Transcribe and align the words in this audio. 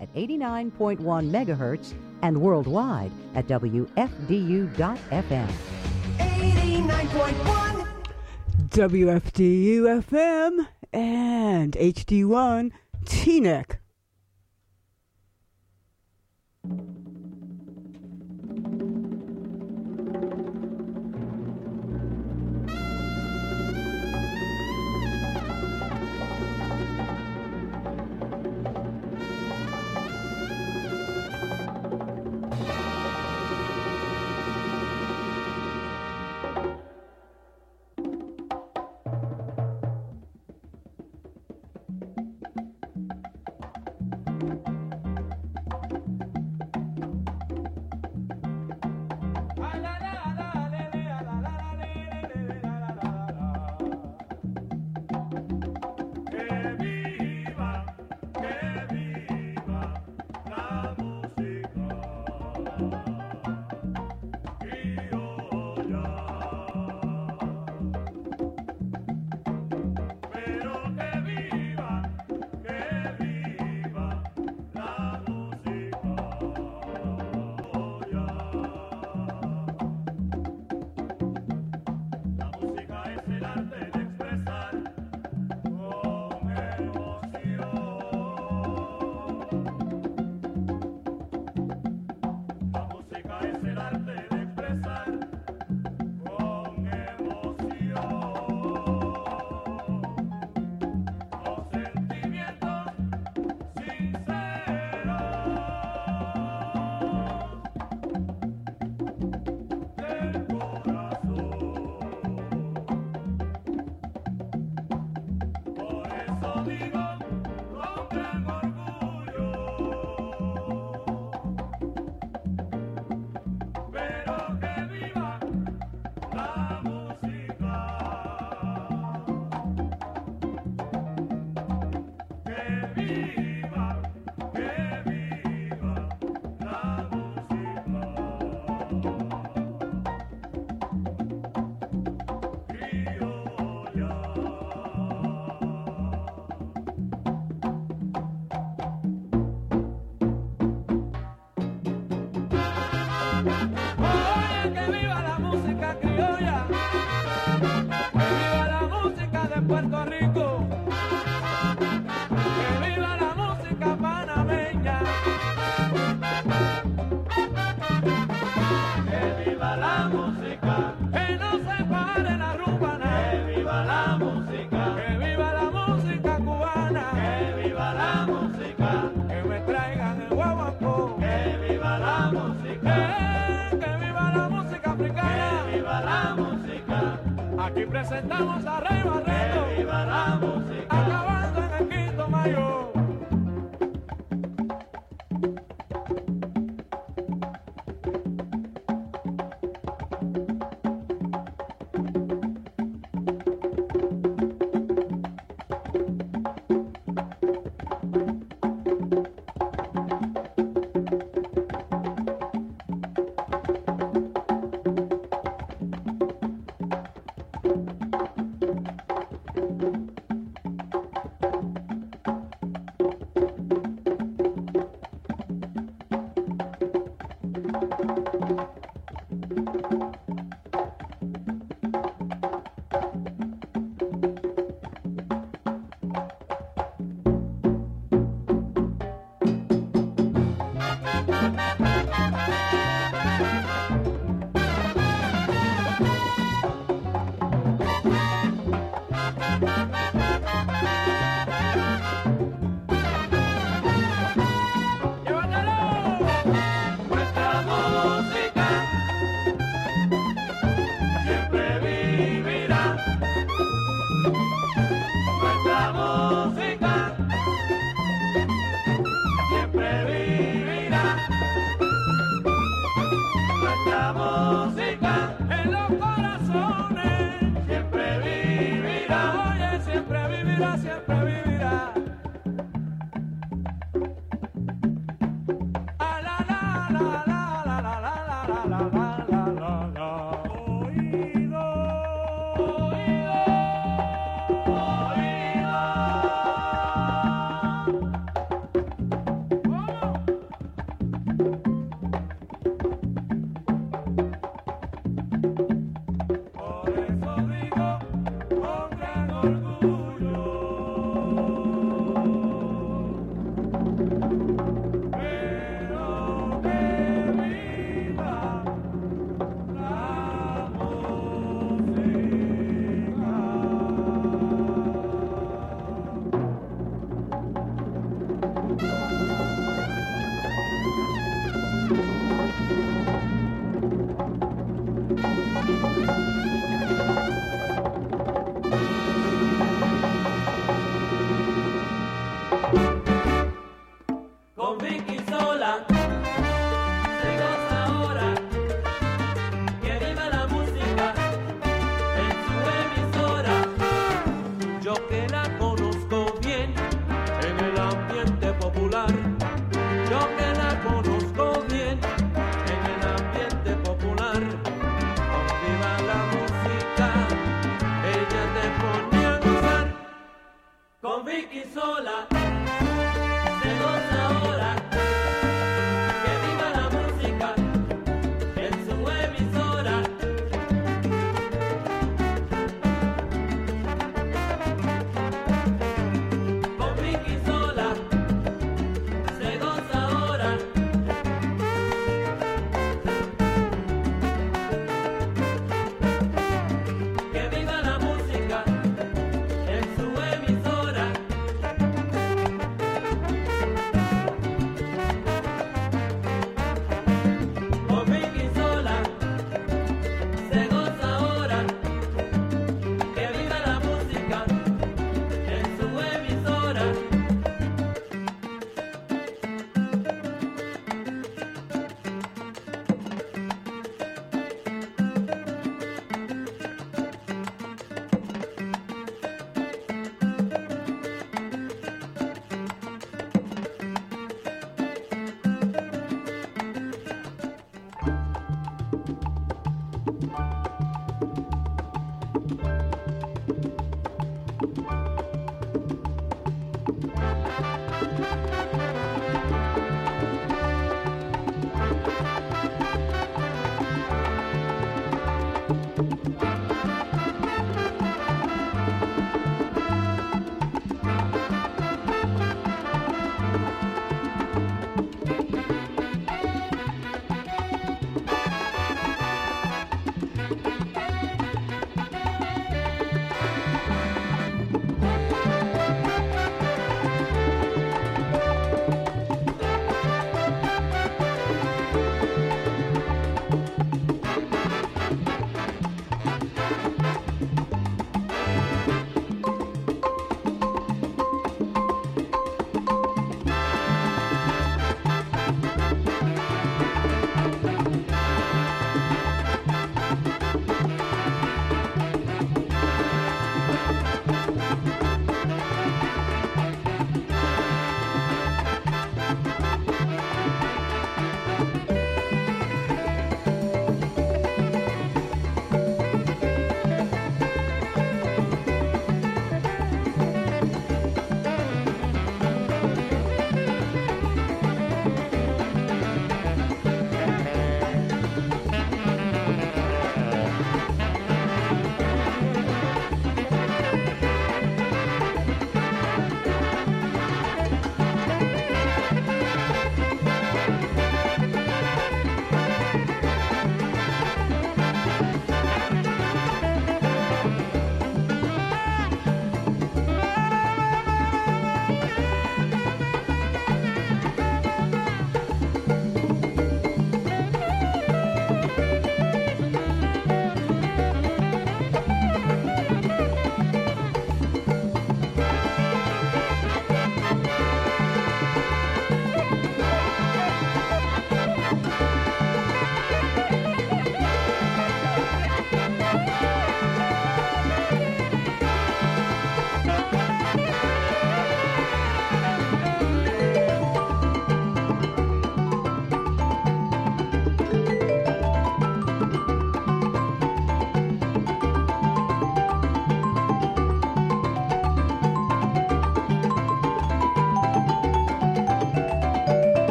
at 0.00 0.12
89.1 0.14 0.98
megahertz 0.98 1.94
and 2.22 2.40
worldwide 2.40 3.10
at 3.34 3.46
WFDU.FM. 3.46 3.88
89.1 6.18 7.86
WFDU 8.68 10.02
FM 10.02 10.66
and 10.92 11.72
HD1 11.74 12.70
TNEC. 13.04 13.76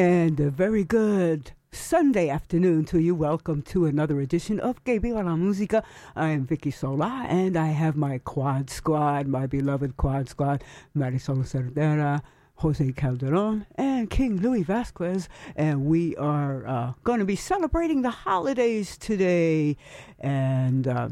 And 0.00 0.40
a 0.40 0.48
very 0.48 0.82
good 0.82 1.52
Sunday 1.72 2.30
afternoon 2.30 2.86
to 2.86 2.98
you. 2.98 3.14
Welcome 3.14 3.60
to 3.64 3.84
another 3.84 4.18
edition 4.20 4.58
of 4.58 4.82
Que 4.82 4.94
la 4.94 5.36
Música. 5.36 5.82
I 6.16 6.30
am 6.30 6.46
Vicki 6.46 6.70
Sola, 6.70 7.26
and 7.28 7.54
I 7.54 7.66
have 7.66 7.96
my 7.96 8.16
quad 8.16 8.70
squad, 8.70 9.26
my 9.26 9.46
beloved 9.46 9.98
quad 9.98 10.30
squad, 10.30 10.64
Marisol 10.96 11.44
Cerdera, 11.44 12.22
Jose 12.54 12.92
Calderon, 12.92 13.66
and 13.74 14.08
King 14.08 14.40
Louis 14.40 14.62
Vasquez. 14.62 15.28
And 15.54 15.84
we 15.84 16.16
are 16.16 16.66
uh, 16.66 16.92
going 17.04 17.18
to 17.18 17.26
be 17.26 17.36
celebrating 17.36 18.00
the 18.00 18.08
holidays 18.08 18.96
today. 18.96 19.76
And 20.18 20.88
uh, 20.88 21.10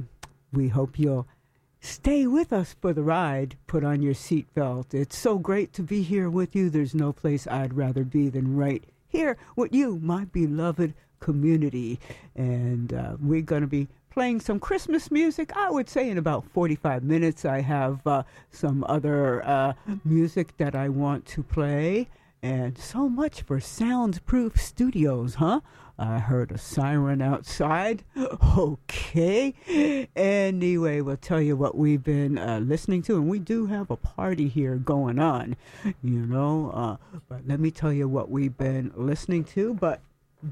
we 0.55 0.69
hope 0.69 0.99
you'll 0.99 1.29
Stay 1.81 2.27
with 2.27 2.53
us 2.53 2.75
for 2.81 2.93
the 2.93 3.03
ride. 3.03 3.57
Put 3.67 3.85
on 3.85 4.03
your 4.03 4.15
seatbelt. 4.15 4.95
It's 4.95 5.17
so 5.17 5.39
great 5.39 5.73
to 5.75 5.83
be 5.83 6.03
here 6.03 6.29
with 6.29 6.57
you. 6.57 6.71
There's 6.71 6.95
no 6.95 7.13
place 7.13 7.47
I'd 7.47 7.75
rather 7.75 8.05
be 8.05 8.29
than 8.29 8.57
right 8.57 8.83
here 9.09 9.37
with 9.57 9.73
you, 9.73 9.99
my 10.03 10.25
beloved 10.25 10.95
community. 11.21 12.01
And 12.35 12.93
uh, 12.93 13.17
we're 13.21 13.43
going 13.43 13.63
to 13.63 13.69
be 13.69 13.89
playing 14.11 14.41
some 14.41 14.59
Christmas 14.59 15.11
music. 15.11 15.57
I 15.57 15.71
would 15.71 15.89
say 15.89 16.11
in 16.11 16.19
about 16.19 16.45
45 16.53 17.05
minutes, 17.05 17.45
I 17.45 17.61
have 17.61 18.05
uh, 18.07 18.25
some 18.51 18.85
other 18.89 19.45
uh, 19.47 19.75
music 20.05 20.57
that 20.57 20.75
I 20.75 20.89
want 20.89 21.27
to 21.27 21.43
play. 21.45 22.09
And 22.43 22.77
so 22.77 23.09
much 23.09 23.43
for 23.43 23.61
Soundproof 23.61 24.61
Studios, 24.61 25.37
huh? 25.37 25.61
I 25.99 26.21
heard 26.21 26.53
a 26.53 26.59
siren 26.59 27.21
outside. 27.21 28.05
Okay. 28.59 30.09
Anyway, 30.17 31.01
we'll 31.01 31.17
tell 31.17 31.41
you 31.41 31.57
what 31.57 31.77
we've 31.77 32.03
been 32.03 32.39
uh, 32.39 32.59
listening 32.59 33.03
to, 33.03 33.15
and 33.15 33.29
we 33.29 33.39
do 33.39 33.67
have 33.67 33.91
a 33.91 33.97
party 33.97 34.49
here 34.49 34.75
going 34.77 35.19
on, 35.21 35.57
you 36.03 36.19
know. 36.27 36.71
Uh, 36.75 37.19
but 37.29 37.47
let 37.47 37.61
me 37.61 37.71
tell 37.71 37.93
you 37.93 38.09
what 38.09 38.31
we've 38.31 38.57
been 38.57 38.93
listening 38.97 39.45
to. 39.45 39.75
But 39.75 40.01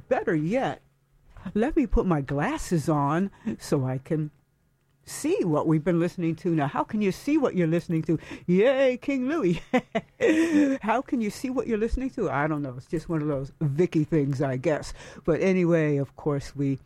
better 0.09 0.35
yet, 0.35 0.83
let 1.55 1.77
me 1.77 1.87
put 1.87 2.07
my 2.07 2.21
glasses 2.21 2.89
on 2.89 3.31
so 3.59 3.85
I 3.85 3.99
can 3.99 4.31
see 5.07 5.45
what 5.45 5.67
we've 5.67 5.85
been 5.85 6.01
listening 6.01 6.35
to. 6.37 6.51
Now, 6.51 6.67
how 6.67 6.85
can 6.85 7.01
you 7.01 7.13
see 7.13 7.39
what 7.39 7.55
you're 7.55 7.67
listening 7.67 8.03
to? 8.03 8.19
Yay, 8.47 8.99
King 8.99 9.29
Louis. 9.29 9.63
how 10.83 11.01
can 11.01 11.21
you 11.21 11.31
see 11.31 11.49
what 11.49 11.67
you're 11.67 11.79
listening 11.79 12.11
to? 12.11 12.29
I 12.29 12.47
don't 12.47 12.63
know. 12.63 12.75
It's 12.77 12.87
just 12.87 13.09
one 13.09 13.23
of 13.23 13.29
those 13.29 13.53
Vicki 13.61 14.05
things, 14.05 14.43
I 14.43 14.57
guess. 14.57 14.93
But 15.25 15.41
anyway, 15.41 15.97
of 15.97 16.15
course, 16.17 16.55
we 16.55 16.79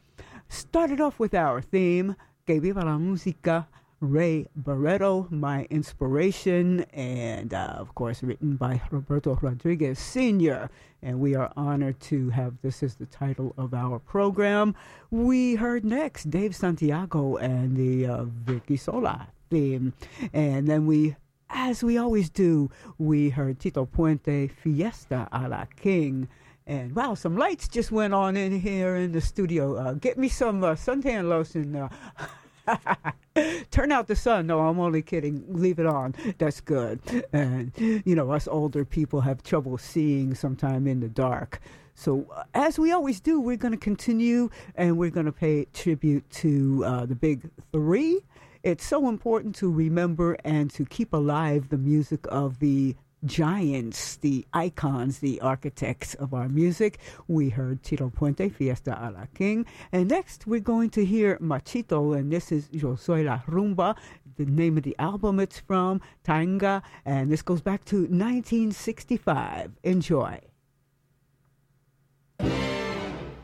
started 0.48 1.00
off 1.00 1.18
with 1.18 1.34
our 1.34 1.60
theme, 1.60 2.14
Que 2.46 2.60
Viva 2.60 2.84
la 2.84 2.98
Música. 2.98 3.66
Ray 4.00 4.46
Barretto, 4.56 5.30
my 5.30 5.66
inspiration, 5.68 6.80
and 6.94 7.52
uh, 7.52 7.74
of 7.76 7.94
course, 7.94 8.22
written 8.22 8.56
by 8.56 8.80
Roberto 8.90 9.38
Rodriguez 9.42 9.98
Sr. 9.98 10.70
And 11.02 11.20
we 11.20 11.34
are 11.34 11.52
honored 11.54 12.00
to 12.00 12.30
have 12.30 12.54
this 12.62 12.82
as 12.82 12.96
the 12.96 13.04
title 13.04 13.54
of 13.58 13.74
our 13.74 13.98
program. 13.98 14.74
We 15.10 15.56
heard 15.56 15.84
next 15.84 16.30
Dave 16.30 16.56
Santiago 16.56 17.36
and 17.36 17.76
the 17.76 18.06
uh, 18.06 18.24
Vicki 18.24 18.78
Sola 18.78 19.28
theme. 19.50 19.92
And 20.32 20.66
then 20.66 20.86
we 20.86 21.16
as 21.50 21.82
we 21.82 21.98
always 21.98 22.30
do, 22.30 22.70
we 22.98 23.28
heard 23.28 23.58
Tito 23.58 23.84
Puente 23.84 24.48
Fiesta 24.48 25.28
a 25.32 25.48
la 25.48 25.66
King. 25.76 26.28
And 26.66 26.94
wow, 26.94 27.14
some 27.14 27.36
lights 27.36 27.68
just 27.68 27.90
went 27.90 28.14
on 28.14 28.36
in 28.36 28.60
here 28.60 28.94
in 28.96 29.12
the 29.12 29.20
studio. 29.20 29.76
Uh, 29.76 29.92
get 29.94 30.16
me 30.16 30.28
some 30.28 30.62
uh, 30.62 30.74
suntan 30.74 31.28
lotion. 31.28 31.74
Uh, 31.74 31.88
Turn 33.70 33.92
out 33.92 34.06
the 34.06 34.16
sun. 34.16 34.46
No, 34.46 34.60
I'm 34.60 34.78
only 34.78 35.02
kidding. 35.02 35.44
Leave 35.48 35.78
it 35.78 35.86
on. 35.86 36.14
That's 36.38 36.60
good. 36.60 37.00
And, 37.32 37.72
you 37.76 38.14
know, 38.14 38.30
us 38.30 38.48
older 38.48 38.84
people 38.84 39.20
have 39.22 39.42
trouble 39.42 39.78
seeing 39.78 40.34
sometime 40.34 40.86
in 40.86 41.00
the 41.00 41.08
dark. 41.08 41.60
So, 41.94 42.26
uh, 42.34 42.44
as 42.54 42.78
we 42.78 42.92
always 42.92 43.20
do, 43.20 43.40
we're 43.40 43.56
going 43.56 43.72
to 43.72 43.78
continue 43.78 44.48
and 44.74 44.96
we're 44.96 45.10
going 45.10 45.26
to 45.26 45.32
pay 45.32 45.66
tribute 45.74 46.28
to 46.30 46.84
uh, 46.84 47.06
the 47.06 47.14
big 47.14 47.50
three. 47.72 48.20
It's 48.62 48.86
so 48.86 49.08
important 49.08 49.54
to 49.56 49.70
remember 49.70 50.36
and 50.44 50.70
to 50.72 50.84
keep 50.84 51.12
alive 51.12 51.68
the 51.68 51.78
music 51.78 52.26
of 52.28 52.58
the 52.58 52.96
giants, 53.24 54.16
the 54.16 54.46
icons, 54.52 55.18
the 55.18 55.40
architects 55.40 56.14
of 56.14 56.32
our 56.34 56.48
music. 56.48 56.98
We 57.28 57.50
heard 57.50 57.82
Tito 57.82 58.10
Puente, 58.10 58.52
Fiesta 58.52 58.98
a 59.00 59.10
la 59.10 59.26
King. 59.34 59.66
And 59.92 60.08
next, 60.08 60.46
we're 60.46 60.60
going 60.60 60.90
to 60.90 61.04
hear 61.04 61.36
Machito, 61.38 62.16
and 62.16 62.32
this 62.32 62.50
is 62.52 62.68
Yo 62.70 62.96
Soy 62.96 63.22
La 63.22 63.40
Rumba, 63.46 63.96
the 64.36 64.46
name 64.46 64.76
of 64.76 64.84
the 64.84 64.96
album 64.98 65.38
it's 65.40 65.58
from, 65.58 66.00
Tanga, 66.24 66.82
and 67.04 67.30
this 67.30 67.42
goes 67.42 67.60
back 67.60 67.84
to 67.86 68.02
1965. 68.02 69.72
Enjoy. 69.82 70.40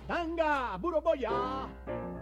Tanga, 0.06 0.78
Buroboya. 0.80 2.15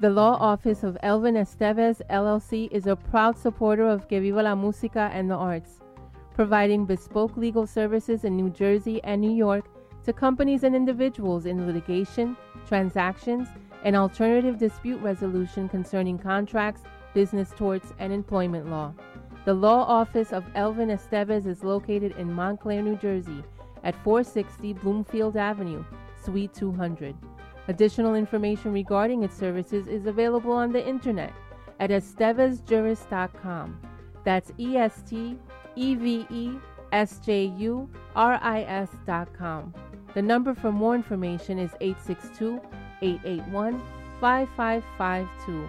The 0.00 0.08
law 0.08 0.38
office 0.40 0.82
of 0.82 0.96
Elvin 1.02 1.34
Esteves 1.34 2.00
LLC 2.08 2.72
is 2.72 2.86
a 2.86 2.96
proud 2.96 3.36
supporter 3.36 3.86
of 3.86 4.08
Que 4.08 4.18
Viva 4.18 4.42
la 4.42 4.54
Música 4.54 5.10
and 5.12 5.30
the 5.30 5.34
arts, 5.34 5.80
providing 6.32 6.86
bespoke 6.86 7.36
legal 7.36 7.66
services 7.66 8.24
in 8.24 8.34
New 8.34 8.48
Jersey 8.48 9.02
and 9.04 9.20
New 9.20 9.30
York 9.30 9.66
to 10.04 10.14
companies 10.14 10.64
and 10.64 10.74
individuals 10.74 11.44
in 11.44 11.66
litigation, 11.66 12.34
transactions, 12.66 13.48
and 13.84 13.94
alternative 13.94 14.56
dispute 14.56 15.02
resolution 15.02 15.68
concerning 15.68 16.18
contracts, 16.18 16.80
business 17.12 17.52
torts, 17.54 17.92
and 17.98 18.10
employment 18.10 18.70
law. 18.70 18.94
The 19.44 19.52
law 19.52 19.84
office 19.84 20.32
of 20.32 20.46
Elvin 20.54 20.88
Esteves 20.88 21.44
is 21.44 21.62
located 21.62 22.16
in 22.16 22.32
Montclair, 22.32 22.80
New 22.80 22.96
Jersey 22.96 23.44
at 23.84 24.02
460 24.02 24.72
Bloomfield 24.72 25.36
Avenue, 25.36 25.84
Suite 26.24 26.54
200. 26.54 27.14
Additional 27.68 28.14
information 28.14 28.72
regarding 28.72 29.22
its 29.22 29.36
services 29.36 29.86
is 29.86 30.06
available 30.06 30.52
on 30.52 30.72
the 30.72 30.86
internet 30.86 31.32
at 31.78 31.90
estevesjuris.com. 31.90 33.80
That's 34.24 34.52
E 34.58 34.76
S 34.76 35.02
T 35.08 35.38
E 35.76 35.94
V 35.94 36.26
E 36.30 36.52
S 36.92 37.20
J 37.24 37.46
U 37.58 37.88
R 38.16 38.38
I 38.42 38.62
S.com. 38.62 39.74
The 40.14 40.22
number 40.22 40.54
for 40.54 40.72
more 40.72 40.94
information 40.94 41.58
is 41.58 41.70
862 41.80 42.60
881 43.02 43.80
5552. 44.20 45.68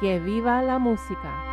Que 0.00 0.18
viva 0.20 0.62
la 0.62 0.78
música! 0.78 1.49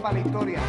para 0.00 0.14
la 0.14 0.20
historia. 0.20 0.60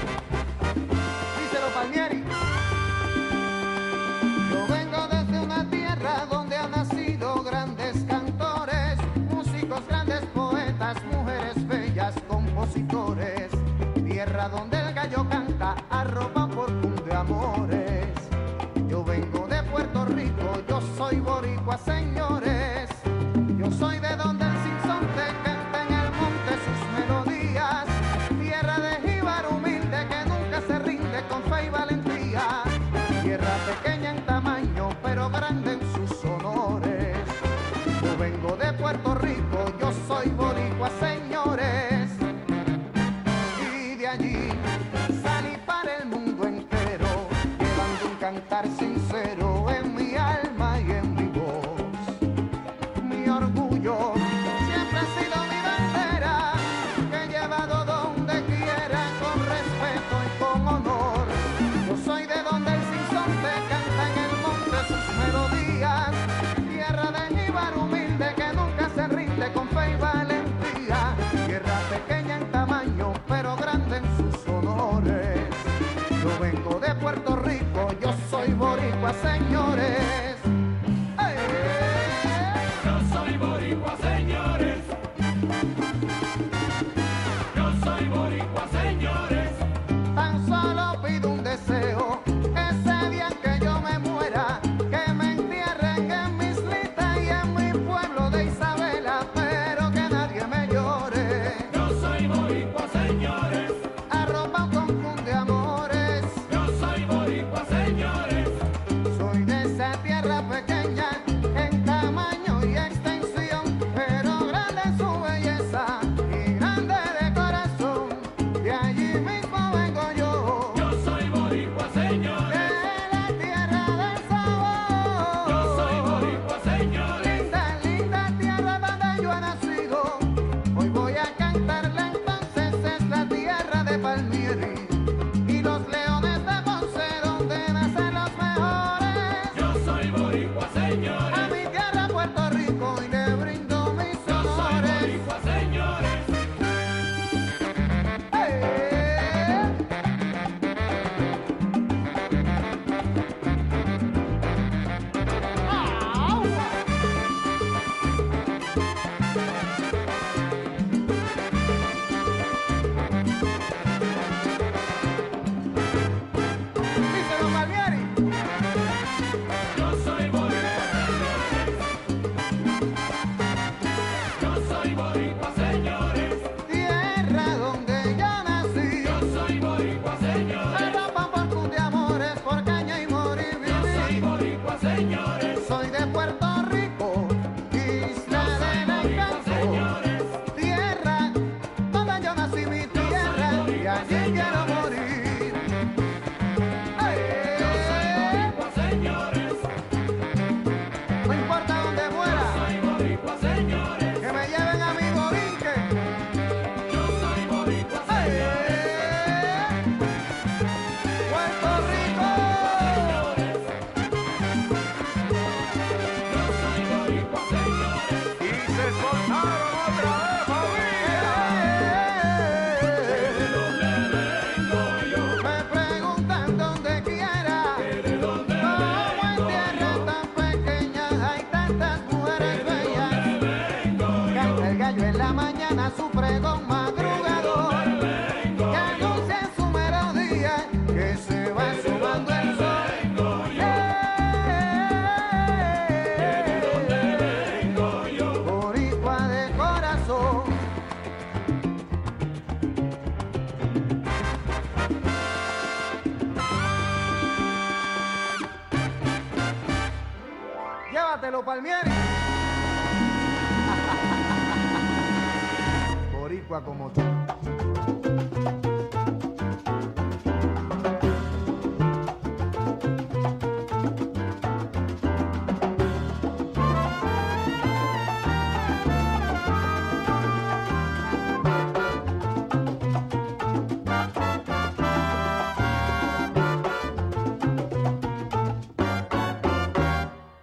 Palmieri. 261.52 261.92
Boricua 266.14 266.64
como 266.64 266.90
tú. 266.92 267.02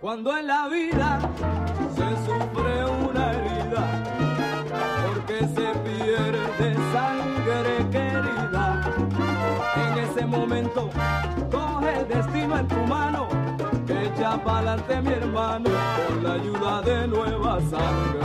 cuando 0.08 0.38
en 0.38 0.46
la 0.46 0.67
momento, 10.48 10.88
coge 11.50 12.00
el 12.00 12.08
destino 12.08 12.58
en 12.58 12.68
tu 12.68 12.80
mano, 12.86 13.28
que 13.86 14.06
echa 14.06 14.42
pa'lante 14.42 15.00
mi 15.02 15.12
hermano, 15.12 15.68
con 16.06 16.24
la 16.24 16.32
ayuda 16.32 16.82
de 16.82 17.06
nueva 17.06 17.60
sangre. 17.60 18.20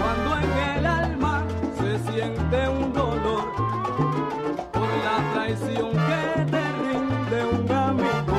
Cuando 0.00 0.30
en 0.38 0.76
el 0.76 0.86
alma 0.86 1.42
se 1.80 1.98
siente 2.12 2.68
un 2.68 2.92
dolor, 2.92 3.44
por 4.72 4.90
la 5.06 5.16
traición 5.32 5.90
que 5.90 6.22
te 6.52 6.62
rinde 6.84 7.38
un 7.58 7.72
amigo, 7.72 8.38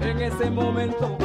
en 0.00 0.20
ese 0.20 0.50
momento, 0.50 1.16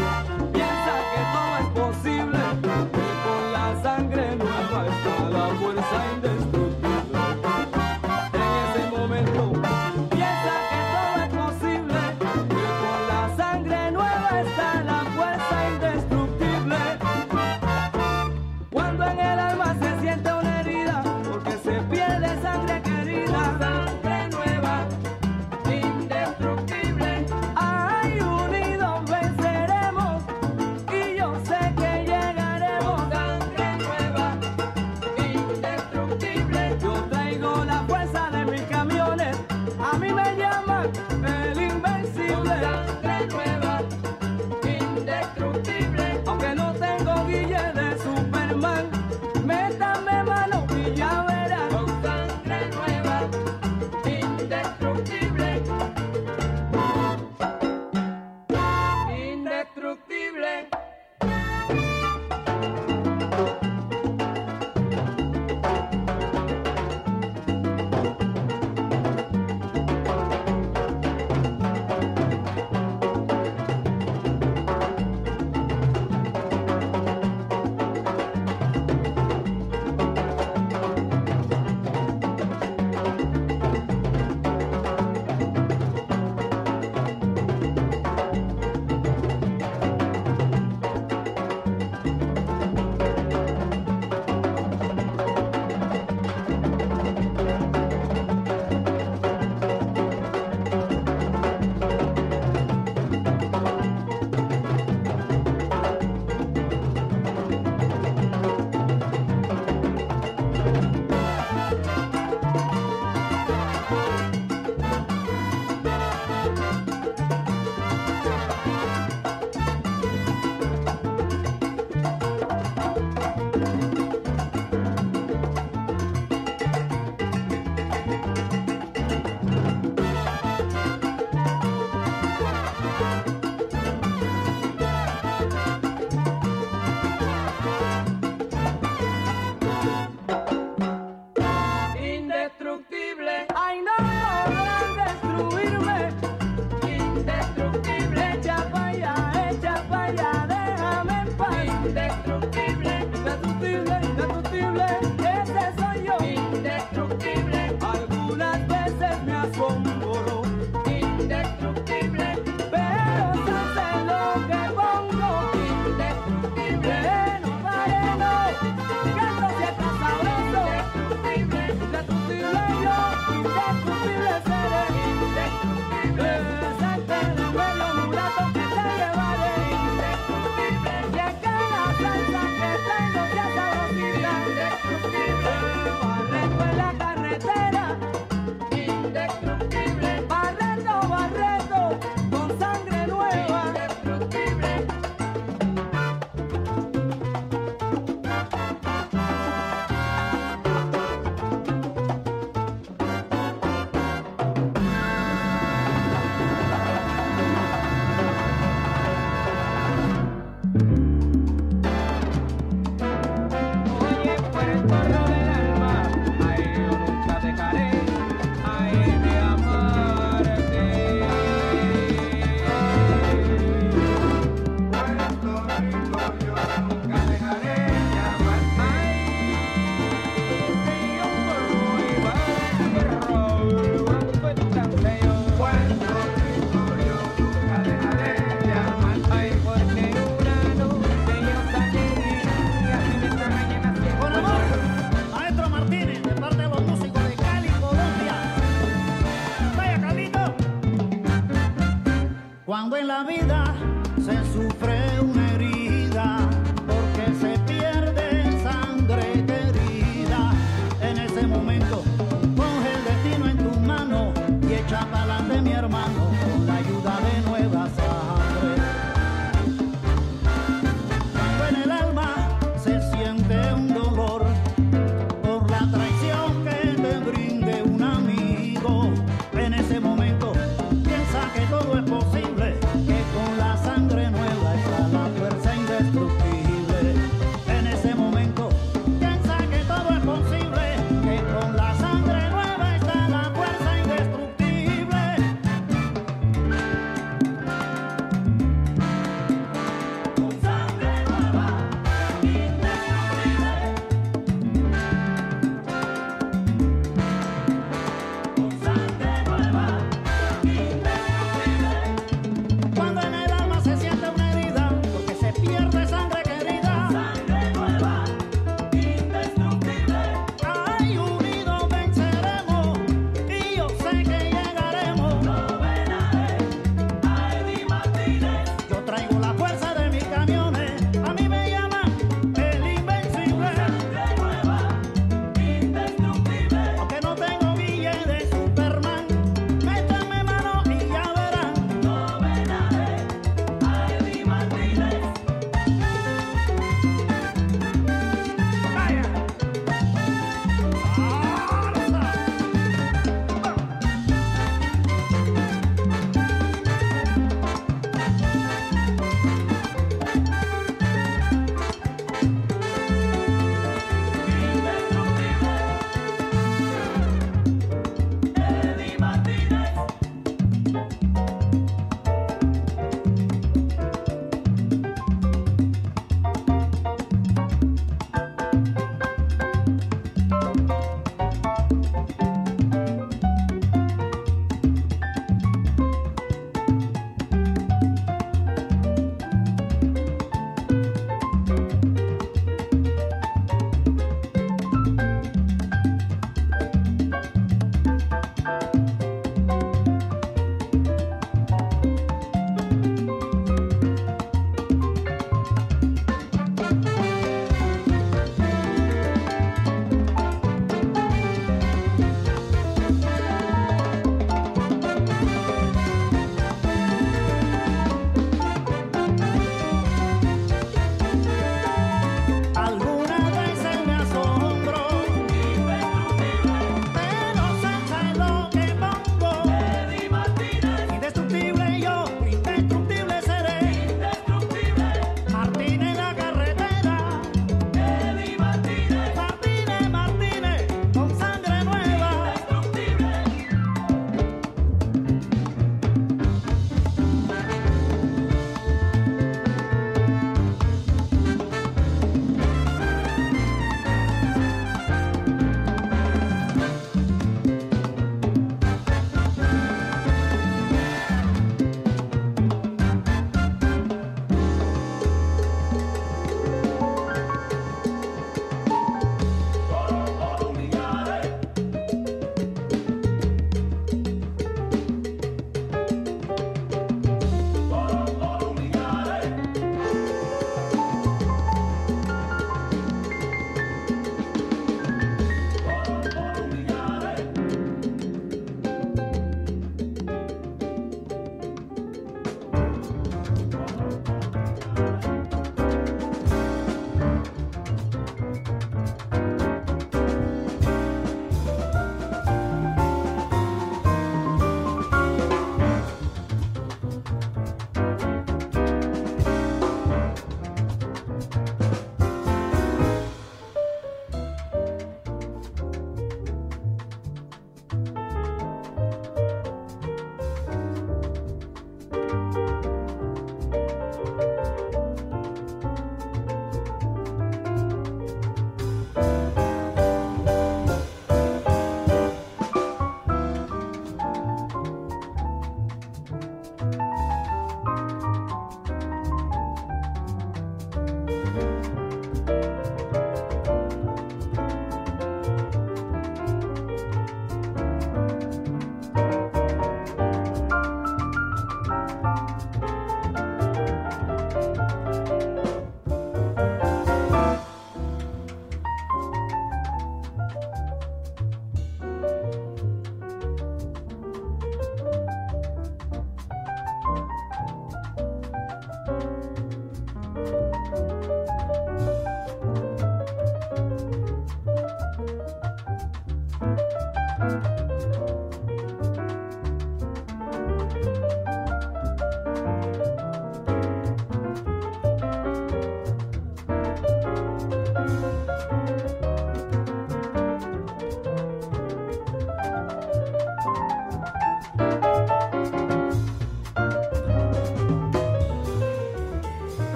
la 253.17 253.23
vida. 253.23 253.56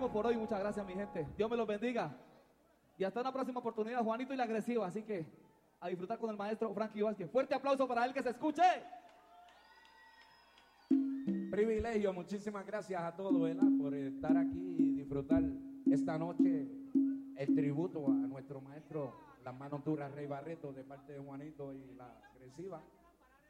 Por 0.00 0.26
hoy. 0.26 0.36
Muchas 0.36 0.58
gracias, 0.58 0.86
mi 0.86 0.94
gente. 0.94 1.26
Dios 1.36 1.50
me 1.50 1.56
los 1.56 1.66
bendiga. 1.66 2.14
Y 2.98 3.04
hasta 3.04 3.20
una 3.20 3.32
próxima 3.32 3.60
oportunidad, 3.60 4.02
Juanito 4.02 4.34
y 4.34 4.36
la 4.36 4.44
agresiva. 4.44 4.86
Así 4.86 5.02
que 5.02 5.26
a 5.80 5.88
disfrutar 5.88 6.18
con 6.18 6.30
el 6.30 6.36
maestro 6.36 6.72
Frankie 6.74 7.02
Vázquez. 7.02 7.30
Fuerte 7.30 7.54
aplauso 7.54 7.86
para 7.86 8.04
él 8.04 8.12
que 8.12 8.22
se 8.22 8.30
escuche. 8.30 8.62
Privilegio, 11.50 12.12
muchísimas 12.12 12.66
gracias 12.66 13.02
a 13.02 13.14
todos, 13.14 13.40
¿verdad? 13.40 13.68
Por 13.78 13.94
estar 13.94 14.36
aquí 14.36 14.76
y 14.78 14.90
disfrutar 14.92 15.42
esta 15.90 16.18
noche 16.18 16.68
el 17.36 17.54
tributo 17.54 18.06
a 18.06 18.10
nuestro 18.10 18.60
maestro, 18.60 19.12
las 19.44 19.54
manos 19.56 19.84
duras, 19.84 20.12
Rey 20.12 20.26
Barreto, 20.26 20.72
de 20.72 20.84
parte 20.84 21.12
de 21.12 21.20
Juanito 21.20 21.72
y 21.72 21.94
la 21.94 22.12
agresiva. 22.34 22.82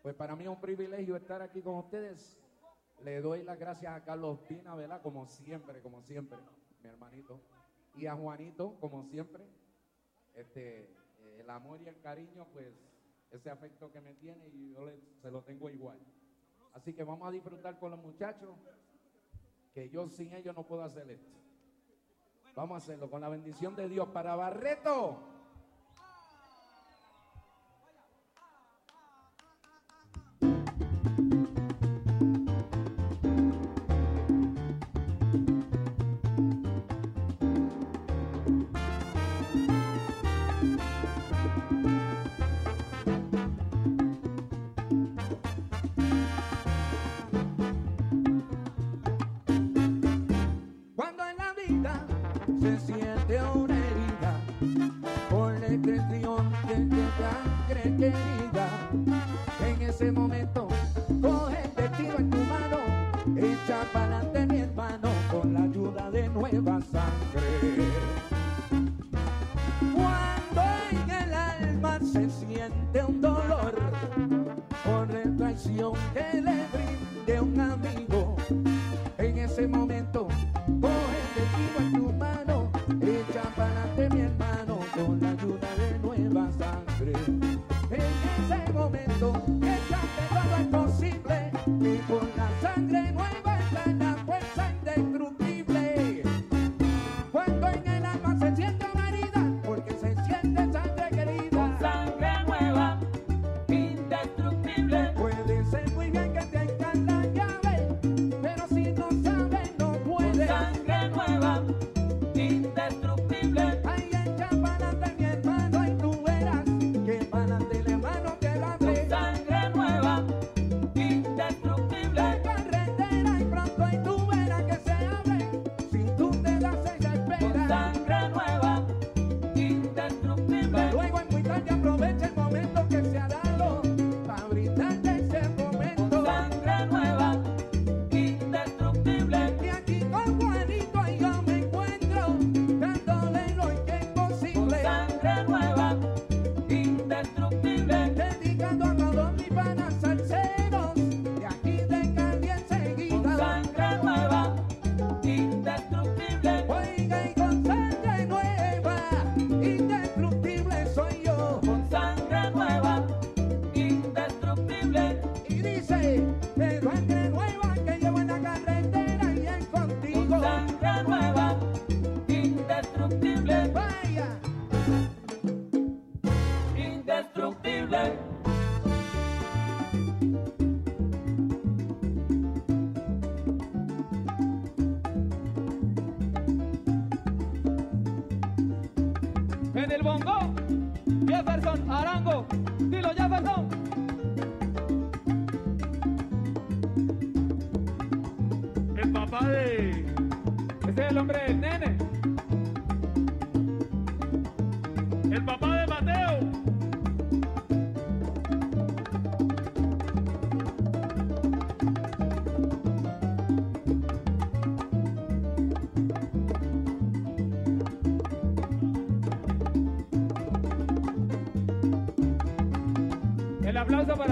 Pues 0.03 0.15
para 0.15 0.37
mí 0.37 0.45
es 0.45 0.51
un 0.51 0.61
privilegio 0.61 1.17
estar 1.17 1.41
aquí 1.41 1.63
con 1.63 1.77
ustedes. 1.77 2.39
Le 3.05 3.21
doy 3.21 3.43
las 3.43 3.59
gracias 3.59 3.93
a 3.95 4.03
Carlos 4.03 4.39
Pina, 4.49 4.75
¿verdad? 4.75 5.03
Como 5.03 5.27
siempre, 5.27 5.81
como 5.83 6.03
siempre, 6.03 6.39
mi 6.83 6.89
hermanito. 6.89 7.39
Y 7.97 8.07
a 8.07 8.15
Juanito, 8.15 8.77
como 8.81 9.05
siempre. 9.05 9.45
Este, 10.35 10.81
eh, 10.85 11.37
el 11.41 11.51
amor 11.51 11.81
y 11.83 11.87
el 11.89 12.01
cariño, 12.01 12.47
pues, 12.53 12.75
ese 13.31 13.51
afecto 13.51 13.93
que 13.93 14.01
me 14.01 14.15
tiene 14.15 14.49
y 14.49 14.73
yo 14.73 14.85
le- 14.87 14.99
se 15.21 15.31
lo 15.31 15.43
tengo 15.43 15.69
igual. 15.69 15.99
Así 16.73 16.93
que 16.95 17.05
vamos 17.05 17.29
a 17.29 17.31
disfrutar 17.31 17.79
con 17.79 17.91
los 17.91 18.01
muchachos, 18.01 18.57
que 19.73 19.89
yo 19.91 20.09
sin 20.09 20.33
ellos 20.33 20.57
no 20.57 20.65
puedo 20.67 20.83
hacer 20.83 21.09
esto. 21.11 21.35
Vamos 22.55 22.75
a 22.75 22.79
hacerlo 22.79 23.11
con 23.11 23.21
la 23.21 23.29
bendición 23.29 23.77
de 23.77 23.89
Dios 23.89 24.09
para 24.09 24.35
Barreto. 24.35 25.19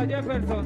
Jefferson, 0.06 0.61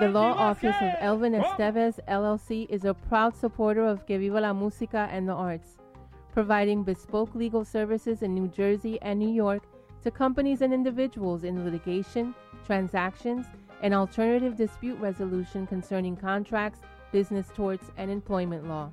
The 0.00 0.08
Law 0.08 0.32
Office 0.32 0.74
of 0.80 0.92
Elvin 0.98 1.34
Esteves 1.34 2.00
LLC 2.08 2.68
is 2.68 2.84
a 2.84 2.94
proud 2.94 3.36
supporter 3.36 3.86
of 3.86 4.04
Que 4.06 4.18
Viva 4.18 4.40
la 4.40 4.52
Música 4.52 5.08
and 5.08 5.28
the 5.28 5.32
Arts, 5.32 5.78
providing 6.32 6.82
bespoke 6.82 7.32
legal 7.36 7.64
services 7.64 8.22
in 8.22 8.34
New 8.34 8.48
Jersey 8.48 8.98
and 9.02 9.20
New 9.20 9.30
York 9.30 9.62
to 10.02 10.10
companies 10.10 10.62
and 10.62 10.74
individuals 10.74 11.44
in 11.44 11.64
litigation, 11.64 12.34
transactions, 12.66 13.46
and 13.82 13.94
alternative 13.94 14.56
dispute 14.56 14.98
resolution 14.98 15.64
concerning 15.64 16.16
contracts, 16.16 16.80
business 17.12 17.46
torts, 17.54 17.92
and 17.96 18.10
employment 18.10 18.66
law. 18.66 18.90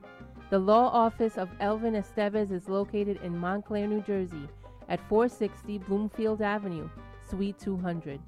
The 0.51 0.59
Law 0.59 0.89
Office 0.89 1.35
of 1.35 1.49
Elvin 1.59 1.95
Esteves 1.95 2.51
is 2.51 2.69
located 2.69 3.19
in 3.23 3.35
Montclair, 3.35 3.87
New 3.87 4.01
Jersey 4.01 4.47
at 4.87 4.99
460 5.09 5.79
Bloomfield 5.79 6.43
Avenue, 6.43 6.87
Suite 7.27 7.57
200. 7.57 8.19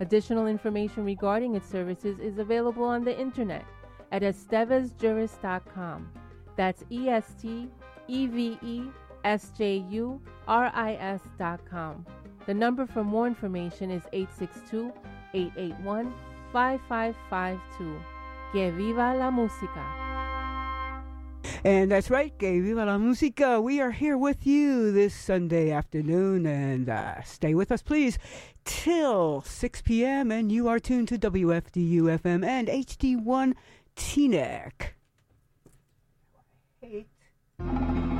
Additional 0.00 0.46
information 0.46 1.04
regarding 1.04 1.56
its 1.56 1.68
services 1.68 2.18
is 2.20 2.38
available 2.38 2.84
on 2.84 3.04
the 3.04 3.18
internet 3.18 3.64
at 4.12 4.22
estevesjuris.com. 4.22 6.08
That's 6.56 6.84
E 6.90 7.08
S 7.08 7.34
T 7.40 7.68
E 8.06 8.26
V 8.26 8.58
E 8.62 8.82
S 9.24 9.50
J 9.56 9.84
U 9.90 10.20
R 10.46 10.70
I 10.74 10.94
S.com. 10.94 12.06
The 12.46 12.54
number 12.54 12.86
for 12.86 13.04
more 13.04 13.26
information 13.26 13.90
is 13.90 14.02
862 14.12 14.92
881 15.34 16.14
5552. 16.52 18.00
Que 18.52 18.70
viva 18.72 19.14
la 19.14 19.30
música! 19.30 20.07
And 21.64 21.90
that's 21.90 22.10
right, 22.10 22.32
que 22.38 22.62
viva 22.62 22.84
la 22.84 22.98
música. 22.98 23.62
We 23.62 23.80
are 23.80 23.90
here 23.90 24.16
with 24.16 24.46
you 24.46 24.92
this 24.92 25.14
Sunday 25.14 25.70
afternoon, 25.70 26.46
and 26.46 26.88
uh, 26.88 27.22
stay 27.22 27.54
with 27.54 27.72
us, 27.72 27.82
please, 27.82 28.18
till 28.64 29.42
6 29.42 29.82
p.m. 29.82 30.30
And 30.30 30.52
you 30.52 30.68
are 30.68 30.78
tuned 30.78 31.08
to 31.08 31.18
WFDU 31.18 32.02
FM 32.20 32.44
and 32.46 32.68
HD1 32.68 33.54
TNEC. 33.96 34.72
Territorio 36.80 38.17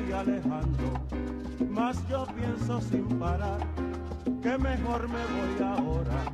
voy 0.00 0.12
alejando, 0.12 1.00
más 1.70 1.96
yo 2.08 2.26
pienso 2.36 2.80
sin 2.80 3.04
parar, 3.18 3.60
que 4.42 4.58
mejor 4.58 5.08
me 5.08 5.18
voy 5.18 5.66
ahora, 5.66 6.27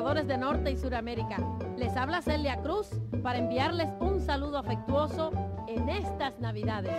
de 0.00 0.38
Norte 0.38 0.70
y 0.70 0.78
Suramérica. 0.78 1.36
Les 1.76 1.94
habla 1.94 2.22
Celia 2.22 2.62
Cruz 2.62 2.88
para 3.22 3.38
enviarles 3.38 3.86
un 4.00 4.18
saludo 4.18 4.56
afectuoso 4.56 5.30
en 5.68 5.90
estas 5.90 6.40
Navidades. 6.40 6.90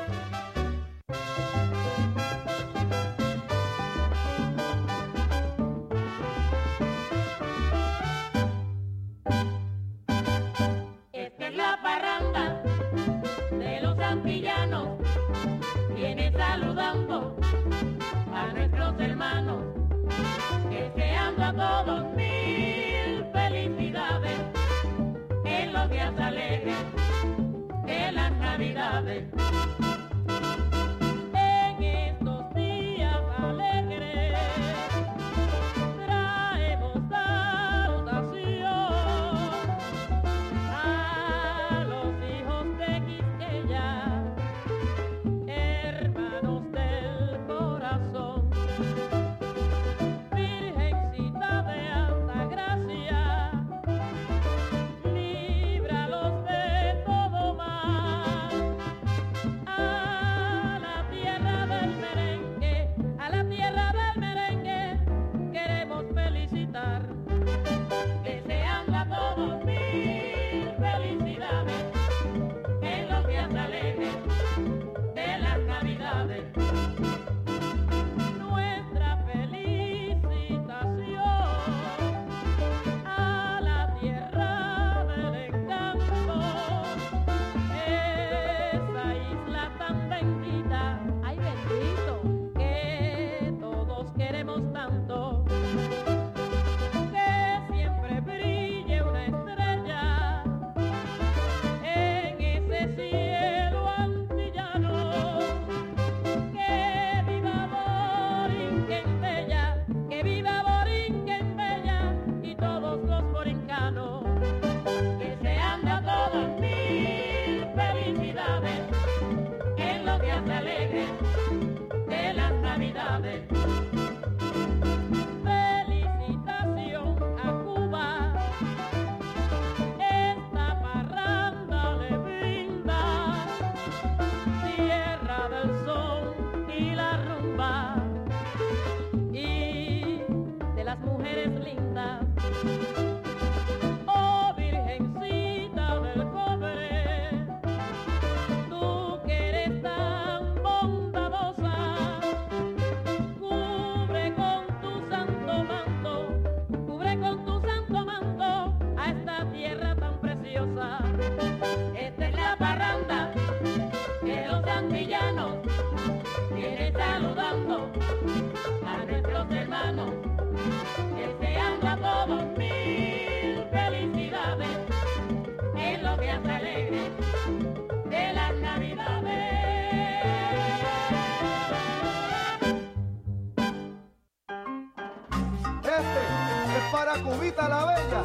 la 187.14 187.24
cubita 187.24 187.68
la 187.68 187.86
bella 187.86 188.24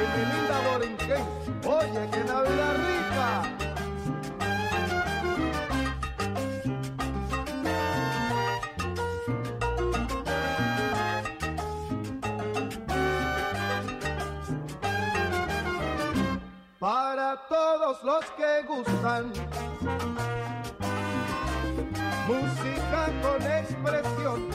y 0.00 0.06
mi 0.12 0.22
linda 0.32 0.56
Dorinquén. 0.64 1.24
Oye, 1.66 2.10
que 2.10 2.24
Navidad 2.24 2.74
rica. 2.88 3.28
Para 16.80 17.36
todos 17.48 18.02
los 18.02 18.24
que 18.36 18.62
gustan, 18.66 19.32
música 22.26 23.00
con 23.22 23.42
expresión, 23.42 24.48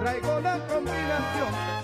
traigo 0.00 0.40
la 0.40 0.58
combinación 0.68 1.75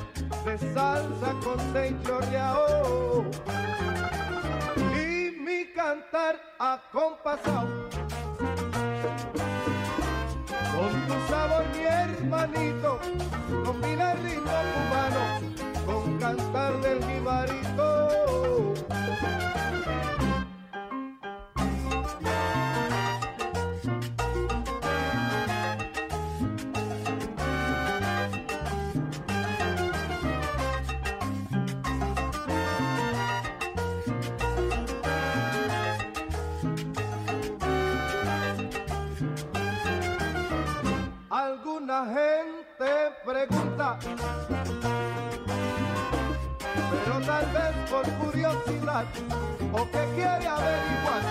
o 49.73 49.85
que 49.91 50.05
quiere 50.15 50.47
averiguar 50.47 51.23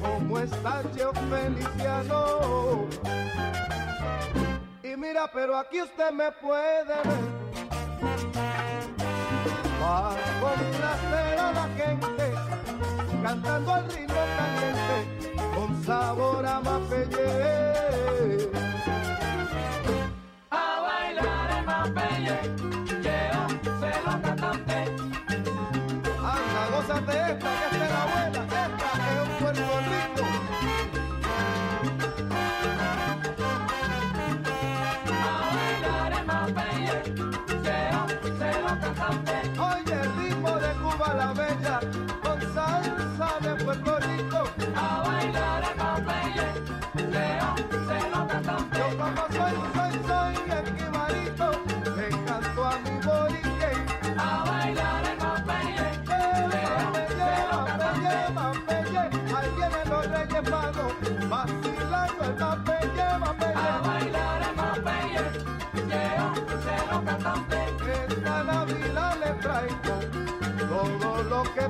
cómo 0.00 0.38
está 0.38 0.82
Cheo 0.94 1.12
Feliciano. 1.12 2.88
Y 4.82 4.96
mira, 4.96 5.30
pero 5.32 5.56
aquí 5.56 5.82
usted 5.82 6.10
me 6.12 6.30
puede 6.32 6.84
ver. 6.84 7.44
Para 9.80 10.16
complacer 10.40 11.38
a 11.38 11.52
la 11.52 11.68
gente, 11.76 12.34
cantando 13.22 13.74
al 13.74 13.90
ritmo 13.90 14.13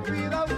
olvidado. 0.07 0.54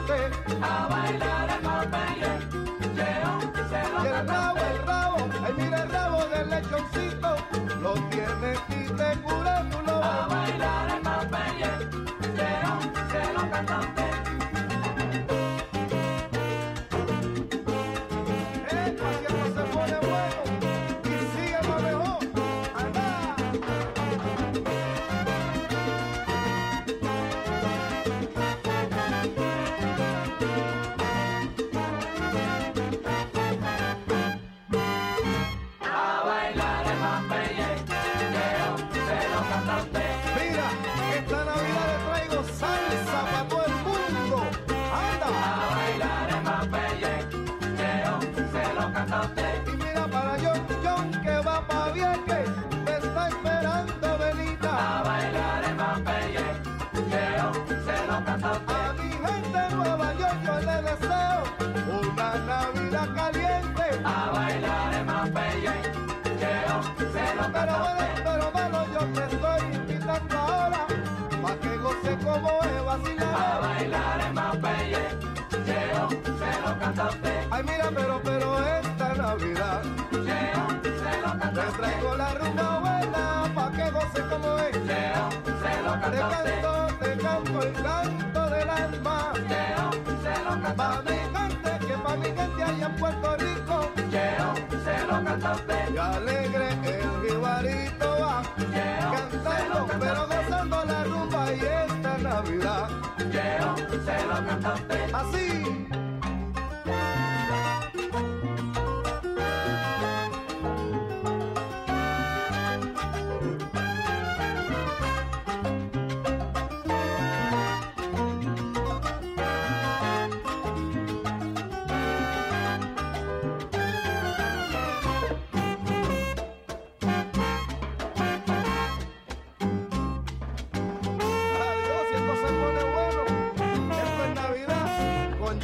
alma. 88.82 89.32
Cheo, 89.48 89.90
se 90.22 90.44
lo 90.44 90.50
canta 90.62 91.02
mi 91.06 91.18
gente, 91.34 91.86
que 91.86 91.94
pa' 92.04 92.16
mi 92.16 92.26
gente 92.26 92.62
allá 92.62 92.86
en 92.86 92.96
Puerto 92.96 93.36
Rico. 93.36 93.90
Cheo, 94.10 94.48
se 94.84 95.06
lo 95.06 95.24
canta 95.24 95.56
Y 95.94 95.98
alegre 95.98 96.68
el 96.84 97.28
jibarito 97.28 98.08
va. 98.20 98.42
Cheo, 98.72 99.12
cantando, 99.12 99.86
pero 100.00 100.26
gozando 100.26 100.84
la 100.84 101.04
rumba 101.04 101.52
y 101.52 101.60
esta 101.60 102.18
Navidad. 102.18 102.88
Cheo, 103.32 103.76
se 104.04 104.26
lo 104.26 104.46
canta 104.46 104.74
Así. 105.12 105.75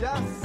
just 0.02 0.41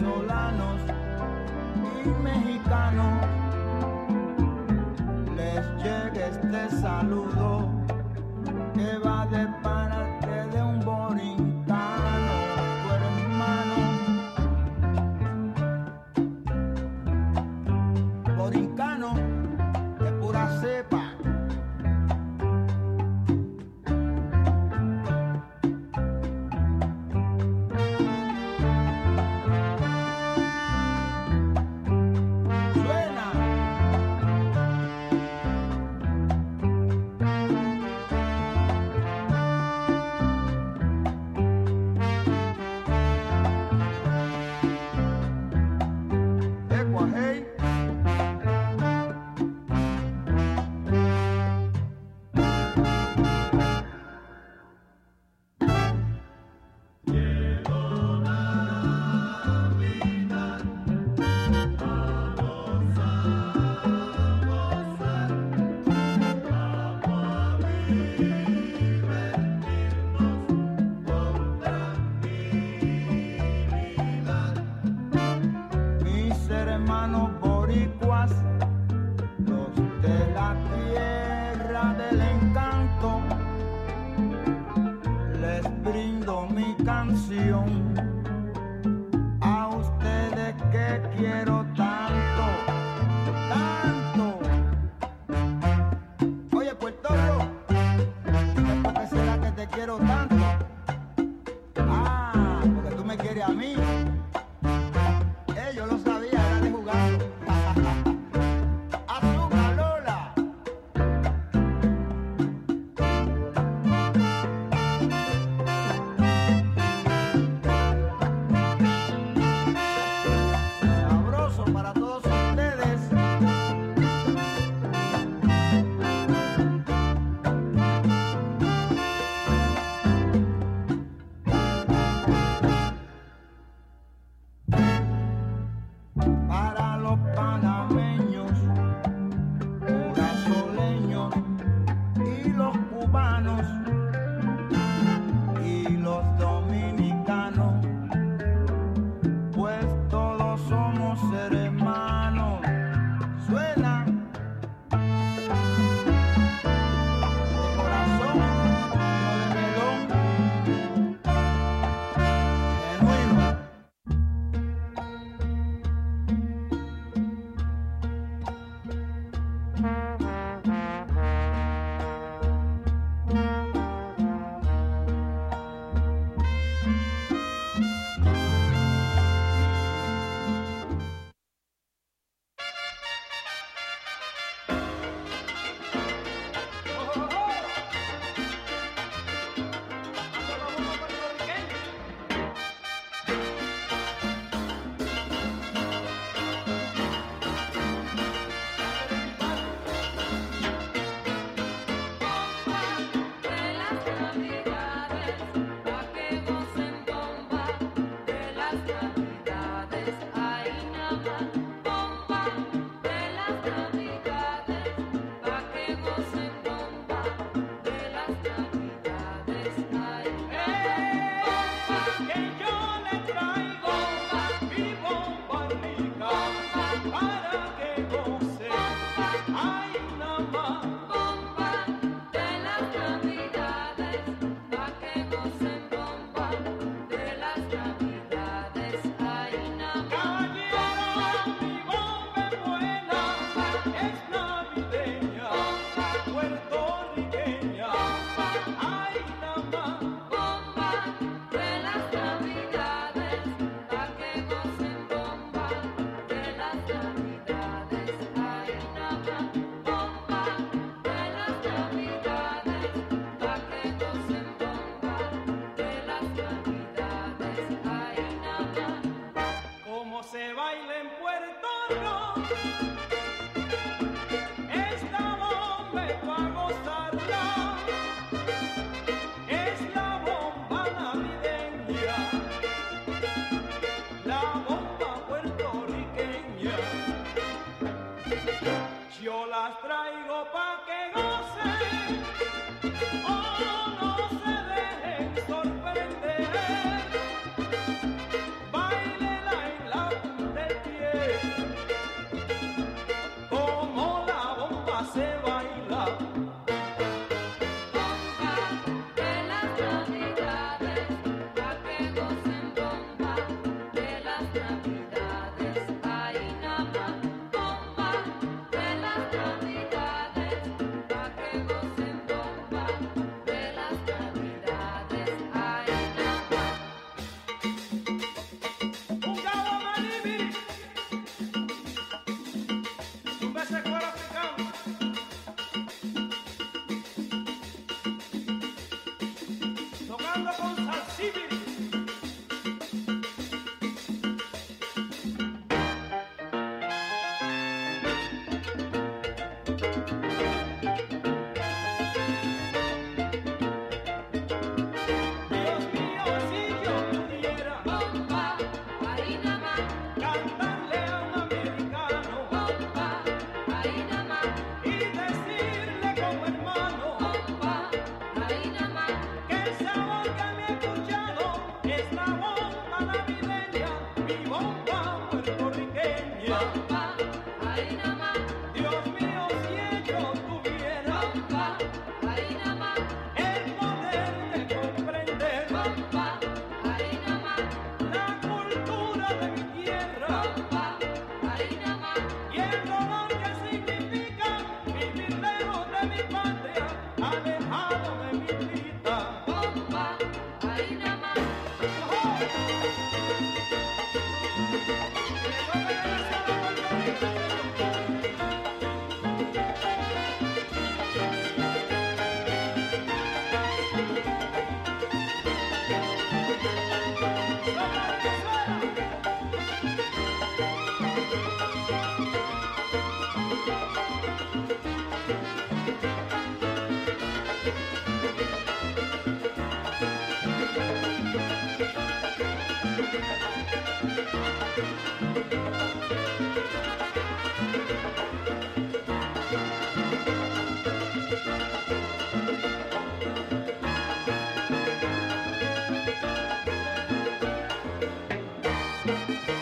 venezolanos 0.00 0.80
y 2.04 2.08
mexicanos. 2.22 3.26
Les 5.36 5.64
llega 5.82 6.26
este 6.28 6.76
saludo 6.80 7.39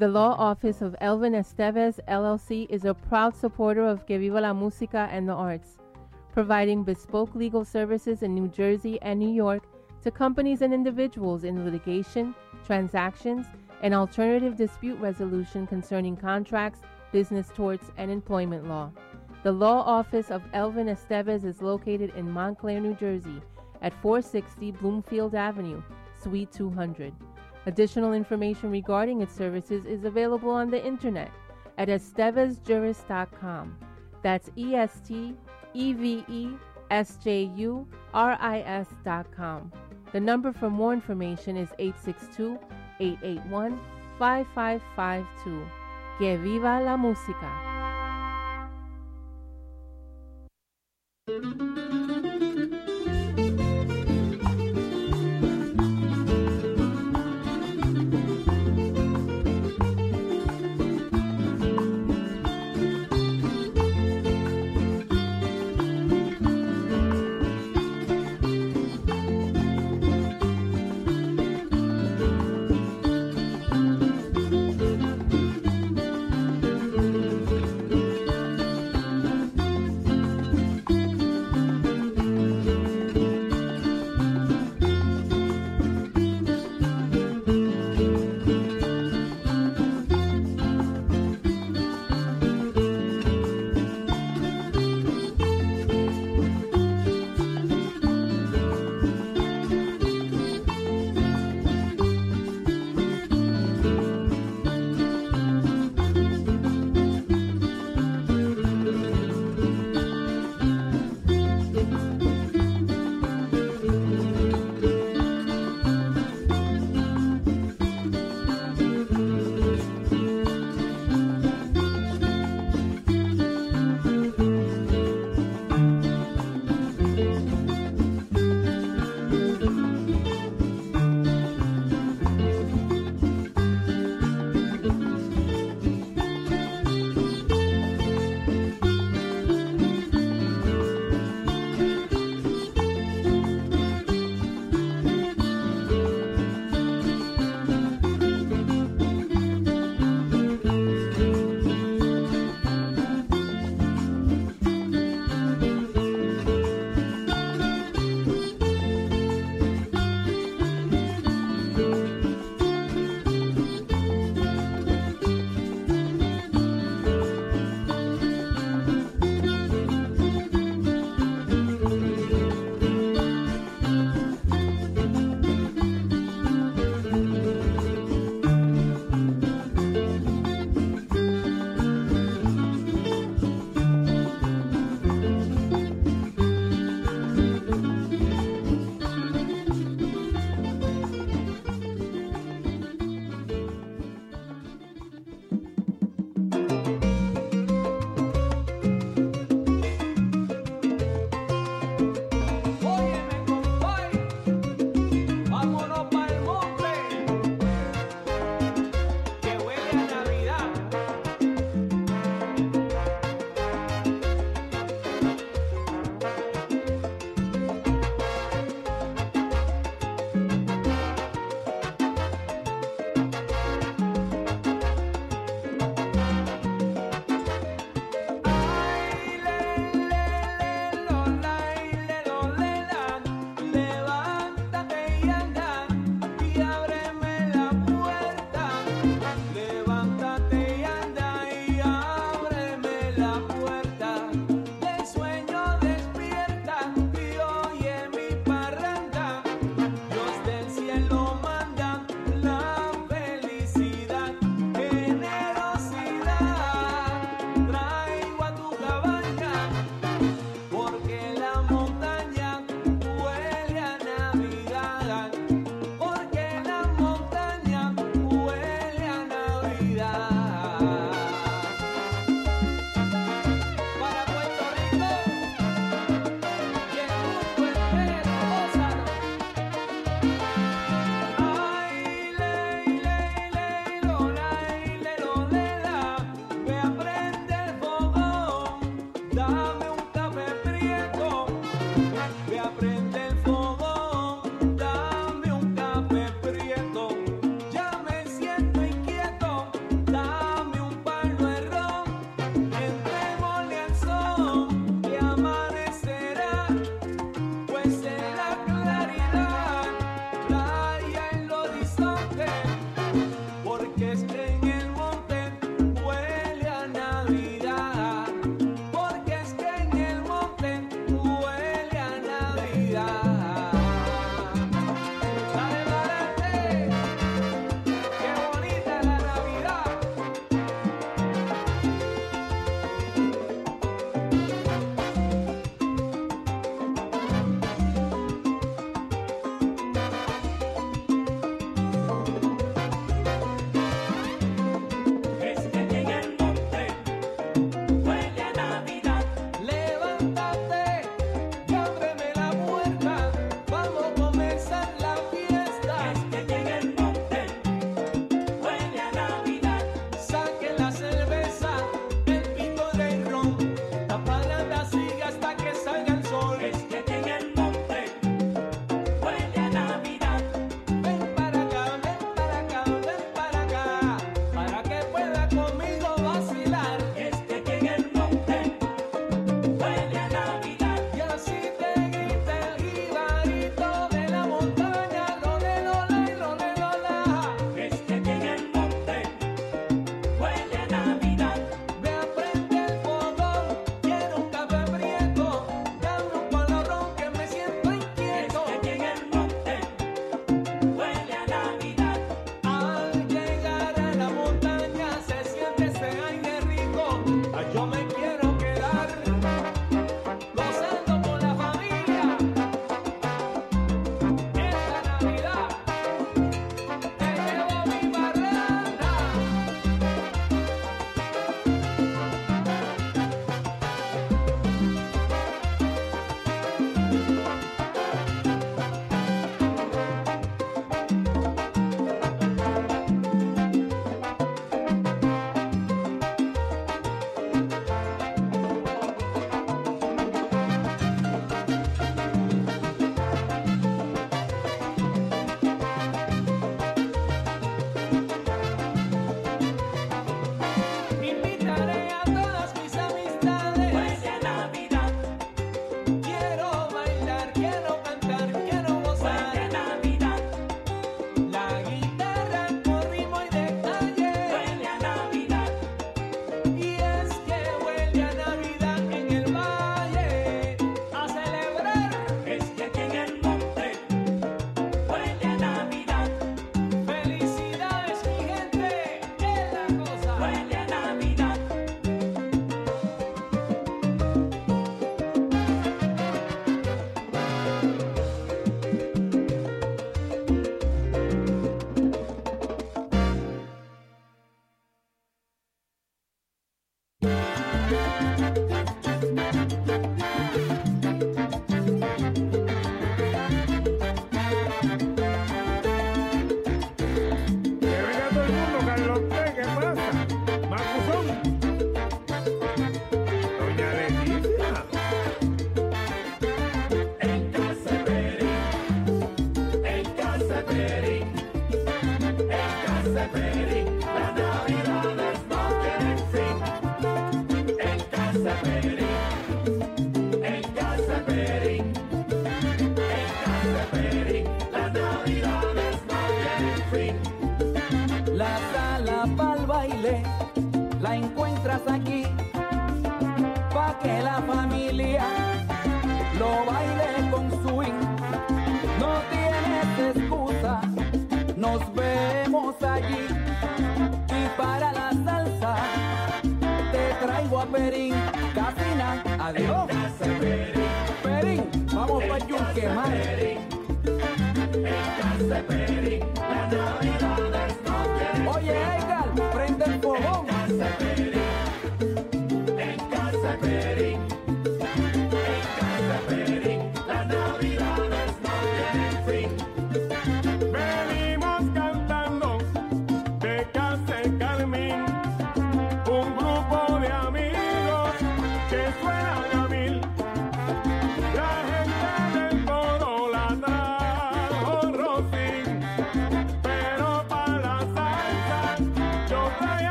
The 0.00 0.08
law 0.08 0.34
office 0.38 0.80
of 0.80 0.96
Elvin 1.02 1.34
Esteves 1.34 2.00
LLC 2.08 2.66
is 2.70 2.86
a 2.86 2.94
proud 2.94 3.36
supporter 3.36 3.84
of 3.84 4.06
Que 4.06 4.18
Viva 4.18 4.40
la 4.40 4.54
Música 4.54 5.06
and 5.12 5.28
the 5.28 5.34
arts, 5.34 5.76
providing 6.32 6.84
bespoke 6.84 7.34
legal 7.34 7.66
services 7.66 8.22
in 8.22 8.34
New 8.34 8.48
Jersey 8.48 8.98
and 9.02 9.20
New 9.20 9.28
York 9.28 9.62
to 10.02 10.10
companies 10.10 10.62
and 10.62 10.72
individuals 10.72 11.44
in 11.44 11.66
litigation, 11.66 12.34
transactions, 12.64 13.44
and 13.82 13.92
alternative 13.92 14.56
dispute 14.56 14.98
resolution 15.00 15.66
concerning 15.66 16.16
contracts, 16.16 16.80
business 17.12 17.50
torts, 17.54 17.92
and 17.98 18.10
employment 18.10 18.66
law. 18.66 18.90
The 19.42 19.52
law 19.52 19.82
office 19.82 20.30
of 20.30 20.42
Elvin 20.54 20.86
Esteves 20.86 21.44
is 21.44 21.60
located 21.60 22.14
in 22.16 22.30
Montclair, 22.30 22.80
New 22.80 22.94
Jersey 22.94 23.42
at 23.82 23.92
460 24.00 24.70
Bloomfield 24.72 25.34
Avenue, 25.34 25.82
Suite 26.22 26.50
200. 26.52 27.12
Additional 27.66 28.12
information 28.14 28.70
regarding 28.70 29.20
its 29.20 29.34
services 29.34 29.84
is 29.84 30.04
available 30.04 30.50
on 30.50 30.70
the 30.70 30.84
internet 30.84 31.30
at 31.78 31.88
estevesjuris.com. 31.88 33.76
That's 34.22 34.50
E 34.56 34.74
S 34.74 35.00
T 35.06 35.34
E 35.74 35.92
V 35.92 36.24
E 36.28 36.48
S 36.90 37.18
J 37.22 37.50
U 37.56 37.86
R 38.14 38.36
I 38.40 38.60
S.com. 38.60 39.72
The 40.12 40.20
number 40.20 40.52
for 40.52 40.70
more 40.70 40.92
information 40.92 41.56
is 41.56 41.68
862 41.78 42.58
881 42.98 43.78
5552. 44.18 45.66
Que 46.18 46.36
viva 46.36 46.80
la 46.82 46.96
música! 46.96 47.70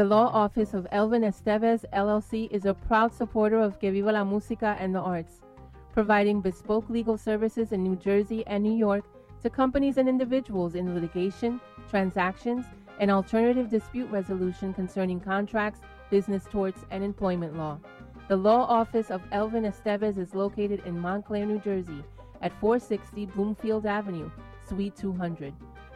The 0.00 0.06
law 0.06 0.30
office 0.32 0.72
of 0.72 0.86
Elvin 0.92 1.24
Esteves 1.24 1.84
LLC 1.92 2.50
is 2.50 2.64
a 2.64 2.72
proud 2.72 3.12
supporter 3.12 3.60
of 3.60 3.78
Que 3.78 3.92
Viva 3.92 4.12
la 4.12 4.24
Música 4.24 4.74
and 4.80 4.94
the 4.94 4.98
arts, 4.98 5.42
providing 5.92 6.40
bespoke 6.40 6.88
legal 6.88 7.18
services 7.18 7.72
in 7.72 7.82
New 7.82 7.96
Jersey 7.96 8.42
and 8.46 8.64
New 8.64 8.74
York 8.74 9.04
to 9.42 9.50
companies 9.50 9.98
and 9.98 10.08
individuals 10.08 10.74
in 10.74 10.94
litigation, 10.94 11.60
transactions, 11.90 12.64
and 12.98 13.10
alternative 13.10 13.68
dispute 13.68 14.10
resolution 14.10 14.72
concerning 14.72 15.20
contracts, 15.20 15.82
business 16.08 16.46
torts, 16.50 16.86
and 16.90 17.04
employment 17.04 17.58
law. 17.58 17.78
The 18.28 18.38
law 18.38 18.64
office 18.64 19.10
of 19.10 19.20
Elvin 19.32 19.64
Esteves 19.64 20.16
is 20.16 20.34
located 20.34 20.80
in 20.86 20.98
Montclair, 20.98 21.44
New 21.44 21.58
Jersey 21.58 22.02
at 22.40 22.58
460 22.58 23.26
Bloomfield 23.26 23.84
Avenue, 23.84 24.30
Suite 24.66 24.96
200. 24.96 25.52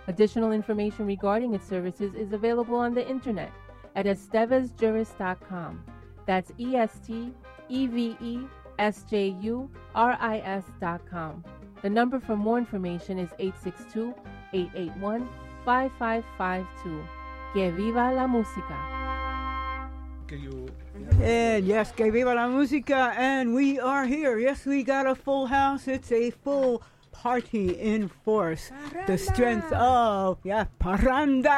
Additional 0.09 0.52
information 0.52 1.06
regarding 1.06 1.55
its 1.55 1.66
services 1.66 2.12
is 2.14 2.35
available 2.35 2.76
on 2.76 2.93
the 2.93 3.09
internet 3.09 3.51
at 3.95 4.07
estevesjuris.com. 4.07 5.85
That's 6.27 6.53
E 6.59 6.77
S 6.77 7.01
T 7.07 7.33
E 7.69 7.87
V 7.87 8.16
E 8.21 8.41
S 8.79 9.05
J 9.09 9.37
U 9.41 9.71
R 9.95 10.16
I 10.21 10.39
S.com. 10.39 11.45
The 11.83 11.91
number 11.91 12.19
for 12.19 12.37
more 12.37 12.59
information 12.59 13.19
is 13.19 13.31
862 13.39 14.15
881 14.53 15.29
5552. 15.65 17.05
Que 17.53 17.71
viva 17.71 18.12
la 18.12 18.27
música! 18.27 18.95
And 21.23 21.66
yes, 21.66 21.93
que 21.93 22.11
viva 22.11 22.35
la 22.35 22.49
música, 22.49 23.12
and 23.16 23.55
we 23.55 23.79
are 23.79 24.07
here. 24.07 24.39
Yes, 24.39 24.65
we 24.65 24.83
got 24.83 25.07
a 25.07 25.15
full 25.15 25.47
house. 25.47 25.87
It's 25.87 26.11
a 26.11 26.31
full 26.31 26.83
party 27.25 27.71
in 27.71 28.07
force. 28.23 28.71
The 29.07 29.17
strength 29.17 29.73
of, 29.73 30.37
yeah, 30.45 30.67
parranda. 30.79 31.49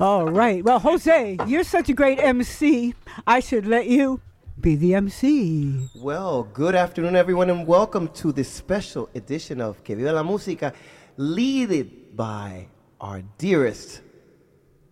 All 0.00 0.26
right. 0.28 0.64
Well, 0.64 0.80
Jose, 0.80 1.38
you're 1.46 1.62
such 1.62 1.88
a 1.88 1.92
great 1.92 2.18
MC. 2.18 2.96
I 3.28 3.38
should 3.38 3.68
let 3.68 3.86
you 3.86 4.20
be 4.60 4.74
the 4.74 4.96
MC. 4.96 5.88
Well, 5.94 6.48
good 6.52 6.74
afternoon, 6.74 7.14
everyone, 7.14 7.48
and 7.48 7.64
welcome 7.64 8.08
to 8.14 8.32
this 8.32 8.48
special 8.50 9.08
edition 9.14 9.60
of 9.60 9.84
Que 9.84 9.94
Viva 9.94 10.14
la 10.14 10.24
Música, 10.24 10.74
leaded 11.16 12.16
by 12.16 12.66
our 13.02 13.22
dearest 13.38 14.00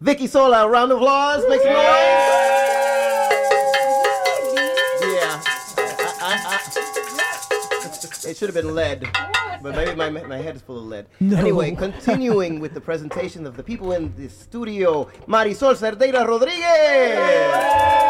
Vicki 0.01 0.27
Sola. 0.27 0.65
A 0.67 0.69
round 0.69 0.91
of 0.93 0.99
applause. 0.99 1.45
Make 1.49 1.61
some 1.63 1.73
noise. 1.73 1.81
Yeah. 5.15 5.41
I- 5.79 6.17
I- 6.21 6.57
I- 6.57 8.31
it 8.31 8.37
should 8.37 8.49
have 8.49 8.55
been 8.55 8.75
lead, 8.75 9.09
but 9.63 9.75
maybe 9.75 9.95
my, 9.95 10.09
my 10.11 10.37
head 10.37 10.55
is 10.57 10.63
full 10.63 10.79
of 10.79 10.85
lead. 10.85 11.07
No. 11.21 11.37
Anyway, 11.39 11.75
continuing 11.75 12.61
with 12.61 12.75
the 12.75 12.81
presentation 12.81 13.47
of 13.47 13.57
the 13.57 13.63
people 13.63 13.93
in 13.93 14.15
the 14.17 14.29
studio, 14.29 15.05
Marisol 15.27 15.75
Cerdeira 15.75 16.27
Rodriguez. 16.27 18.10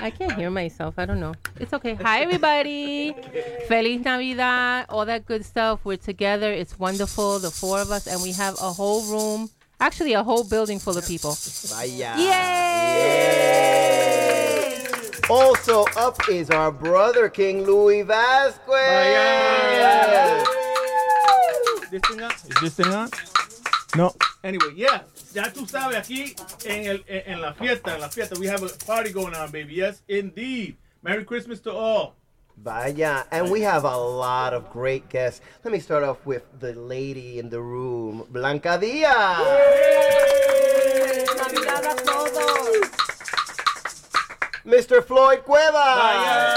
I 0.00 0.10
can't 0.10 0.32
hear 0.32 0.50
myself. 0.50 0.94
I 0.98 1.06
don't 1.06 1.20
know. 1.20 1.34
It's 1.58 1.72
okay. 1.72 1.94
Hi, 1.94 2.20
everybody. 2.20 3.14
Feliz 3.66 4.04
Navidad. 4.04 4.86
All 4.88 5.04
that 5.04 5.26
good 5.26 5.44
stuff. 5.44 5.80
We're 5.84 5.96
together. 5.96 6.52
It's 6.52 6.78
wonderful. 6.78 7.38
The 7.40 7.50
four 7.50 7.80
of 7.80 7.90
us, 7.90 8.06
and 8.06 8.22
we 8.22 8.32
have 8.32 8.54
a 8.54 8.72
whole 8.72 9.02
room. 9.04 9.50
Actually, 9.80 10.12
a 10.12 10.22
whole 10.22 10.44
building 10.44 10.78
full 10.78 10.96
of 10.96 11.06
people. 11.06 11.36
Vaya. 11.66 12.14
Yay! 12.18 13.48
Also 15.30 15.84
up 15.96 16.28
is 16.28 16.50
our 16.50 16.72
brother 16.72 17.28
King 17.28 17.64
Louis 17.64 18.02
Vasquez. 18.02 18.58
This 21.90 22.02
thing 22.08 22.22
on? 22.22 22.30
Is 22.30 22.60
this 22.60 22.74
thing 22.74 22.86
on? 22.92 23.10
No. 23.96 24.14
Anyway, 24.44 24.72
yeah. 24.74 25.00
Ya 25.34 25.52
tú 25.52 25.66
sabes, 25.66 25.96
aquí 25.96 26.34
en, 26.64 26.86
el, 26.86 27.04
en 27.06 27.32
en 27.34 27.40
la 27.40 27.52
fiesta, 27.52 27.94
en 27.94 28.00
la 28.00 28.08
fiesta, 28.08 28.34
we 28.38 28.46
have 28.46 28.62
a 28.62 28.68
party 28.86 29.12
going 29.12 29.34
on, 29.34 29.50
baby. 29.50 29.74
Yes, 29.74 30.02
indeed. 30.08 30.76
Merry 31.02 31.24
Christmas 31.24 31.60
to 31.60 31.72
all. 31.72 32.14
Vaya, 32.56 33.24
and 33.30 33.50
we 33.50 33.60
have 33.60 33.84
a 33.84 33.96
lot 33.96 34.52
of 34.52 34.68
great 34.70 35.08
guests. 35.08 35.40
Let 35.64 35.72
me 35.72 35.78
start 35.78 36.02
off 36.02 36.24
with 36.26 36.42
the 36.58 36.72
lady 36.72 37.38
in 37.38 37.50
the 37.50 37.60
room, 37.60 38.24
Blanca 38.30 38.78
Diaz. 38.80 39.38
Navidad 41.36 41.84
a 41.84 41.94
todos. 42.02 42.90
Mr. 44.64 45.04
Floyd 45.04 45.44
Cueva. 45.44 46.56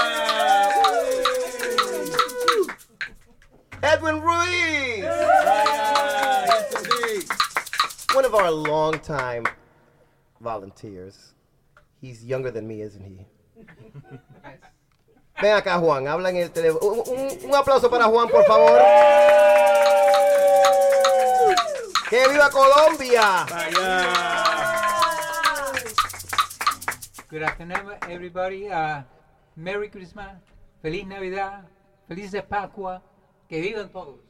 Edwin 3.82 4.20
Ruiz. 4.20 5.04
One 8.14 8.24
of 8.26 8.34
our 8.34 8.50
longtime 8.50 9.44
volunteers. 10.40 11.34
He's 12.00 12.24
younger 12.24 12.50
than 12.50 12.66
me, 12.66 12.82
isn't 12.82 13.02
he? 13.04 13.26
Ven 15.40 15.56
acá, 15.56 15.78
Juan, 15.80 16.06
habla 16.06 16.28
en 16.30 16.36
el 16.36 16.50
teléfono. 16.50 16.80
Un, 16.92 16.98
un- 17.18 17.38
un 17.48 17.54
aplauso 17.54 17.88
para 17.90 18.04
Juan, 18.04 18.28
por 18.28 18.44
favor. 18.44 18.78
¡Que 22.10 22.28
viva 22.28 22.50
Colombia! 22.50 23.46
Good 27.30 27.42
afternoon, 27.42 27.94
everybody. 28.10 28.68
Uh, 28.68 29.02
Merry 29.56 29.88
Christmas, 29.88 30.36
Feliz 30.82 31.06
Navidad, 31.06 31.64
Feliz 32.08 32.30
de 32.30 32.42
Pascua, 32.42 33.00
que 33.48 33.60
vivan 33.60 33.88
todos. 33.90 34.20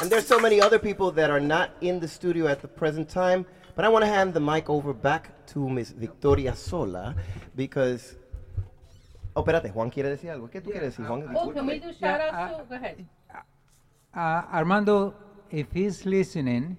And 0.00 0.10
there's 0.10 0.26
so 0.26 0.38
many 0.38 0.60
other 0.60 0.78
people 0.78 1.10
that 1.12 1.30
are 1.30 1.40
not 1.40 1.70
in 1.80 2.00
the 2.00 2.08
studio 2.08 2.46
at 2.46 2.62
the 2.62 2.68
present 2.68 3.08
time, 3.08 3.44
but 3.74 3.84
I 3.84 3.88
want 3.88 4.04
to 4.04 4.10
hand 4.10 4.32
the 4.32 4.40
mic 4.40 4.70
over 4.70 4.92
back 4.92 5.46
to 5.48 5.68
Miss 5.68 5.90
Victoria 5.90 6.54
Sola 6.54 7.14
because. 7.56 8.16
Oh, 9.36 9.42
espérate, 9.42 9.72
Juan 9.72 9.90
quiere 9.90 10.08
decir 10.10 10.30
algo. 10.30 10.50
¿Qué 10.50 10.60
tú 10.60 10.70
quieres 10.70 10.96
decir, 10.96 11.06
Juan? 11.06 11.24
Oh, 11.36 11.50
can 11.50 11.66
we 11.66 11.78
do 11.78 11.92
shout 11.92 12.20
Yeah, 12.20 12.30
outs 12.32 12.58
too? 12.58 12.64
Go 12.68 12.74
ahead. 12.74 13.06
Uh, 14.12 14.42
Armando, 14.52 15.14
if 15.50 15.70
he's 15.72 16.04
listening, 16.04 16.76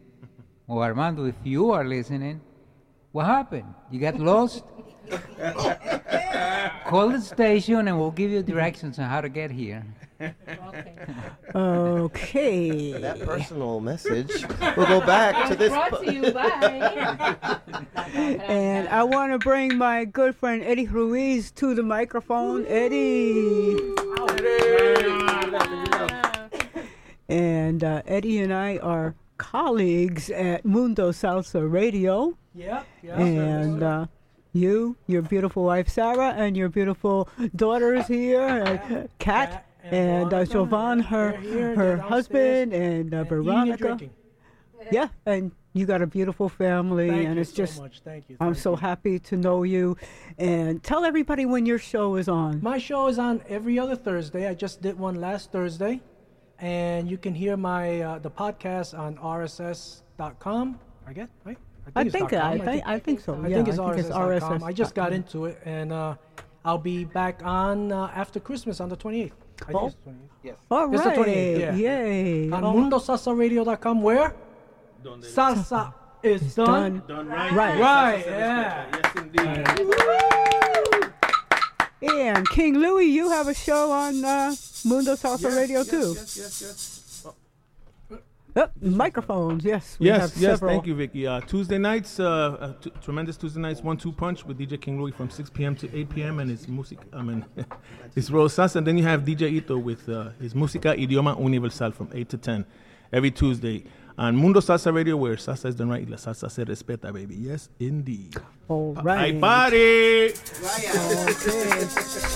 or 0.68 0.84
Armando, 0.84 1.26
if 1.26 1.36
you 1.46 1.72
are 1.72 1.86
listening, 1.86 2.42
what 3.14 3.26
happened? 3.26 3.74
You 3.90 4.00
got 4.00 4.20
lost? 4.20 4.64
Call 6.86 7.10
the 7.10 7.22
station 7.22 7.88
and 7.88 7.98
we'll 7.98 8.12
give 8.12 8.32
you 8.32 8.44
directions 8.44 9.00
on 9.00 9.06
how 9.06 9.22
to 9.22 9.30
get 9.30 9.52
here. 9.52 9.86
Okay. 11.54 12.94
That 12.94 13.20
personal 13.22 13.80
message. 13.80 14.46
We'll 14.78 14.88
go 14.88 15.02
back 15.02 15.50
to 15.50 15.56
this. 15.56 15.70
Brought 15.70 16.04
to 16.04 16.14
you 16.14 16.32
by. 16.32 17.38
And 18.14 18.88
I 18.90 19.04
want 19.04 19.32
to 19.34 19.40
bring 19.40 19.78
my 19.78 20.06
good 20.06 20.36
friend 20.36 20.64
Eddie 20.64 20.88
Ruiz 20.88 21.52
to 21.52 21.74
the 21.76 21.84
microphone. 21.84 22.66
Eddie. 22.68 23.78
And 27.30 27.84
uh, 27.84 28.02
Eddie 28.06 28.40
and 28.40 28.54
I 28.54 28.78
are 28.78 29.16
colleagues 29.38 30.30
at 30.30 30.66
Mundo 30.66 31.12
Salsa 31.12 31.70
Radio. 31.72 32.38
Yeah, 32.54 32.84
yeah. 33.02 33.20
And 33.20 33.82
uh, 33.82 34.06
you, 34.54 34.98
your 35.08 35.22
beautiful 35.22 35.64
wife 35.64 35.88
Sarah, 35.88 36.34
and 36.36 36.58
your 36.58 36.68
beautiful 36.68 37.30
daughters 37.56 38.08
here, 38.08 38.42
uh, 38.42 39.08
Kat 39.18 39.66
and 39.84 40.34
uh, 40.34 40.46
her 40.46 41.32
her 41.76 41.98
husband, 41.98 42.74
and 42.74 43.14
uh, 43.14 43.18
eating 43.18 43.18
and 43.18 43.28
Veronica. 43.30 44.00
Yeah, 44.92 45.10
and 45.26 45.52
you 45.74 45.86
got 45.86 46.02
a 46.02 46.08
beautiful 46.08 46.50
family, 46.50 47.10
Thank 47.10 47.22
you 47.22 47.28
and 47.30 47.40
it's 47.40 47.52
so 47.52 47.56
just 47.56 47.80
much. 47.80 48.02
Thank 48.04 48.30
you, 48.30 48.38
I'm 48.40 48.54
thank 48.54 48.64
so 48.64 48.76
happy 48.76 49.20
to 49.20 49.38
know 49.38 49.64
you, 49.64 49.98
and 50.38 50.82
tell 50.84 51.06
everybody 51.06 51.46
when 51.46 51.66
your 51.66 51.78
show 51.78 52.16
is 52.16 52.28
on. 52.28 52.62
My 52.62 52.78
show 52.78 53.08
is 53.08 53.20
on 53.20 53.42
every 53.48 53.80
other 53.80 53.96
Thursday. 53.96 54.48
I 54.48 54.54
just 54.54 54.82
did 54.82 54.98
one 54.98 55.16
last 55.16 55.52
Thursday, 55.52 56.02
and 56.60 57.10
you 57.10 57.18
can 57.18 57.34
hear 57.34 57.58
my 57.58 58.02
uh, 58.02 58.20
the 58.20 58.32
podcast 58.32 58.98
on 58.98 59.16
RSS.com. 59.18 60.80
I 61.08 61.14
guess 61.14 61.30
right. 61.46 61.58
I 61.96 62.02
it's 62.04 62.12
think 62.12 62.32
dot 62.32 62.44
I 62.44 62.58
com. 62.58 62.66
think 62.66 62.88
I 62.88 63.00
think 63.00 63.20
so. 63.20 63.34
I 63.34 63.48
yeah, 63.48 63.56
think 63.58 63.68
it's 63.70 63.80
I 63.80 63.96
think 63.96 64.08
RSS.com. 64.08 64.64
I 64.64 64.74
just 64.74 64.96
got 64.96 65.14
into 65.14 65.46
it, 65.46 65.60
and 65.66 65.92
uh, 65.92 66.16
I'll 66.64 66.78
be 66.78 67.06
back 67.06 67.42
on 67.44 67.92
uh, 67.92 68.12
after 68.14 68.40
Christmas 68.40 68.80
on 68.80 68.90
the 68.90 68.98
28th. 68.98 69.32
I 69.62 69.66
think 69.66 69.76
Oh. 69.82 69.86
it's 69.88 69.96
the 69.96 70.02
28th. 70.12 70.30
Yes. 70.44 70.56
All 70.72 70.94
It's 70.94 71.04
the 71.04 71.10
right. 71.10 71.18
28th. 71.18 71.60
Yeah. 71.60 71.76
Yay. 71.76 72.50
On 72.52 72.64
Oh. 72.64 72.74
MundoSalsaRadio.com, 72.74 74.02
where 74.02 74.34
salsa 75.22 75.94
is 76.24 76.56
done. 76.56 77.02
done 77.08 77.28
Done 77.28 77.28
right. 77.30 77.52
Right. 77.54 77.80
Right, 77.80 78.26
Yeah. 78.26 78.86
Yes, 78.94 79.16
indeed. 79.16 79.68
And 82.04 82.50
King 82.50 82.76
Louis, 82.80 83.06
you 83.06 83.30
have 83.30 83.48
a 83.48 83.54
show 83.54 83.92
on 83.92 84.26
uh, 84.26 84.56
Mundo 84.86 85.14
Salsa 85.16 85.44
Yes, 85.44 85.56
Radio 85.56 85.78
yes, 85.80 85.90
too. 85.90 86.14
Yes, 86.18 86.38
yes, 86.38 86.62
yes. 86.62 87.01
Oh, 88.56 88.68
microphones, 88.82 89.64
yes. 89.64 89.98
We 90.00 90.08
Yes, 90.08 90.36
yes, 90.38 90.60
several. 90.60 90.72
thank 90.74 90.86
you, 90.88 90.94
Vicki. 90.96 91.26
Uh, 91.26 91.40
Tuesday 91.42 91.78
nights, 91.78 92.20
uh, 92.20 92.26
uh, 92.60 92.74
t- 92.82 92.92
tremendous 93.02 93.38
Tuesday 93.38 93.62
nights, 93.62 93.82
one-two 93.82 94.12
punch 94.12 94.46
with 94.46 94.58
DJ 94.60 94.80
King 94.82 95.00
Louis 95.00 95.12
from 95.14 95.30
6 95.30 95.50
p.m. 95.52 95.76
to 95.78 95.98
8 95.98 96.10
p.m. 96.10 96.40
and 96.40 96.50
his 96.50 96.68
music, 96.68 97.00
I 97.14 97.22
mean, 97.22 97.46
his 98.16 98.30
rosas, 98.30 98.76
and 98.76 98.86
then 98.86 98.98
you 98.98 99.06
have 99.06 99.22
DJ 99.22 99.52
Ito 99.54 99.78
with 99.78 100.10
uh, 100.10 100.30
his 100.42 100.54
música 100.54 100.94
idioma 100.98 101.40
universal 101.42 101.92
from 101.92 102.10
8 102.14 102.28
to 102.30 102.38
10 102.38 102.66
every 103.14 103.32
Tuesday 103.32 103.84
on 104.22 104.36
Mundo 104.36 104.60
Salsa 104.60 104.94
Radio, 104.94 105.18
where 105.18 105.36
salsa 105.36 105.66
is 105.66 105.76
done 105.76 105.90
right 105.90 106.04
y 106.06 106.10
la 106.12 106.18
salsa 106.18 106.48
se 106.50 106.64
respeta, 106.64 107.12
baby. 107.12 107.36
Yes, 107.36 107.70
indeed. 107.80 108.36
All 108.68 108.94
right. 109.02 109.20
Hay 109.20 109.32
right. 109.32 109.42
party! 109.42 110.30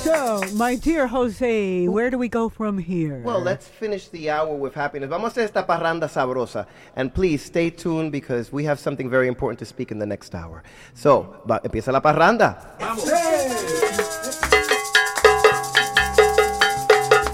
So, 0.03 0.41
my 0.56 0.76
dear 0.76 1.06
Jose, 1.06 1.88
where 1.88 2.10
do 2.10 2.18
we 2.18 2.28
go 2.28 2.49
from 2.49 2.80
here? 2.80 3.22
Well, 3.24 3.40
let's 3.40 3.68
finish 3.68 4.07
the 4.07 4.32
hour 4.32 4.56
with 4.56 4.74
happiness. 4.74 5.10
Vamos 5.12 5.38
a 5.38 5.44
esta 5.44 5.62
parranda 5.64 6.10
sabrosa. 6.10 6.66
And 6.95 7.14
please 7.14 7.45
stay 7.45 7.70
tuned 7.70 8.12
because 8.12 8.52
we 8.52 8.64
have 8.66 8.80
something 8.80 9.07
very 9.07 9.28
important 9.28 9.60
to 9.60 9.66
speak 9.66 9.91
in 9.91 9.99
the 9.99 10.07
next 10.07 10.34
hour. 10.34 10.64
So, 10.95 11.36
va, 11.48 11.60
empieza 11.64 11.91
la 11.91 12.02
parranda. 12.02 12.57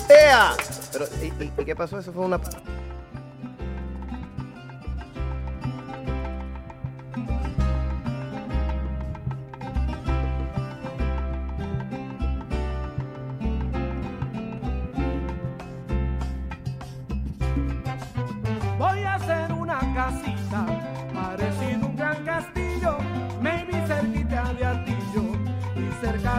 ¡Ea! 0.10 0.56
Pero, 0.92 1.06
¿y, 1.22 1.28
y- 1.44 1.52
y 1.58 1.66
qué 1.66 1.76
pasó? 1.76 1.98
Eso 1.98 2.12
fue 2.12 2.26
una... 2.26 2.40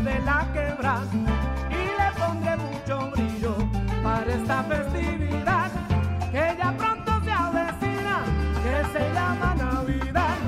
de 0.04 0.18
la 0.20 0.44
quebrada 0.52 1.06
y 1.70 1.82
le 1.98 2.08
pondré 2.18 2.56
mucho 2.56 3.10
brillo 3.12 3.54
para 4.02 4.34
esta 4.34 4.62
festividad 4.64 5.70
que 6.32 6.56
ya 6.58 6.74
pronto 6.76 7.12
se 7.24 7.30
avecina, 7.30 8.24
que 8.64 8.98
se 8.98 9.14
llama 9.14 9.54
Navidad, 9.54 10.38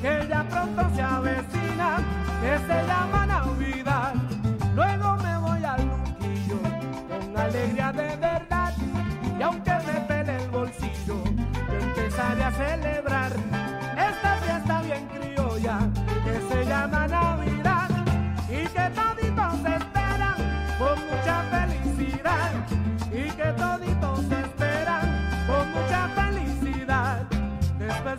que 0.00 0.26
ya 0.28 0.42
pronto 0.48 0.82
se 0.94 1.02
avecina, 1.02 1.98
que 2.40 2.58
se 2.66 2.86
llama 2.86 3.26
Navidad. 3.26 4.14
Luego 4.74 5.16
me 5.16 5.38
voy 5.38 5.64
al 5.64 5.82
Luquillo 5.84 6.58
con 7.08 7.36
alegría 7.36 7.92
de 7.92 8.16
verdad 8.16 8.72
y 9.38 9.42
aunque 9.42 9.72
me 9.86 10.00
pele 10.08 10.36
el 10.42 10.50
bolsillo, 10.50 11.22
yo 11.24 11.78
empezaré 11.78 12.42
a 12.44 12.50
celebrar. 12.52 13.23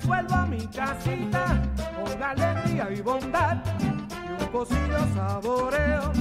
Vuelvo 0.03 0.35
a 0.35 0.45
mi 0.45 0.67
casita 0.67 1.61
con 1.95 2.23
alegría 2.23 2.89
y 2.91 3.01
bondad 3.01 3.57
y 3.79 4.43
un 4.43 4.49
pocillo 4.51 4.97
saboreo 5.15 6.11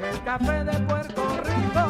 del 0.00 0.22
café 0.24 0.64
de 0.64 0.72
Puerto 0.80 1.22
Rico. 1.44 1.84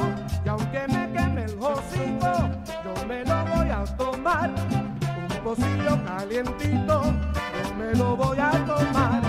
Y 0.45 0.49
aunque 0.49 0.87
me 0.89 1.13
queme 1.13 1.45
el 1.45 1.59
hocico, 1.59 2.51
yo 2.85 3.07
me 3.07 3.25
lo 3.25 3.45
voy 3.47 3.71
a 3.71 3.85
tomar. 3.97 4.51
Un 4.51 5.45
pocillo 5.45 6.05
calientito, 6.05 7.03
yo 7.05 7.75
me 7.77 7.95
lo 7.95 8.17
voy 8.17 8.39
a 8.39 8.51
tomar. 8.65 9.23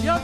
Dios 0.00 0.20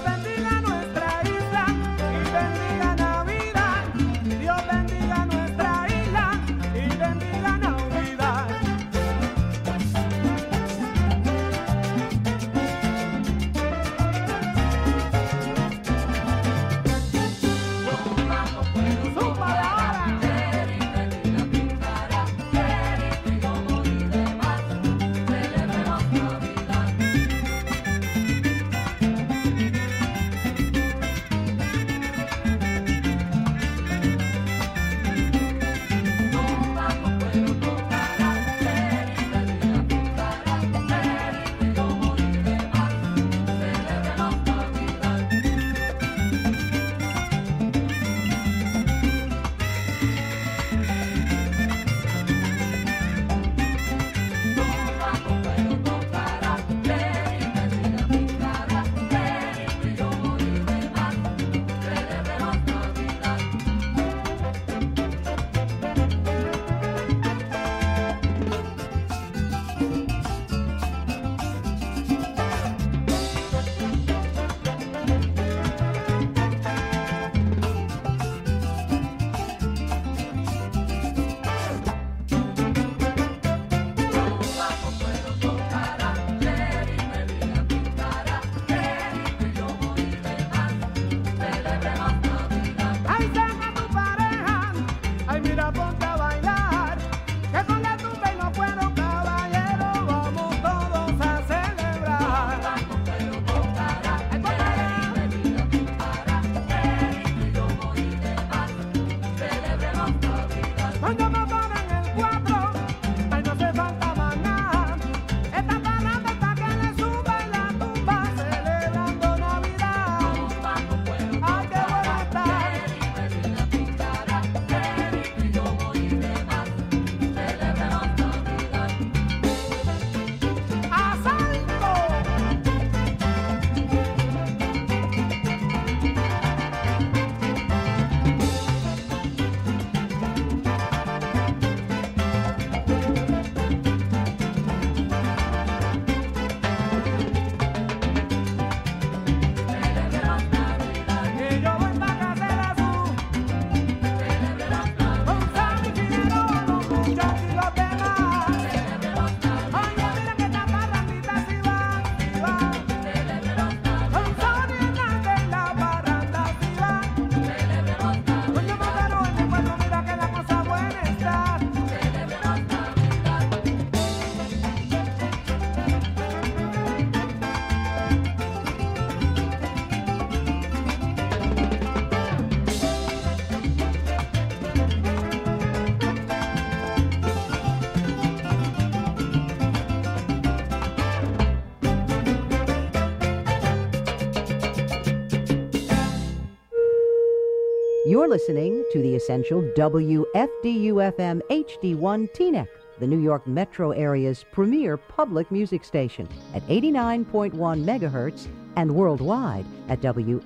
You're 198.28 198.36
listening 198.36 198.84
to 198.92 199.00
the 199.00 199.16
essential 199.16 199.62
WFDU-FM 199.74 201.40
HD1 201.48 202.30
Teaneck, 202.34 202.68
the 202.98 203.06
New 203.06 203.20
York 203.22 203.46
metro 203.46 203.92
area's 203.92 204.44
premier 204.52 204.98
public 204.98 205.50
music 205.50 205.82
station 205.82 206.28
at 206.52 206.60
89.1 206.66 207.52
megahertz 207.54 208.48
and 208.76 208.94
worldwide 208.94 209.64
at 209.88 210.02
WFDU.FM. 210.02 210.42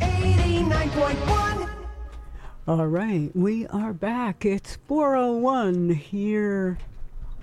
89.1 0.00 1.70
All 2.68 2.86
right, 2.86 3.30
we 3.34 3.66
are 3.68 3.94
back. 3.94 4.44
It's 4.44 4.76
401 4.86 5.88
here 5.88 6.76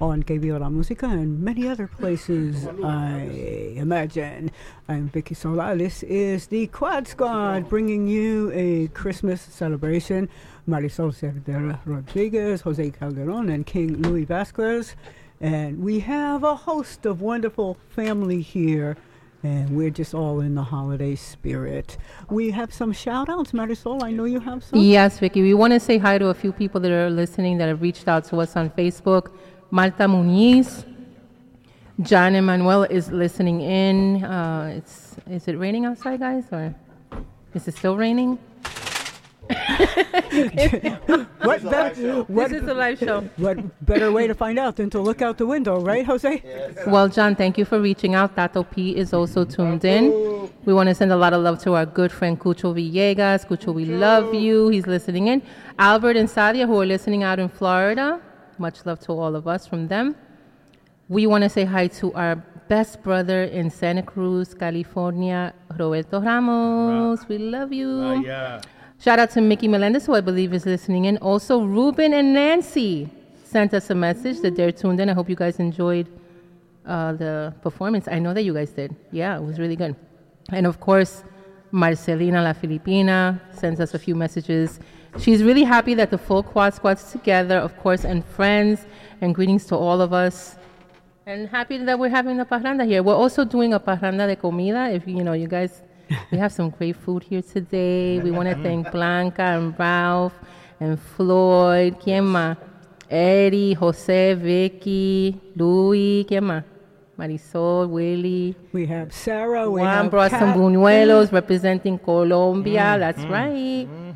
on 0.01 0.23
Que 0.23 0.39
la 0.39 0.69
Música 0.69 1.03
and 1.03 1.41
many 1.41 1.67
other 1.67 1.87
places, 1.87 2.67
I 2.83 3.73
imagine. 3.75 4.51
I'm 4.89 5.09
Vicki 5.09 5.35
Sola. 5.35 5.75
This 5.75 6.03
is 6.03 6.47
the 6.47 6.67
Quad 6.67 7.07
Squad 7.07 7.69
bringing 7.69 8.07
you 8.07 8.51
a 8.53 8.87
Christmas 8.89 9.41
celebration. 9.41 10.29
Marisol 10.67 11.13
Cervera 11.13 11.79
Rodriguez, 11.85 12.61
Jose 12.61 12.89
Calderon, 12.91 13.49
and 13.49 13.65
King 13.65 14.01
Louis 14.01 14.25
Vasquez. 14.25 14.95
And 15.41 15.83
we 15.83 15.99
have 15.99 16.43
a 16.43 16.55
host 16.55 17.05
of 17.05 17.21
wonderful 17.21 17.77
family 17.89 18.41
here. 18.41 18.97
And 19.45 19.75
we're 19.75 19.89
just 19.89 20.13
all 20.13 20.39
in 20.39 20.55
the 20.55 20.63
holiday 20.63 21.15
spirit. 21.15 21.97
We 22.29 22.51
have 22.51 22.73
some 22.73 22.93
shout 22.93 23.27
outs, 23.27 23.51
Marisol. 23.51 24.01
I 24.01 24.09
know 24.11 24.23
you 24.23 24.39
have 24.39 24.63
some. 24.63 24.79
Yes, 24.79 25.19
Vicki. 25.19 25.41
We 25.41 25.53
want 25.53 25.73
to 25.73 25.81
say 25.81 25.97
hi 25.97 26.17
to 26.17 26.27
a 26.27 26.33
few 26.33 26.53
people 26.53 26.79
that 26.79 26.91
are 26.91 27.09
listening 27.09 27.57
that 27.57 27.67
have 27.67 27.81
reached 27.81 28.07
out 28.07 28.23
to 28.25 28.37
us 28.37 28.55
on 28.55 28.69
Facebook. 28.69 29.33
Marta 29.73 30.03
Muniz, 30.03 30.85
John 31.99 32.35
Emanuel 32.35 32.83
is 32.83 33.09
listening 33.11 33.61
in. 33.61 34.23
Uh, 34.23 34.75
it's 34.77 35.15
is 35.27 35.47
it 35.47 35.57
raining 35.57 35.85
outside, 35.85 36.19
guys, 36.19 36.43
or 36.51 36.75
is 37.55 37.67
it 37.67 37.75
still 37.75 37.97
raining? 37.97 38.37
what 41.41 41.63
better, 41.63 42.23
This 42.29 42.51
is 42.51 42.67
a 42.67 42.73
live 42.75 42.99
show. 42.99 43.21
What 43.37 43.57
better 43.83 44.11
way 44.11 44.27
to 44.27 44.35
find 44.35 44.59
out 44.59 44.75
than 44.75 44.91
to 44.91 44.99
look 45.01 45.23
out 45.23 45.39
the 45.39 45.47
window, 45.47 45.81
right, 45.81 46.05
Jose? 46.05 46.43
Well, 46.85 47.09
John, 47.09 47.35
thank 47.35 47.57
you 47.57 47.65
for 47.65 47.81
reaching 47.81 48.13
out. 48.13 48.35
Tato 48.35 48.61
P 48.61 48.95
is 48.95 49.11
also 49.11 49.43
tuned 49.43 49.83
in. 49.83 50.11
We 50.65 50.75
want 50.75 50.89
to 50.89 50.93
send 50.93 51.11
a 51.11 51.17
lot 51.17 51.33
of 51.33 51.41
love 51.41 51.57
to 51.63 51.73
our 51.73 51.87
good 51.87 52.11
friend 52.11 52.39
Cucho 52.39 52.75
Villegas. 52.75 53.47
Cucho, 53.47 53.73
we 53.73 53.85
love 53.85 54.35
you. 54.35 54.69
He's 54.69 54.85
listening 54.85 55.29
in. 55.29 55.41
Albert 55.79 56.15
and 56.15 56.29
Sadia, 56.29 56.67
who 56.67 56.79
are 56.79 56.85
listening 56.85 57.23
out 57.23 57.39
in 57.39 57.49
Florida. 57.49 58.21
Much 58.57 58.85
love 58.85 58.99
to 59.01 59.11
all 59.11 59.35
of 59.35 59.47
us 59.47 59.67
from 59.67 59.87
them. 59.87 60.15
We 61.09 61.27
want 61.27 61.43
to 61.43 61.49
say 61.49 61.65
hi 61.65 61.87
to 61.87 62.13
our 62.13 62.35
best 62.67 63.03
brother 63.03 63.43
in 63.43 63.69
Santa 63.69 64.01
Cruz, 64.03 64.53
California, 64.53 65.53
Roberto 65.77 66.21
Ramos. 66.21 67.27
We 67.27 67.37
love 67.37 67.73
you. 67.73 68.01
Ah, 68.01 68.21
yeah. 68.21 68.61
Shout 68.99 69.19
out 69.19 69.31
to 69.31 69.41
Mickey 69.41 69.67
Melendez, 69.67 70.05
who 70.05 70.15
I 70.15 70.21
believe 70.21 70.53
is 70.53 70.65
listening 70.65 71.05
in. 71.05 71.17
Also, 71.17 71.63
Ruben 71.63 72.13
and 72.13 72.33
Nancy 72.33 73.09
sent 73.43 73.73
us 73.73 73.89
a 73.89 73.95
message 73.95 74.39
that 74.41 74.55
they're 74.55 74.71
tuned 74.71 74.99
in. 74.99 75.09
I 75.09 75.13
hope 75.13 75.29
you 75.29 75.35
guys 75.35 75.59
enjoyed 75.59 76.07
uh, 76.85 77.13
the 77.13 77.53
performance. 77.61 78.07
I 78.07 78.19
know 78.19 78.33
that 78.33 78.43
you 78.43 78.53
guys 78.53 78.71
did. 78.71 78.95
Yeah, 79.11 79.37
it 79.37 79.43
was 79.43 79.59
really 79.59 79.75
good. 79.75 79.95
And 80.49 80.65
of 80.65 80.79
course, 80.79 81.23
Marcelina 81.71 82.41
La 82.41 82.53
Filipina 82.53 83.39
sends 83.53 83.79
us 83.79 83.93
a 83.93 83.99
few 83.99 84.15
messages. 84.15 84.79
She's 85.19 85.43
really 85.43 85.63
happy 85.63 85.93
that 85.95 86.09
the 86.09 86.17
full 86.17 86.43
quad 86.43 86.73
squad's 86.73 87.11
together, 87.11 87.57
of 87.57 87.77
course, 87.77 88.03
and 88.03 88.25
friends, 88.25 88.85
and 89.21 89.33
greetings 89.33 89.65
to 89.67 89.75
all 89.75 90.01
of 90.01 90.11
us. 90.11 90.55
And 91.25 91.47
happy 91.47 91.77
that 91.77 91.97
we're 91.97 92.09
having 92.09 92.39
a 92.39 92.45
parranda 92.45 92.85
here. 92.85 93.01
We're 93.01 93.15
also 93.15 93.45
doing 93.45 93.73
a 93.73 93.79
parranda 93.79 94.27
de 94.27 94.35
comida. 94.35 94.89
If 94.91 95.07
you 95.07 95.23
know, 95.23 95.33
you 95.33 95.47
guys, 95.47 95.81
we 96.31 96.37
have 96.37 96.51
some 96.51 96.69
great 96.69 96.97
food 96.97 97.23
here 97.23 97.41
today. 97.41 98.19
We 98.19 98.31
want 98.31 98.49
to 98.49 98.55
thank 98.55 98.91
Blanca 98.91 99.43
and 99.43 99.77
Ralph 99.79 100.33
and 100.79 100.99
Floyd. 100.99 101.95
¿Quién 102.03 102.25
más? 102.25 102.57
Eddie, 103.09 103.75
Jose, 103.75 104.33
Vicki, 104.35 105.39
Louis. 105.55 106.25
¿Quién 106.27 106.43
más? 106.43 106.63
Marisol, 107.17 107.87
Willie. 107.89 108.55
We 108.73 108.87
have 108.87 109.13
Sarah. 109.13 109.69
We 109.69 109.81
Juan 109.81 109.93
have 109.93 110.11
brought 110.11 110.31
some 110.31 110.53
buñuelos 110.53 111.31
representing 111.31 111.99
Colombia. 111.99 112.95
Mm, 112.95 112.99
That's 112.99 113.23
mm, 113.23 113.29
right. 113.29 114.12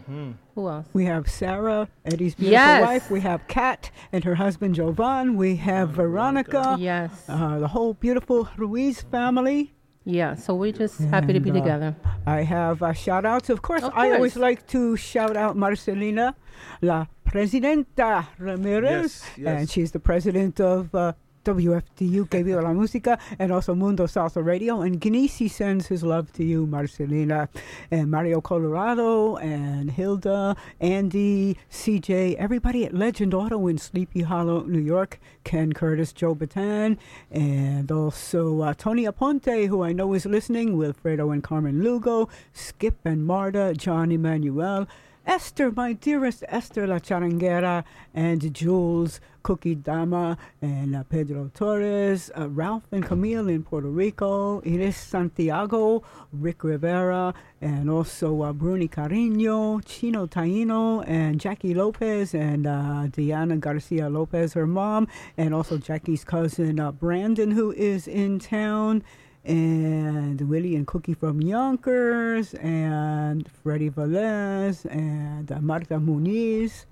Who 0.55 0.67
else? 0.69 0.87
We 0.93 1.05
have 1.05 1.29
Sarah, 1.29 1.87
Eddie's 2.05 2.35
beautiful 2.35 2.51
Yes. 2.51 2.81
wife. 2.81 3.11
We 3.11 3.19
have 3.21 3.47
Kat 3.47 3.91
and 4.11 4.23
her 4.23 4.35
husband 4.35 4.75
Jovan. 4.75 5.35
We 5.35 5.55
have 5.57 5.89
Veronica. 5.89 6.77
Yes. 6.79 7.11
Uh, 7.27 7.59
the 7.59 7.67
whole 7.67 7.93
beautiful 7.93 8.47
Ruiz 8.57 9.01
family. 9.01 9.73
Yeah, 10.05 10.35
so 10.35 10.55
we're 10.55 10.71
just 10.71 10.99
happy 11.01 11.33
to 11.33 11.41
be 11.41 11.51
uh, 11.51 11.55
together. 11.55 11.93
I 12.25 12.41
have 12.43 12.81
uh, 12.81 12.93
shout 12.93 13.25
outs. 13.25 13.49
Of 13.49 13.61
course, 13.61 13.83
Of 13.83 13.91
I 13.93 14.11
always 14.13 14.37
like 14.37 14.65
to 14.67 14.95
shout 14.95 15.35
out 15.35 15.57
Marcelina, 15.57 16.33
La 16.81 17.07
Presidenta 17.25 18.25
Ramirez. 18.39 19.21
Yes, 19.25 19.37
yes. 19.37 19.59
And 19.59 19.69
she's 19.69 19.91
the 19.91 19.99
president 19.99 20.61
of 20.61 20.95
uh, 20.95 21.11
WFDU, 21.47 22.29
Que 22.29 22.43
Viva 22.43 22.61
la 22.61 22.73
Música, 22.73 23.17
and 23.39 23.51
also 23.51 23.73
Mundo 23.73 24.05
Salsa 24.05 24.43
Radio. 24.43 24.81
And 24.81 24.99
Gnisi 24.99 25.49
sends 25.49 25.87
his 25.87 26.03
love 26.03 26.33
to 26.33 26.43
you, 26.43 26.67
Marcelina. 26.67 27.47
And 27.89 28.11
Mario 28.11 28.41
Colorado, 28.41 29.37
and 29.37 29.89
Hilda, 29.89 30.55
Andy, 30.81 31.57
CJ, 31.71 32.35
everybody 32.35 32.85
at 32.85 32.93
Legend 32.93 33.33
Auto 33.33 33.67
in 33.67 33.77
Sleepy 33.77 34.21
Hollow, 34.21 34.63
New 34.63 34.79
York. 34.79 35.19
Ken 35.47 35.71
Curtis, 35.71 36.11
Joe 36.11 36.35
Bataan, 36.35 36.97
and 37.31 37.89
also 37.89 38.61
uh, 38.61 38.73
Tony 38.73 39.05
Aponte, 39.05 39.67
who 39.67 39.81
I 39.81 39.93
know 39.93 40.13
is 40.13 40.25
listening, 40.25 40.75
Wilfredo 40.75 41.31
and 41.31 41.41
Carmen 41.41 41.81
Lugo, 41.81 42.27
Skip 42.51 42.97
and 43.05 43.25
Marta, 43.25 43.73
John 43.73 44.11
Emmanuel. 44.11 44.87
Esther, 45.27 45.71
my 45.75 45.91
dearest 45.91 46.45
Esther 46.47 46.87
La 46.87 46.99
Charanguera, 46.99 47.83
and 48.13 48.53
Jules, 48.53 49.19
Cookie 49.43 49.75
Dama, 49.75 50.37
and 50.61 50.95
uh, 50.95 51.03
Pedro 51.03 51.51
Torres, 51.53 52.31
uh, 52.37 52.47
Ralph 52.49 52.83
and 52.93 53.05
Camille 53.05 53.49
in 53.49 53.63
Puerto 53.63 53.89
Rico, 53.89 54.61
Iris 54.65 54.95
Santiago, 54.95 56.01
Rick 56.31 56.63
Rivera, 56.63 57.33
and 57.59 57.89
also 57.89 58.41
uh, 58.41 58.53
Bruni 58.53 58.87
Carino, 58.87 59.81
Chino 59.81 60.27
Taino, 60.27 61.03
and 61.05 61.41
Jackie 61.41 61.73
Lopez, 61.73 62.33
and 62.33 62.65
uh, 62.65 63.07
Diana 63.07 63.57
Garcia 63.57 64.09
Lopez, 64.09 64.53
her 64.53 64.65
mom, 64.65 65.09
and 65.37 65.53
also 65.53 65.77
Jackie's 65.77 66.23
cousin 66.23 66.79
uh, 66.79 66.93
Brandon, 66.93 67.51
who 67.51 67.73
is 67.73 68.07
in 68.07 68.39
town 68.39 69.03
and 69.47 70.41
Willie 70.41 70.75
and 70.75 70.85
Cookie 70.85 71.13
from 71.13 71.41
Yonkers, 71.41 72.53
and 72.55 73.49
Freddie 73.63 73.89
Velez, 73.89 74.85
and 74.91 75.49
Marta 75.63 75.95
Muniz, 75.95 76.85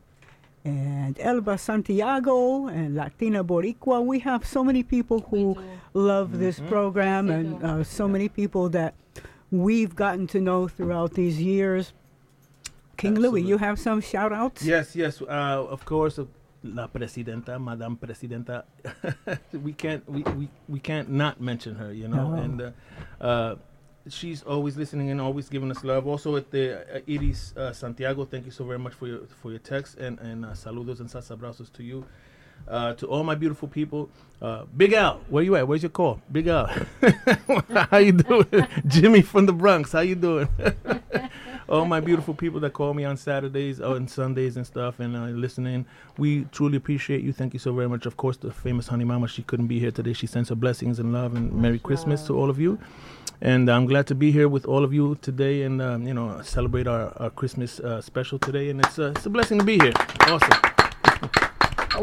and 0.63 1.19
Elba 1.19 1.57
Santiago, 1.57 2.67
and 2.67 2.95
Latina 2.95 3.43
Boricua. 3.43 4.03
We 4.03 4.19
have 4.19 4.45
so 4.45 4.63
many 4.63 4.83
people 4.83 5.19
who 5.29 5.57
love 5.93 6.39
this 6.39 6.59
program, 6.61 7.29
and 7.29 7.63
uh, 7.63 7.83
so 7.83 8.07
many 8.07 8.29
people 8.29 8.69
that 8.69 8.95
we've 9.51 9.95
gotten 9.95 10.25
to 10.27 10.39
know 10.39 10.67
throughout 10.67 11.13
these 11.13 11.41
years. 11.41 11.93
King 12.97 13.15
Louis, 13.15 13.41
you 13.41 13.57
have 13.57 13.77
some 13.77 13.99
shout 13.99 14.31
outs? 14.31 14.63
Yes, 14.63 14.95
yes. 14.95 15.21
Uh, 15.21 15.25
of 15.69 15.83
course, 15.83 16.17
uh, 16.17 16.25
La 16.73 16.87
Presidenta, 16.87 17.59
Madame 17.59 17.97
Presidenta. 17.97 18.63
we 19.53 19.73
can't, 19.73 20.07
we, 20.09 20.23
we, 20.23 20.49
we 20.67 20.79
can't 20.79 21.09
not 21.09 21.39
mention 21.39 21.75
her, 21.75 21.93
you 21.93 22.07
know. 22.07 22.29
No. 22.29 22.41
And 22.41 22.61
uh, 22.61 22.71
uh, 23.21 23.55
she's 24.09 24.43
always 24.43 24.77
listening 24.77 25.09
and 25.11 25.21
always 25.21 25.49
giving 25.49 25.71
us 25.71 25.83
love. 25.83 26.07
Also, 26.07 26.35
at 26.35 26.51
the 26.51 26.97
uh, 26.97 26.99
Iris 27.07 27.53
uh, 27.55 27.73
Santiago, 27.73 28.25
thank 28.25 28.45
you 28.45 28.51
so 28.51 28.65
very 28.65 28.79
much 28.79 28.93
for 28.93 29.07
your 29.07 29.25
for 29.41 29.51
your 29.51 29.59
text 29.59 29.97
and 29.97 30.19
and 30.19 30.45
uh, 30.45 30.49
saludos 30.49 30.99
and 30.99 31.09
abrazos 31.09 31.71
to 31.73 31.83
you. 31.83 32.05
Uh, 32.67 32.93
to 32.93 33.05
all 33.07 33.23
my 33.23 33.35
beautiful 33.35 33.67
people, 33.67 34.09
uh, 34.41 34.63
Big 34.75 34.93
Al, 34.93 35.19
where 35.29 35.43
you 35.43 35.55
at? 35.55 35.67
Where's 35.67 35.83
your 35.83 35.89
call, 35.89 36.21
Big 36.31 36.47
Al? 36.47 36.67
how 37.91 37.97
you 37.97 38.13
doing, 38.13 38.47
Jimmy 38.87 39.21
from 39.21 39.45
the 39.45 39.53
Bronx? 39.53 39.91
How 39.91 39.99
you 39.99 40.15
doing? 40.15 40.47
All 41.67 41.85
my 41.85 41.99
beautiful 41.99 42.33
people 42.33 42.59
that 42.61 42.73
call 42.73 42.93
me 42.93 43.05
on 43.05 43.17
Saturdays 43.17 43.79
or 43.81 43.95
on 43.95 44.07
Sundays 44.07 44.57
and 44.57 44.65
stuff 44.65 44.99
and 44.99 45.15
uh, 45.15 45.25
listening. 45.25 45.85
We 46.17 46.45
truly 46.51 46.77
appreciate 46.77 47.21
you. 47.23 47.33
Thank 47.33 47.53
you 47.53 47.59
so 47.59 47.73
very 47.73 47.89
much. 47.89 48.05
Of 48.05 48.17
course, 48.17 48.37
the 48.37 48.51
famous 48.51 48.87
Honey 48.87 49.03
Mama, 49.05 49.27
she 49.27 49.41
couldn't 49.43 49.67
be 49.67 49.79
here 49.79 49.91
today. 49.91 50.13
She 50.13 50.27
sends 50.27 50.49
her 50.49 50.55
blessings 50.55 50.99
and 50.99 51.11
love 51.13 51.35
and 51.35 51.51
Merry 51.53 51.79
Christmas 51.79 52.25
to 52.27 52.33
all 52.37 52.49
of 52.49 52.59
you. 52.59 52.77
And 53.41 53.69
I'm 53.69 53.85
glad 53.85 54.07
to 54.07 54.15
be 54.15 54.31
here 54.31 54.47
with 54.47 54.65
all 54.65 54.83
of 54.83 54.93
you 54.93 55.17
today 55.21 55.63
and, 55.63 55.81
um, 55.81 56.07
you 56.07 56.13
know, 56.13 56.41
celebrate 56.41 56.87
our, 56.87 57.11
our 57.17 57.29
Christmas 57.29 57.79
uh, 57.79 57.99
special 58.01 58.39
today. 58.39 58.69
And 58.69 58.79
it's, 58.85 58.97
uh, 58.97 59.11
it's 59.15 59.25
a 59.25 59.29
blessing 59.29 59.59
to 59.59 59.65
be 59.65 59.77
here. 59.79 59.93
Awesome. 60.21 60.61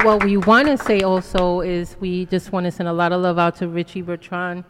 What 0.03 0.23
we 0.23 0.37
want 0.37 0.67
to 0.67 0.77
say 0.77 1.01
also 1.01 1.61
is 1.61 1.95
we 1.99 2.25
just 2.25 2.51
want 2.51 2.65
to 2.65 2.71
send 2.71 2.89
a 2.89 2.93
lot 2.93 3.11
of 3.13 3.21
love 3.21 3.37
out 3.37 3.55
to 3.57 3.67
Richie 3.67 4.01
Bertrand, 4.01 4.63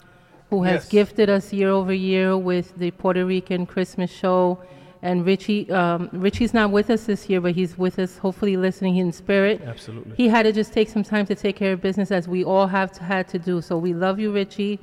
who 0.50 0.62
has 0.64 0.84
Yes. 0.84 0.88
gifted 0.90 1.30
us 1.30 1.52
year 1.52 1.70
over 1.70 1.94
year 1.94 2.36
with 2.36 2.76
the 2.76 2.90
Puerto 2.92 3.24
Rican 3.24 3.64
Christmas 3.66 4.10
show. 4.10 4.58
And 5.04 5.24
Richie, 5.26 5.70
um, 5.70 6.08
Richie's 6.12 6.54
not 6.54 6.70
with 6.70 6.88
us 6.88 7.04
this 7.04 7.28
year, 7.28 7.38
but 7.40 7.52
he's 7.52 7.76
with 7.76 7.98
us, 7.98 8.16
hopefully 8.16 8.56
listening 8.56 8.96
in 8.96 9.12
spirit. 9.12 9.60
Absolutely. 9.60 10.16
He 10.16 10.28
had 10.28 10.44
to 10.44 10.52
just 10.52 10.72
take 10.72 10.88
some 10.88 11.02
time 11.02 11.26
to 11.26 11.34
take 11.34 11.56
care 11.56 11.74
of 11.74 11.82
business, 11.82 12.10
as 12.10 12.26
we 12.26 12.42
all 12.42 12.66
have 12.66 12.90
to, 12.92 13.04
had 13.04 13.28
to 13.28 13.38
do. 13.38 13.60
So 13.60 13.76
we 13.76 13.92
love 13.92 14.18
you, 14.18 14.32
Richie. 14.32 14.80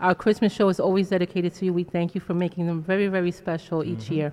Our 0.00 0.14
Christmas 0.14 0.52
show 0.52 0.68
is 0.70 0.80
always 0.80 1.10
dedicated 1.10 1.54
to 1.54 1.64
you. 1.66 1.72
We 1.72 1.84
thank 1.84 2.16
you 2.16 2.20
for 2.20 2.34
making 2.34 2.66
them 2.66 2.82
very, 2.82 3.06
very 3.06 3.30
special 3.30 3.84
each 3.84 4.06
Mm-hmm. 4.06 4.14
year. 4.14 4.32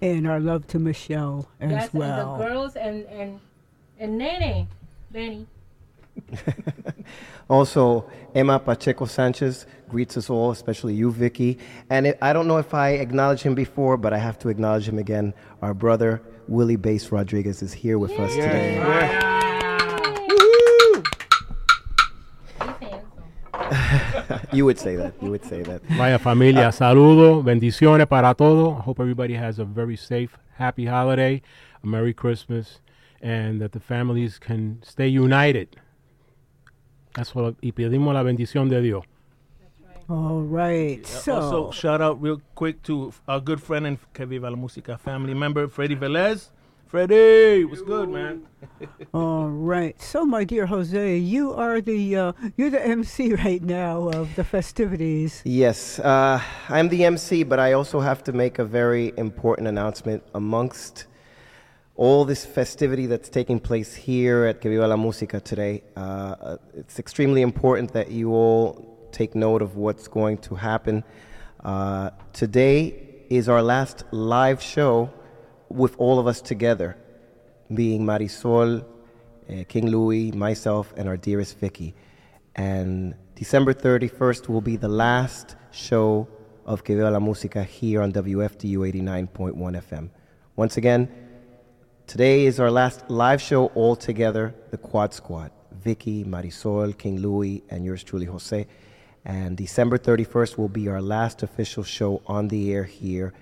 And 0.00 0.26
our 0.28 0.38
love 0.38 0.66
to 0.68 0.78
Michelle 0.78 1.48
as 1.60 1.70
yes, 1.70 1.92
well. 1.92 2.34
and 2.34 2.40
the 2.40 2.46
girls 2.46 2.76
and 2.76 3.04
and 3.06 3.40
and 3.98 4.18
Nene, 4.18 4.68
Danny. 5.12 5.46
Also, 7.50 8.08
Emma 8.32 8.60
Pacheco 8.60 9.06
Sanchez 9.06 9.66
greets 9.88 10.16
us 10.16 10.30
all, 10.30 10.52
especially 10.52 10.94
you, 10.94 11.10
Vicki. 11.10 11.58
And 11.90 12.06
it, 12.06 12.18
I 12.22 12.32
don't 12.32 12.46
know 12.46 12.58
if 12.58 12.72
I 12.72 12.90
acknowledged 12.90 13.42
him 13.42 13.56
before, 13.56 13.96
but 13.96 14.12
I 14.12 14.18
have 14.18 14.38
to 14.38 14.48
acknowledge 14.50 14.88
him 14.88 14.98
again. 14.98 15.34
Our 15.60 15.74
brother, 15.74 16.22
Willie 16.46 16.76
Bass 16.76 17.10
Rodriguez, 17.10 17.60
is 17.60 17.72
here 17.72 17.98
with 17.98 18.12
us 18.12 18.32
today. 18.34 18.76
you 24.52 24.64
would 24.64 24.78
say 24.78 24.94
that. 24.94 25.14
You 25.20 25.32
would 25.32 25.44
say 25.44 25.62
that. 25.62 25.82
Vaya 25.96 26.20
familia, 26.20 26.68
uh, 26.68 26.70
saludo, 26.70 27.42
bendiciones 27.42 28.08
para 28.08 28.32
todo. 28.32 28.76
I 28.76 28.82
hope 28.82 29.00
everybody 29.00 29.34
has 29.34 29.58
a 29.58 29.64
very 29.64 29.96
safe, 29.96 30.38
happy 30.54 30.86
holiday, 30.86 31.42
a 31.82 31.86
Merry 31.86 32.14
Christmas, 32.14 32.78
and 33.20 33.60
that 33.60 33.72
the 33.72 33.80
families 33.80 34.38
can 34.38 34.80
stay 34.84 35.08
united. 35.08 35.76
That's 37.14 37.34
what, 37.34 37.54
y 37.60 37.72
pedimos 37.72 38.14
la 38.14 38.22
bendición 38.22 38.68
de 38.68 38.80
Dios. 38.80 39.04
All 40.08 40.42
right. 40.42 41.06
So, 41.06 41.34
Also, 41.36 41.70
shout 41.70 42.00
out 42.00 42.20
real 42.20 42.40
quick 42.56 42.82
to 42.82 43.12
our 43.28 43.40
good 43.40 43.62
friend 43.62 43.86
and 43.86 43.98
Que 44.12 44.26
Viva 44.26 44.50
la 44.50 44.56
Música 44.56 44.98
family 44.98 45.34
member, 45.34 45.68
Freddie 45.68 45.94
Velez. 45.96 46.50
Freddie, 46.88 47.64
what's 47.64 47.82
good, 47.82 48.08
man? 48.08 48.42
all 49.14 49.48
right. 49.48 49.94
So, 50.02 50.24
my 50.24 50.42
dear 50.42 50.66
Jose, 50.66 51.16
you 51.16 51.52
are 51.54 51.80
the 51.80 52.16
uh, 52.16 52.32
you're 52.56 52.70
the 52.70 52.84
MC 52.84 53.34
right 53.34 53.62
now 53.62 54.08
of 54.08 54.34
the 54.34 54.42
festivities. 54.42 55.42
Yes, 55.44 56.00
uh, 56.00 56.42
I'm 56.68 56.88
the 56.88 57.04
MC, 57.04 57.44
but 57.44 57.60
I 57.60 57.74
also 57.74 58.00
have 58.00 58.24
to 58.24 58.32
make 58.32 58.58
a 58.58 58.64
very 58.64 59.12
important 59.16 59.68
announcement 59.68 60.24
amongst 60.34 61.06
all 62.00 62.24
this 62.24 62.46
festivity 62.46 63.04
that's 63.04 63.28
taking 63.28 63.60
place 63.60 63.94
here 63.94 64.46
at 64.46 64.62
Que 64.62 64.70
Viva 64.70 64.88
la 64.88 64.96
Música 64.96 65.38
today. 65.38 65.82
Uh, 65.94 66.56
it's 66.74 66.98
extremely 66.98 67.42
important 67.42 67.92
that 67.92 68.10
you 68.10 68.32
all 68.32 69.08
take 69.12 69.34
note 69.34 69.60
of 69.60 69.76
what's 69.76 70.08
going 70.08 70.38
to 70.38 70.54
happen. 70.54 71.04
Uh, 71.62 72.08
today 72.32 72.94
is 73.28 73.50
our 73.50 73.62
last 73.62 74.04
live 74.12 74.62
show 74.62 75.12
with 75.68 75.94
all 75.98 76.18
of 76.18 76.26
us 76.26 76.40
together, 76.40 76.96
being 77.74 78.06
Marisol, 78.06 78.82
uh, 78.82 79.64
King 79.68 79.90
Louis, 79.90 80.32
myself, 80.32 80.94
and 80.96 81.06
our 81.06 81.18
dearest 81.18 81.58
Vicki. 81.58 81.94
And 82.56 83.14
December 83.34 83.74
31st 83.74 84.48
will 84.48 84.62
be 84.62 84.76
the 84.76 84.88
last 84.88 85.54
show 85.70 86.26
of 86.64 86.82
Que 86.82 86.96
Viva 86.96 87.10
la 87.10 87.18
Música 87.20 87.62
here 87.62 88.00
on 88.00 88.10
WFDU 88.10 88.90
89.1 88.90 89.54
FM. 89.54 90.08
Once 90.56 90.78
again, 90.78 91.29
today 92.10 92.44
is 92.44 92.58
our 92.58 92.72
last 92.72 93.08
live 93.08 93.40
show 93.40 93.66
all 93.76 93.94
together, 93.94 94.52
the 94.72 94.76
Quad 94.76 95.14
Squad. 95.14 95.52
Vicki, 95.70 96.24
Marisol, 96.24 96.98
King 96.98 97.20
Louis, 97.20 97.62
and 97.70 97.84
yours 97.84 98.02
truly, 98.02 98.26
Jose. 98.26 98.66
And 99.24 99.56
December 99.56 99.96
31st 99.96 100.58
will 100.58 100.68
be 100.68 100.88
our 100.88 101.00
last 101.00 101.44
official 101.44 101.84
show 101.84 102.20
on 102.26 102.48
the 102.48 102.72
air 102.74 102.82
here 102.82 103.32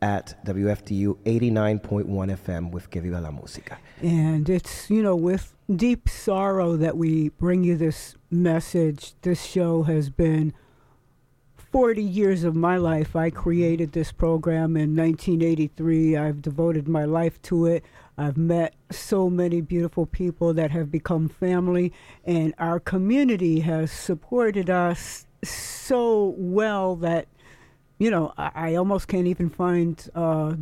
at 0.00 0.42
WFDU 0.46 1.18
89.1 1.26 2.06
FM 2.06 2.70
with 2.70 2.88
Que 2.90 3.02
Viva 3.02 3.20
la 3.20 3.30
Música. 3.30 3.76
And 4.00 4.48
it's, 4.48 4.88
you 4.88 5.02
know, 5.02 5.14
with 5.14 5.54
deep 5.74 6.08
sorrow 6.08 6.74
that 6.78 6.96
we 6.96 7.28
bring 7.28 7.64
you 7.64 7.76
this 7.76 8.14
message. 8.30 9.12
This 9.20 9.44
show 9.44 9.82
has 9.82 10.08
been 10.08 10.54
40 11.70 12.02
years 12.02 12.44
of 12.44 12.56
my 12.56 12.78
life. 12.78 13.14
I 13.14 13.28
created 13.28 13.92
this 13.92 14.10
program 14.10 14.78
in 14.78 14.96
1983. 14.96 16.16
I've 16.16 16.40
devoted 16.40 16.88
my 16.88 17.04
life 17.04 17.42
to 17.42 17.66
it. 17.66 17.84
I've 18.18 18.36
met 18.36 18.74
so 18.90 19.28
many 19.28 19.60
beautiful 19.60 20.06
people 20.06 20.54
that 20.54 20.70
have 20.70 20.90
become 20.90 21.28
family, 21.28 21.92
and 22.24 22.54
our 22.58 22.80
community 22.80 23.60
has 23.60 23.90
supported 23.90 24.70
us 24.70 25.26
so 25.44 26.34
well 26.38 26.96
that, 26.96 27.28
you 27.98 28.10
know, 28.10 28.32
I, 28.38 28.50
I 28.54 28.74
almost 28.76 29.08
can't 29.08 29.26
even 29.26 29.50
find 29.50 30.02
uh, 30.14 30.54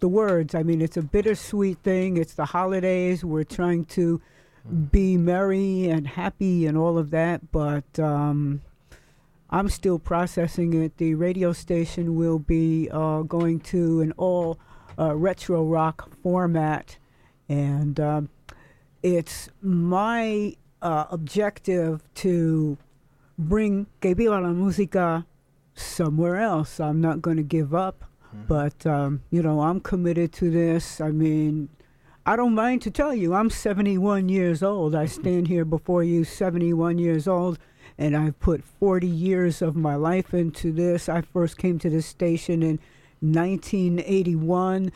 the 0.00 0.08
words. 0.08 0.54
I 0.54 0.62
mean, 0.62 0.80
it's 0.80 0.96
a 0.96 1.02
bittersweet 1.02 1.78
thing. 1.78 2.16
It's 2.16 2.34
the 2.34 2.46
holidays. 2.46 3.24
We're 3.24 3.44
trying 3.44 3.84
to 3.86 4.20
be 4.90 5.16
merry 5.18 5.88
and 5.88 6.06
happy 6.06 6.66
and 6.66 6.76
all 6.78 6.96
of 6.96 7.10
that, 7.10 7.52
but 7.52 7.98
um, 7.98 8.62
I'm 9.50 9.68
still 9.68 9.98
processing 9.98 10.72
it. 10.82 10.96
The 10.96 11.14
radio 11.14 11.52
station 11.52 12.16
will 12.16 12.38
be 12.38 12.88
uh, 12.90 13.22
going 13.22 13.60
to 13.60 14.00
an 14.00 14.12
all 14.16 14.58
uh, 14.98 15.14
retro 15.14 15.64
rock 15.64 16.10
format, 16.22 16.98
and 17.48 17.98
um, 18.00 18.28
it's 19.02 19.48
my 19.62 20.56
uh, 20.82 21.06
objective 21.10 22.02
to 22.14 22.78
bring 23.38 23.86
Que 24.00 24.14
Viva 24.14 24.40
la 24.40 24.48
Música 24.48 25.24
somewhere 25.74 26.36
else. 26.36 26.78
I'm 26.80 27.00
not 27.00 27.20
going 27.20 27.36
to 27.36 27.42
give 27.42 27.74
up, 27.74 28.04
but 28.48 28.86
um, 28.86 29.22
you 29.30 29.42
know 29.42 29.60
I'm 29.60 29.80
committed 29.80 30.32
to 30.34 30.50
this. 30.50 31.00
I 31.00 31.10
mean. 31.10 31.68
I 32.26 32.36
don't 32.36 32.54
mind 32.54 32.80
to 32.82 32.90
tell 32.90 33.14
you, 33.14 33.34
I'm 33.34 33.50
71 33.50 34.30
years 34.30 34.62
old. 34.62 34.94
I 34.94 35.04
stand 35.04 35.46
here 35.46 35.66
before 35.66 36.02
you, 36.02 36.24
71 36.24 36.96
years 36.96 37.28
old, 37.28 37.58
and 37.98 38.16
I've 38.16 38.40
put 38.40 38.64
40 38.64 39.06
years 39.06 39.60
of 39.60 39.76
my 39.76 39.94
life 39.94 40.32
into 40.32 40.72
this. 40.72 41.06
I 41.06 41.20
first 41.20 41.58
came 41.58 41.78
to 41.80 41.90
this 41.90 42.06
station 42.06 42.62
in 42.62 42.80
1981. 43.24 44.92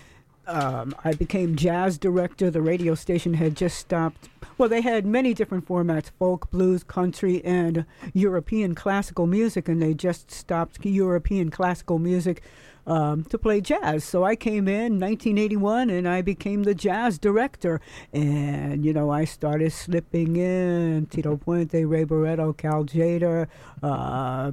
Um, 0.47 0.95
I 1.05 1.13
became 1.13 1.57
jazz 1.57 1.99
director. 1.99 2.51
The 2.51 2.63
radio 2.63 2.95
station 2.95 3.35
had 3.35 3.55
just 3.57 3.79
stopped. 3.79 4.29
Well, 4.57 4.69
they 4.69 4.81
had 4.81 5.05
many 5.05 5.35
different 5.35 5.67
formats 5.67 6.11
folk, 6.19 6.51
blues, 6.51 6.83
country, 6.83 7.45
and 7.45 7.85
European 8.15 8.75
classical 8.75 9.27
music, 9.27 9.69
and 9.69 9.83
they 9.83 9.95
just 9.95 10.31
stopped 10.31 10.85
European 10.85 11.51
classical 11.51 11.99
music 11.99 12.43
um, 12.89 13.25
to 13.25 13.39
play 13.39 13.61
jazz. 13.61 14.03
So 14.03 14.25
I 14.25 14.35
came 14.35 14.67
in 14.67 14.99
1981 14.99 15.91
and 15.91 16.09
I 16.09 16.23
became 16.23 16.65
the 16.65 16.75
jazz 16.75 17.19
director. 17.19 17.81
And, 18.13 18.85
you 18.85 18.93
know, 18.93 19.11
I 19.11 19.25
started 19.27 19.73
slipping 19.73 20.37
in 20.37 21.07
Tito 21.07 21.37
Puente, 21.37 21.85
Ray 21.89 22.05
Barretto, 22.05 22.57
Cal 22.57 22.85
Tjader, 22.85 23.47
uh, 23.83 24.53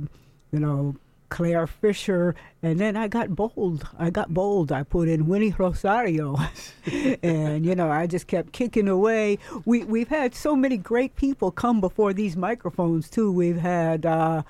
you 0.51 0.59
know, 0.59 0.95
Clare 1.29 1.67
Fischer, 1.67 2.35
and 2.61 2.79
then 2.79 2.95
I 2.95 3.07
got 3.07 3.35
bold. 3.35 3.87
I 3.97 4.09
got 4.09 4.33
bold. 4.33 4.71
I 4.71 4.83
put 4.83 5.07
in 5.07 5.27
Willie 5.27 5.55
Rosario, 5.57 6.37
and 7.23 7.65
you 7.65 7.75
know 7.75 7.89
I 7.89 8.07
just 8.07 8.27
kept 8.27 8.51
kicking 8.51 8.87
away. 8.87 9.39
We 9.65 9.83
we've 9.83 10.09
had 10.09 10.35
so 10.35 10.55
many 10.55 10.77
great 10.77 11.15
people 11.15 11.51
come 11.51 11.81
before 11.81 12.13
these 12.13 12.35
microphones 12.35 13.09
too. 13.09 13.31
We've 13.31 13.57
had. 13.59 14.05
Uh, 14.05 14.43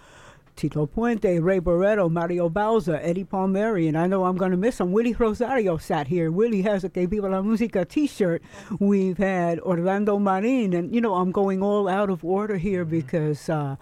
Tito 0.56 0.86
Puente, 0.86 1.44
Ray 1.44 1.60
Barretto, 1.60 2.10
Mario 2.10 2.50
Bauza, 2.50 2.98
Eddie 3.04 3.26
Palmieri, 3.26 3.90
and 3.90 3.98
I 3.98 4.08
know 4.08 4.24
I'm 4.24 4.38
going 4.38 4.52
to 4.52 4.58
miss 4.58 4.80
him. 4.80 4.94
Willie 4.94 5.14
Rosario 5.14 5.76
sat 5.76 6.08
here. 6.08 6.32
Willie 6.32 6.62
has 6.62 6.86
a 6.86 6.90
Que 6.90 7.08
Viva 7.08 7.28
la 7.28 7.42
Música 7.42 7.86
t-shirt. 7.86 8.42
We've 8.80 9.18
had 9.18 9.60
Orlando 9.60 10.18
Marin, 10.18 10.74
and, 10.74 10.96
you 10.96 11.02
know, 11.02 11.16
I'm 11.16 11.34
going 11.34 11.62
all 11.62 11.90
out 11.90 12.10
of 12.10 12.24
order 12.24 12.56
here 12.56 12.86
because 12.86 13.50
uh, 13.50 13.76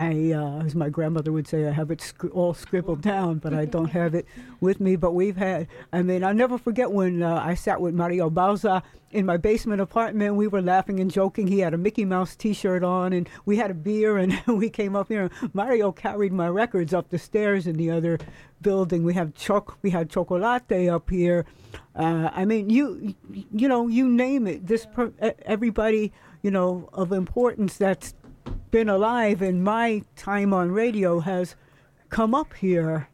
I, 0.00 0.32
uh, 0.32 0.62
as 0.64 0.74
my 0.74 0.88
grandmother 0.88 1.30
would 1.30 1.46
say, 1.46 1.68
I 1.68 1.72
have 1.72 1.90
it 1.90 2.00
sc- 2.00 2.34
all 2.34 2.54
scribbled 2.54 3.02
down, 3.02 3.36
but 3.36 3.52
I 3.52 3.66
don't 3.66 3.90
have 3.90 4.14
it 4.14 4.26
with 4.58 4.80
me. 4.80 4.96
But 4.96 5.12
we've 5.12 5.36
had, 5.36 5.68
I 5.92 6.00
mean, 6.00 6.24
I'll 6.24 6.32
never 6.32 6.56
forget 6.56 6.90
when 6.90 7.22
uh, 7.22 7.38
I 7.44 7.54
sat 7.54 7.82
with 7.82 7.92
Mario 7.92 8.30
Bauza 8.30 8.82
in 9.10 9.26
my 9.26 9.36
basement 9.36 9.82
apartment. 9.82 10.36
We 10.36 10.48
were 10.48 10.62
laughing 10.62 11.00
and 11.00 11.10
joking. 11.10 11.48
He 11.48 11.58
had 11.58 11.74
a 11.74 11.76
Mickey 11.76 12.06
Mouse 12.06 12.34
T-shirt 12.34 12.82
on, 12.82 13.12
and 13.12 13.28
we 13.44 13.58
had 13.58 13.70
a 13.70 13.74
beer, 13.74 14.16
and 14.16 14.40
we 14.46 14.70
came 14.70 14.96
up 14.96 15.08
here. 15.08 15.30
Mario 15.52 15.92
carried 15.92 16.32
my 16.32 16.48
records 16.48 16.94
up 16.94 17.10
the 17.10 17.18
stairs 17.18 17.66
in 17.66 17.76
the 17.76 17.90
other 17.90 18.18
building. 18.62 19.04
We 19.04 19.12
have 19.14 19.34
choc, 19.34 19.76
we 19.82 19.90
had 19.90 20.08
chocolate 20.08 20.42
up 20.42 21.10
here. 21.10 21.44
Uh, 21.94 22.30
I 22.32 22.46
mean, 22.46 22.70
you, 22.70 23.14
you 23.52 23.68
know, 23.68 23.86
you 23.86 24.08
name 24.08 24.46
it. 24.46 24.66
This 24.66 24.86
per- 24.86 25.12
everybody, 25.42 26.10
you 26.40 26.50
know, 26.50 26.88
of 26.94 27.12
importance 27.12 27.76
that's 27.76 28.14
been 28.70 28.88
alive 28.88 29.42
in 29.42 29.62
my 29.62 30.02
time 30.16 30.52
on 30.54 30.70
radio 30.70 31.20
has 31.20 31.56
come 32.08 32.34
up 32.34 32.54
here. 32.54 33.08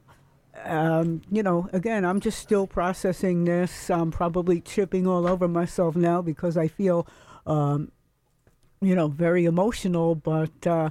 Um, 0.65 1.23
you 1.31 1.43
know, 1.43 1.69
again, 1.73 2.05
I'm 2.05 2.21
just 2.21 2.39
still 2.39 2.67
processing 2.67 3.45
this. 3.45 3.91
I'm 3.91 4.11
probably 4.11 4.61
tripping 4.61 5.07
all 5.07 5.27
over 5.27 5.47
myself 5.49 5.97
now 5.97 6.23
because 6.23 6.57
I 6.57 6.69
feel, 6.69 7.07
um, 7.47 7.93
you 8.81 8.95
know, 8.95 9.09
very 9.09 9.45
emotional. 9.45 10.15
But, 10.15 10.67
uh, 10.67 10.91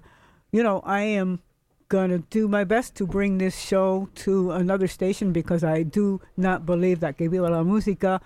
you 0.51 0.63
know, 0.63 0.81
I 0.85 1.01
am 1.01 1.41
going 1.87 2.09
to 2.09 2.19
do 2.19 2.47
my 2.47 2.63
best 2.63 2.95
to 2.95 3.05
bring 3.05 3.37
this 3.37 3.59
show 3.59 4.09
to 4.15 4.51
another 4.51 4.87
station 4.87 5.31
because 5.31 5.63
I 5.63 5.83
do 5.83 6.21
not 6.37 6.65
believe 6.65 6.99
that 7.01 7.17
Que 7.17 7.29
Viva 7.29 7.49
la 7.49 7.63
Música 7.63 8.21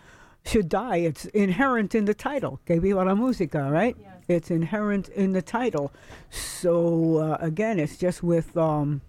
should 0.46 0.70
die. 0.70 0.98
It's 0.98 1.26
inherent 1.26 1.96
in 1.96 2.06
the 2.06 2.14
title, 2.14 2.60
Que 2.66 2.80
Viva 2.80 3.04
la 3.04 3.16
Música, 3.16 3.72
right? 3.72 3.98
It's 4.30 4.52
inherent 4.52 5.10
in 5.10 5.34
the 5.34 5.42
title. 5.42 5.92
So, 6.30 7.18
uh, 7.18 7.38
again, 7.42 7.80
it's 7.80 7.98
just 7.98 8.22
with, 8.22 8.56
um, 8.56 9.02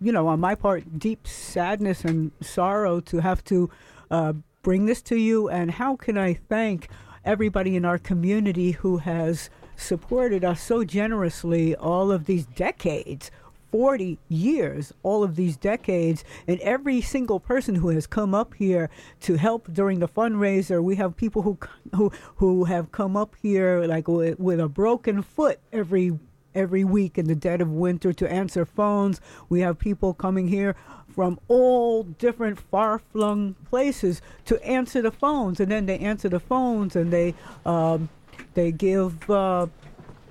you 0.00 0.12
know, 0.12 0.28
on 0.28 0.38
my 0.38 0.54
part, 0.54 0.96
deep 0.96 1.26
sadness 1.26 2.04
and 2.04 2.30
sorrow 2.40 3.00
to 3.00 3.18
have 3.18 3.42
to 3.44 3.68
uh, 4.12 4.34
bring 4.62 4.86
this 4.86 5.02
to 5.02 5.16
you. 5.16 5.48
And 5.48 5.72
how 5.72 5.96
can 5.96 6.16
I 6.16 6.34
thank 6.34 6.88
everybody 7.24 7.74
in 7.74 7.84
our 7.84 7.98
community 7.98 8.70
who 8.70 8.98
has 8.98 9.50
supported 9.74 10.44
us 10.44 10.60
so 10.62 10.84
generously 10.84 11.74
all 11.74 12.12
of 12.12 12.26
these 12.26 12.46
decades? 12.46 13.32
40 13.70 14.18
years, 14.28 14.92
all 15.02 15.22
of 15.22 15.36
these 15.36 15.56
decades, 15.56 16.24
and 16.46 16.60
every 16.60 17.00
single 17.00 17.40
person 17.40 17.76
who 17.76 17.88
has 17.88 18.06
come 18.06 18.34
up 18.34 18.54
here 18.54 18.90
to 19.20 19.36
help 19.36 19.72
during 19.72 20.00
the 20.00 20.08
fundraiser. 20.08 20.82
We 20.82 20.96
have 20.96 21.16
people 21.16 21.42
who 21.42 21.58
who 21.94 22.12
who 22.36 22.64
have 22.64 22.92
come 22.92 23.16
up 23.16 23.34
here 23.42 23.84
like 23.86 24.08
with, 24.08 24.38
with 24.38 24.60
a 24.60 24.68
broken 24.68 25.22
foot 25.22 25.60
every 25.72 26.18
every 26.54 26.84
week 26.84 27.16
in 27.16 27.26
the 27.26 27.34
dead 27.34 27.60
of 27.60 27.70
winter 27.70 28.12
to 28.12 28.30
answer 28.30 28.64
phones. 28.64 29.20
We 29.48 29.60
have 29.60 29.78
people 29.78 30.14
coming 30.14 30.48
here 30.48 30.74
from 31.08 31.38
all 31.48 32.04
different 32.04 32.58
far-flung 32.58 33.54
places 33.68 34.22
to 34.46 34.62
answer 34.64 35.02
the 35.02 35.10
phones, 35.10 35.60
and 35.60 35.70
then 35.70 35.86
they 35.86 35.98
answer 35.98 36.28
the 36.28 36.40
phones 36.40 36.96
and 36.96 37.12
they 37.12 37.34
um, 37.64 38.08
they 38.54 38.72
give. 38.72 39.28
Uh, 39.28 39.66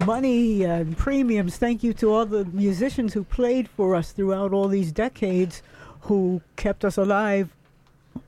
money 0.05 0.63
and 0.63 0.97
premiums. 0.97 1.57
Thank 1.57 1.83
you 1.83 1.93
to 1.93 2.11
all 2.13 2.25
the 2.25 2.45
musicians 2.45 3.13
who 3.13 3.23
played 3.23 3.69
for 3.69 3.95
us 3.95 4.11
throughout 4.11 4.53
all 4.53 4.67
these 4.67 4.91
decades, 4.91 5.61
who 6.01 6.41
kept 6.55 6.85
us 6.85 6.97
alive 6.97 7.55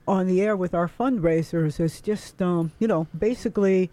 on 0.08 0.28
the 0.28 0.42
air 0.42 0.56
with 0.56 0.74
our 0.74 0.88
fundraisers. 0.88 1.80
It's 1.80 2.02
just, 2.02 2.42
um, 2.42 2.72
you 2.80 2.88
know, 2.88 3.08
basically 3.18 3.90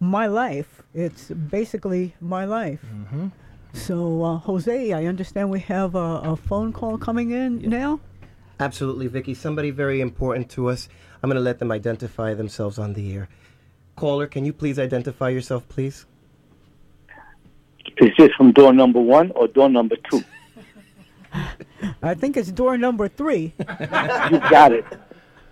my 0.00 0.26
life. 0.26 0.82
It's 0.94 1.28
basically 1.30 2.14
my 2.20 2.44
life. 2.44 2.80
Mm-hmm. 2.86 3.28
So, 3.72 4.24
uh, 4.24 4.36
Jose, 4.38 4.92
I 4.92 5.04
understand 5.04 5.50
we 5.50 5.60
have 5.60 5.94
a, 5.94 6.20
a 6.24 6.36
phone 6.36 6.72
call 6.72 6.98
coming 6.98 7.30
in 7.30 7.62
now. 7.68 8.00
Absolutely, 8.58 9.06
Vicki. 9.06 9.34
Somebody 9.34 9.70
very 9.70 10.00
important 10.00 10.50
to 10.50 10.68
us. 10.68 10.88
I'm 11.22 11.30
going 11.30 11.36
to 11.36 11.42
let 11.42 11.60
them 11.60 11.70
identify 11.70 12.34
themselves 12.34 12.78
on 12.78 12.94
the 12.94 13.14
air. 13.14 13.28
Caller, 13.96 14.26
can 14.26 14.44
you 14.44 14.52
please 14.52 14.78
identify 14.78 15.28
yourself, 15.28 15.68
please? 15.68 16.06
Is 18.00 18.10
this 18.16 18.32
from 18.32 18.52
door 18.52 18.72
number 18.72 19.00
one 19.00 19.30
or 19.32 19.46
door 19.46 19.68
number 19.68 19.96
two? 20.10 20.24
I 22.02 22.14
think 22.14 22.36
it's 22.36 22.50
door 22.50 22.78
number 22.78 23.08
three. 23.08 23.52
you 23.58 24.40
got 24.50 24.72
it. 24.72 24.86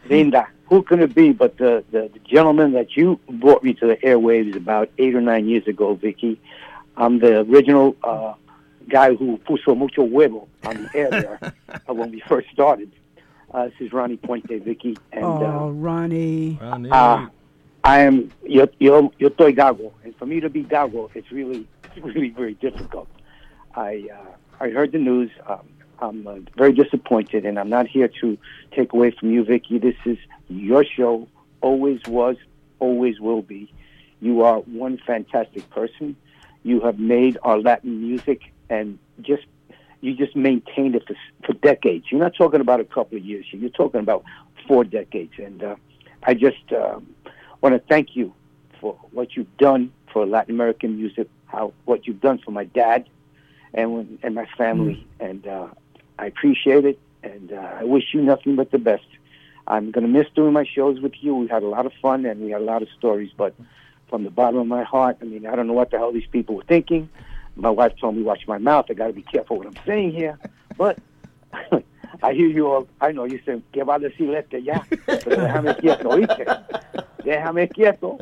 Linda, 0.08 0.48
who 0.66 0.82
can 0.82 1.00
it 1.00 1.14
be 1.14 1.32
but 1.32 1.58
the, 1.58 1.84
the, 1.90 2.10
the 2.12 2.18
gentleman 2.20 2.72
that 2.72 2.96
you 2.96 3.20
brought 3.28 3.62
me 3.62 3.74
to 3.74 3.86
the 3.86 3.96
airwaves 3.96 4.56
about 4.56 4.90
eight 4.98 5.14
or 5.14 5.20
nine 5.20 5.46
years 5.46 5.66
ago, 5.66 5.94
Vicki? 5.94 6.40
I'm 6.96 7.18
the 7.18 7.40
original 7.40 7.96
uh, 8.02 8.32
guy 8.88 9.14
who 9.14 9.38
puso 9.38 9.76
mucho 9.76 10.06
huevo 10.06 10.48
on 10.64 10.84
the 10.84 10.90
air 10.98 11.10
there 11.10 11.54
uh, 11.68 11.94
when 11.94 12.10
we 12.10 12.20
first 12.20 12.48
started. 12.50 12.90
Uh, 13.52 13.66
this 13.66 13.74
is 13.80 13.92
Ronnie 13.92 14.16
Puente, 14.16 14.62
Vicki, 14.62 14.96
and 15.12 15.24
oh, 15.24 15.70
Ronnie. 15.70 16.58
uh, 16.60 16.78
uh, 16.90 17.26
I 17.84 18.00
am 18.00 18.30
yo 18.44 18.68
yo 18.78 19.12
yo 19.18 19.30
estoy 19.30 19.56
gago, 19.56 19.92
and 20.04 20.14
for 20.16 20.26
me 20.26 20.40
to 20.40 20.50
be 20.50 20.64
gago, 20.64 21.08
it's 21.14 21.30
really 21.30 21.60
it's 21.60 21.77
really 22.04 22.30
very 22.30 22.54
difficult. 22.54 23.08
I 23.74 24.08
uh, 24.12 24.30
I 24.60 24.70
heard 24.70 24.92
the 24.92 24.98
news. 24.98 25.30
Um, 25.46 25.68
I'm 26.00 26.26
uh, 26.26 26.36
very 26.56 26.72
disappointed, 26.72 27.44
and 27.44 27.58
I'm 27.58 27.68
not 27.68 27.86
here 27.88 28.08
to 28.20 28.38
take 28.72 28.92
away 28.92 29.10
from 29.10 29.30
you, 29.30 29.44
Vicki. 29.44 29.78
This 29.78 29.96
is 30.04 30.18
your 30.48 30.84
show. 30.84 31.28
Always 31.60 32.00
was, 32.06 32.36
always 32.78 33.18
will 33.20 33.42
be. 33.42 33.72
You 34.20 34.42
are 34.42 34.58
one 34.60 34.98
fantastic 35.06 35.68
person. 35.70 36.16
You 36.62 36.80
have 36.80 36.98
made 36.98 37.38
our 37.42 37.58
Latin 37.58 38.00
music, 38.00 38.52
and 38.68 38.98
just 39.22 39.44
you 40.00 40.14
just 40.14 40.36
maintained 40.36 40.94
it 40.94 41.06
for, 41.06 41.16
for 41.44 41.52
decades. 41.54 42.06
You're 42.10 42.20
not 42.20 42.34
talking 42.36 42.60
about 42.60 42.80
a 42.80 42.84
couple 42.84 43.18
of 43.18 43.24
years. 43.24 43.46
You're 43.50 43.70
talking 43.70 44.00
about 44.00 44.24
four 44.66 44.84
decades, 44.84 45.32
and 45.38 45.62
uh, 45.62 45.76
I 46.22 46.34
just 46.34 46.72
uh, 46.72 47.00
want 47.60 47.74
to 47.74 47.80
thank 47.88 48.14
you 48.14 48.32
for 48.80 48.94
what 49.12 49.36
you've 49.36 49.56
done 49.56 49.92
for 50.12 50.26
Latin 50.26 50.54
American 50.54 50.96
music, 50.96 51.28
how 51.48 51.72
what 51.84 52.06
you've 52.06 52.20
done 52.20 52.38
for 52.38 52.50
my 52.50 52.64
dad 52.64 53.08
and 53.74 53.92
when, 53.92 54.18
and 54.22 54.34
my 54.34 54.46
family, 54.56 55.06
and 55.20 55.46
uh, 55.46 55.68
I 56.18 56.26
appreciate 56.26 56.84
it, 56.84 56.98
and 57.22 57.52
uh, 57.52 57.78
I 57.80 57.84
wish 57.84 58.14
you 58.14 58.22
nothing 58.22 58.56
but 58.56 58.70
the 58.70 58.78
best. 58.78 59.04
I'm 59.66 59.90
going 59.90 60.06
to 60.06 60.10
miss 60.10 60.26
doing 60.34 60.52
my 60.52 60.64
shows 60.64 61.00
with 61.00 61.12
you. 61.20 61.34
We 61.34 61.46
had 61.48 61.62
a 61.62 61.68
lot 61.68 61.84
of 61.84 61.92
fun 62.00 62.24
and 62.24 62.40
we 62.40 62.50
had 62.50 62.62
a 62.62 62.64
lot 62.64 62.80
of 62.80 62.88
stories, 62.96 63.30
but 63.36 63.54
from 64.08 64.24
the 64.24 64.30
bottom 64.30 64.58
of 64.58 64.66
my 64.66 64.82
heart, 64.82 65.18
I 65.20 65.26
mean, 65.26 65.46
I 65.46 65.54
don't 65.54 65.66
know 65.66 65.74
what 65.74 65.90
the 65.90 65.98
hell 65.98 66.10
these 66.10 66.26
people 66.26 66.54
were 66.54 66.64
thinking. 66.64 67.10
My 67.54 67.68
wife 67.68 67.92
told 68.00 68.16
me 68.16 68.22
watch 68.22 68.48
my 68.48 68.56
mouth. 68.56 68.86
I 68.88 68.94
got 68.94 69.08
to 69.08 69.12
be 69.12 69.22
careful 69.22 69.58
what 69.58 69.66
I'm 69.66 69.76
saying 69.84 70.12
here, 70.12 70.38
but. 70.76 70.98
I 72.22 72.32
hear 72.32 72.48
you 72.48 72.66
all. 72.66 72.88
I 73.00 73.12
know 73.12 73.24
you 73.24 73.40
say, 73.46 73.62
¿qué 73.72 73.86
va 73.86 73.94
a 73.94 73.98
decir 73.98 74.34
este 74.34 74.62
ya? 74.62 74.82
Pero 75.06 75.40
déjame 75.40 75.76
quieto, 75.76 76.08
¿oíste? 76.08 76.46
Déjame 77.22 77.68
quieto. 77.68 78.18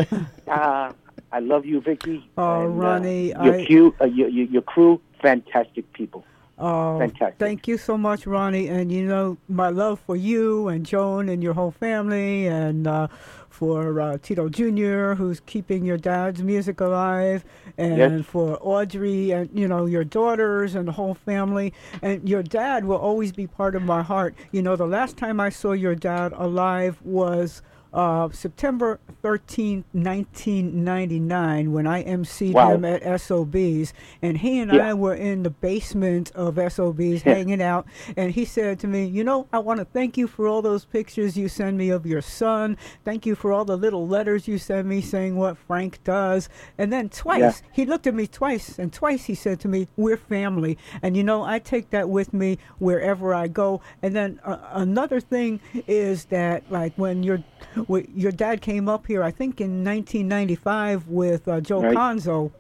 Uh, 0.47 0.93
I 1.33 1.41
love 1.41 1.67
you, 1.67 1.81
Vicki. 1.81 2.25
Oh, 2.39 2.63
and, 2.65 2.73
uh, 2.73 2.77
Ronnie, 2.77 3.29
your, 3.29 3.55
I- 3.55 3.65
cute, 3.67 3.95
uh, 4.01 4.05
your, 4.07 4.29
your, 4.29 4.47
your 4.47 4.63
crew, 4.63 5.01
fantastic 5.21 5.93
people. 5.93 6.25
Oh, 6.59 6.99
Fantastic. 6.99 7.35
thank 7.39 7.69
you 7.69 7.77
so 7.77 7.99
much, 7.99 8.27
Ronnie. 8.27 8.69
And 8.69 8.91
you 8.91 9.05
know 9.05 9.37
my 9.47 9.69
love 9.69 10.01
for 10.01 10.17
you 10.17 10.69
and 10.69 10.87
Joan 10.87 11.29
and 11.29 11.43
your 11.43 11.53
whole 11.53 11.71
family, 11.73 12.47
and 12.47 12.87
uh, 12.87 13.09
for 13.51 14.01
uh, 14.01 14.17
Tito 14.23 14.49
Jr., 14.49 15.13
who's 15.13 15.41
keeping 15.41 15.85
your 15.85 15.99
dad's 15.99 16.43
music 16.43 16.81
alive, 16.81 17.45
and 17.77 17.99
Yes. 17.99 18.25
for 18.25 18.57
Audrey 18.63 19.33
and 19.33 19.51
you 19.53 19.69
know 19.69 19.85
your 19.85 20.03
daughters 20.05 20.75
and 20.75 20.89
the 20.89 20.93
whole 20.93 21.13
family. 21.13 21.75
And 22.01 22.27
your 22.27 22.43
dad 22.43 22.87
will 22.87 22.97
always 22.97 23.33
be 23.33 23.47
part 23.47 23.75
of 23.77 23.83
my 23.83 24.03
heart. 24.03 24.35
You 24.51 24.63
know, 24.63 24.77
the 24.77 24.87
last 24.87 25.19
time 25.19 25.39
I 25.41 25.51
saw 25.51 25.73
your 25.73 25.95
dad 25.95 26.33
alive 26.35 26.99
was. 27.05 27.61
Uh, 27.97 28.29
September 28.31 29.01
13th, 29.25 29.85
1999, 29.95 31.73
when 31.73 31.87
I 31.87 32.05
emceed 32.05 32.53
Wow. 32.53 32.75
him 32.75 32.85
at 32.85 33.03
SOB's, 33.03 33.95
and 34.21 34.37
he 34.37 34.59
and 34.61 34.71
Yeah. 34.71 34.91
I 34.91 34.93
were 34.95 35.15
in 35.15 35.45
the 35.45 35.49
basement 35.51 36.31
of 36.35 36.59
SOB's 36.59 37.25
Yeah. 37.25 37.33
hanging 37.37 37.63
out, 37.63 37.87
and 38.15 38.33
he 38.33 38.45
said 38.45 38.79
to 38.81 38.87
me, 38.87 39.07
You 39.07 39.25
know, 39.25 39.47
I 39.51 39.61
want 39.61 39.79
to 39.81 39.87
thank 39.87 40.19
you 40.19 40.27
for 40.27 40.47
all 40.47 40.61
those 40.61 40.85
pictures 40.85 41.39
you 41.39 41.49
send 41.49 41.79
me 41.79 41.89
of 41.89 42.05
your 42.05 42.21
son. 42.21 42.77
Thank 43.03 43.25
you 43.25 43.35
for 43.35 43.51
all 43.51 43.65
the 43.65 43.79
little 43.79 44.07
letters 44.07 44.47
you 44.47 44.59
send 44.59 44.87
me 44.87 45.01
saying 45.01 45.37
what 45.37 45.57
Frank 45.57 45.99
does. 46.05 46.51
And 46.77 46.93
then 46.93 47.09
twice, 47.09 47.41
Yeah. 47.41 47.69
he 47.73 47.87
looked 47.87 48.07
at 48.07 48.15
me 48.15 48.27
twice, 48.27 48.79
and 48.79 48.93
twice 48.93 49.25
he 49.25 49.35
said 49.35 49.59
to 49.61 49.69
me, 49.69 49.89
We're 49.97 50.19
family. 50.19 50.77
And 51.01 51.17
you 51.17 51.25
know, 51.25 51.45
I 51.45 51.61
take 51.61 51.89
that 51.91 52.11
with 52.11 52.35
me 52.35 52.59
wherever 52.79 53.33
I 53.33 53.49
go. 53.49 53.81
And 54.03 54.15
then 54.15 54.39
uh, 54.45 54.59
another 54.73 55.19
thing 55.19 55.61
is 55.89 56.27
that, 56.27 56.65
like, 56.71 56.93
when 56.97 57.23
your 57.23 57.43
when 57.87 58.07
your 58.15 58.33
dad 58.33 58.61
came 58.61 58.89
up 58.89 59.07
here, 59.07 59.23
I 59.23 59.31
think 59.31 59.61
in 59.61 59.85
1995 59.85 61.09
with 61.09 61.47
uh, 61.49 61.61
Joe 61.61 61.83
Right. 61.83 61.97
Conzo, 61.97 62.53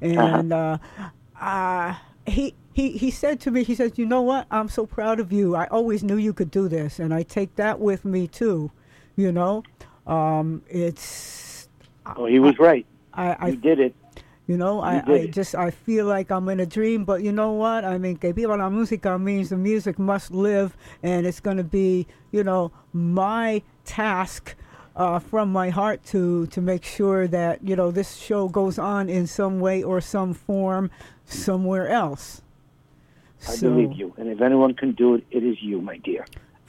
and 0.00 0.52
uh, 0.52 0.78
uh, 1.40 1.94
he. 2.26 2.54
He, 2.74 2.92
he 2.92 3.10
said 3.10 3.40
to 3.40 3.50
me, 3.50 3.64
he 3.64 3.74
said, 3.74 3.98
you 3.98 4.06
know 4.06 4.22
what? 4.22 4.46
I'm 4.52 4.68
so 4.68 4.86
proud 4.86 5.18
of 5.18 5.32
you. 5.32 5.56
I 5.56 5.66
always 5.66 6.04
knew 6.04 6.16
you 6.16 6.32
could 6.32 6.52
do 6.52 6.68
this, 6.68 7.00
and 7.00 7.12
I 7.12 7.24
take 7.24 7.56
that 7.56 7.80
with 7.80 8.04
me 8.04 8.28
too. 8.28 8.70
You 9.16 9.32
know, 9.32 9.64
um, 10.06 10.62
it's. 10.68 11.68
Oh, 12.06 12.26
he 12.26 12.38
was 12.38 12.56
right. 12.60 12.86
I, 13.14 13.36
I 13.40 13.50
did 13.56 13.80
it. 13.80 13.96
you 14.48 14.56
know, 14.56 14.80
I, 14.80 15.02
I 15.06 15.26
just 15.26 15.54
I 15.54 15.70
feel 15.70 16.06
like 16.06 16.30
I'm 16.30 16.48
in 16.48 16.60
a 16.60 16.66
dream, 16.66 17.04
but 17.04 17.22
you 17.22 17.32
know 17.32 17.52
what? 17.52 17.84
I 17.84 17.98
mean, 17.98 18.16
que 18.16 18.32
viva 18.32 18.56
la 18.56 18.70
música 18.70 19.20
means 19.20 19.50
the 19.50 19.58
music 19.58 19.98
must 19.98 20.30
live, 20.30 20.74
and 21.02 21.26
it's 21.26 21.38
going 21.40 21.58
to 21.58 21.64
be, 21.64 22.06
you 22.32 22.42
know, 22.42 22.72
my 22.94 23.60
task 23.88 24.54
uh, 24.94 25.18
from 25.18 25.50
my 25.52 25.70
heart 25.70 26.04
to 26.12 26.46
to 26.48 26.60
make 26.60 26.84
sure 26.84 27.26
that 27.28 27.54
you 27.62 27.74
know 27.76 27.90
this 27.90 28.16
show 28.16 28.48
goes 28.48 28.78
on 28.78 29.08
in 29.08 29.26
some 29.26 29.60
way 29.60 29.82
or 29.82 30.00
some 30.00 30.34
form 30.34 30.90
somewhere 31.24 31.88
else. 31.88 32.42
I 33.48 33.52
So- 33.52 33.70
believe 33.70 33.92
you. 33.92 34.12
And 34.18 34.28
if 34.28 34.40
anyone 34.40 34.74
can 34.74 34.92
do 34.92 35.14
it, 35.16 35.24
it 35.30 35.42
is 35.44 35.56
you, 35.62 35.80
my 35.80 35.96
dear. 35.98 36.24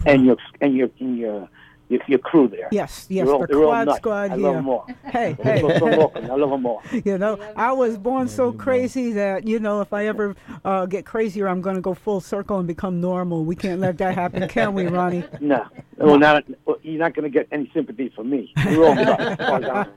And 0.06 0.26
your 0.26 0.38
and 0.62 0.76
your 0.76 0.90
and 1.00 1.18
your 1.18 1.50
your, 1.90 2.00
your 2.08 2.20
crew 2.20 2.48
there. 2.48 2.70
Yes, 2.72 3.08
yes, 3.10 3.28
all, 3.28 3.40
the 3.40 3.48
quad 3.48 3.96
squad 3.96 4.32
I 4.32 4.36
here. 4.36 4.38
love 4.38 4.56
them 4.56 4.70
all. 4.70 4.88
Hey, 5.10 5.36
hey. 5.42 5.60
I 5.60 5.62
love 5.62 6.52
them 6.52 6.66
all. 6.66 6.84
You 7.06 7.18
know, 7.18 7.40
I 7.56 7.72
was 7.72 7.98
born 7.98 8.28
so 8.28 8.52
crazy 8.52 9.12
that 9.14 9.48
you 9.48 9.60
know, 9.60 9.82
if 9.82 9.92
I 9.92 10.06
ever 10.06 10.36
uh, 10.64 10.86
get 10.86 11.06
crazier, 11.06 11.48
I'm 11.48 11.62
going 11.62 11.76
to 11.76 11.82
go 11.82 11.94
full 11.94 12.22
circle 12.22 12.60
and 12.60 12.68
become 12.68 13.02
normal. 13.02 13.44
We 13.44 13.56
can't 13.56 13.82
let 13.82 13.98
that 13.98 14.14
happen, 14.14 14.48
can 14.48 14.74
we, 14.74 14.88
Ronnie? 14.88 15.24
No, 15.42 15.66
well, 15.98 16.20
not, 16.20 16.44
you're 16.84 17.00
not 17.00 17.16
going 17.16 17.24
to 17.24 17.30
get 17.30 17.48
any 17.52 17.72
sympathy 17.74 18.10
from 18.16 18.30
me. 18.30 18.52
You're 18.70 18.86
all 18.86 18.96
nuts, 18.96 19.22
as 19.22 19.38
far 19.38 19.64
as 19.64 19.88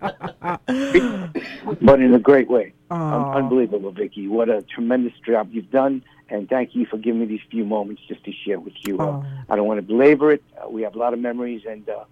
I'm 0.41 0.59
concerned. 0.65 1.79
but 1.83 2.01
in 2.01 2.15
a 2.15 2.19
great 2.19 2.49
way. 2.49 2.73
Aw. 2.91 3.35
unbelievable, 3.35 3.91
Vicki. 3.91 4.29
What 4.29 4.49
a 4.49 4.63
tremendous 4.63 5.13
job 5.27 5.49
you've 5.53 5.71
done, 5.71 6.05
and 6.33 6.49
thank 6.49 6.75
you 6.75 6.87
for 6.87 6.97
giving 6.97 7.21
me 7.21 7.27
these 7.27 7.43
few 7.51 7.65
moments 7.65 8.03
just 8.09 8.25
to 8.25 8.33
share 8.33 8.59
with 8.59 8.73
you. 8.87 8.99
Uh, 8.99 9.23
I 9.49 9.57
don't 9.57 9.67
want 9.67 9.79
to 9.79 9.83
belabor 9.83 10.33
it. 10.33 10.43
Uh, 10.57 10.69
we 10.69 10.83
have 10.83 10.95
a 10.95 10.99
lot 10.99 11.13
of 11.13 11.21
memories, 11.21 11.63
and 11.69 11.87
uh, 11.89 12.05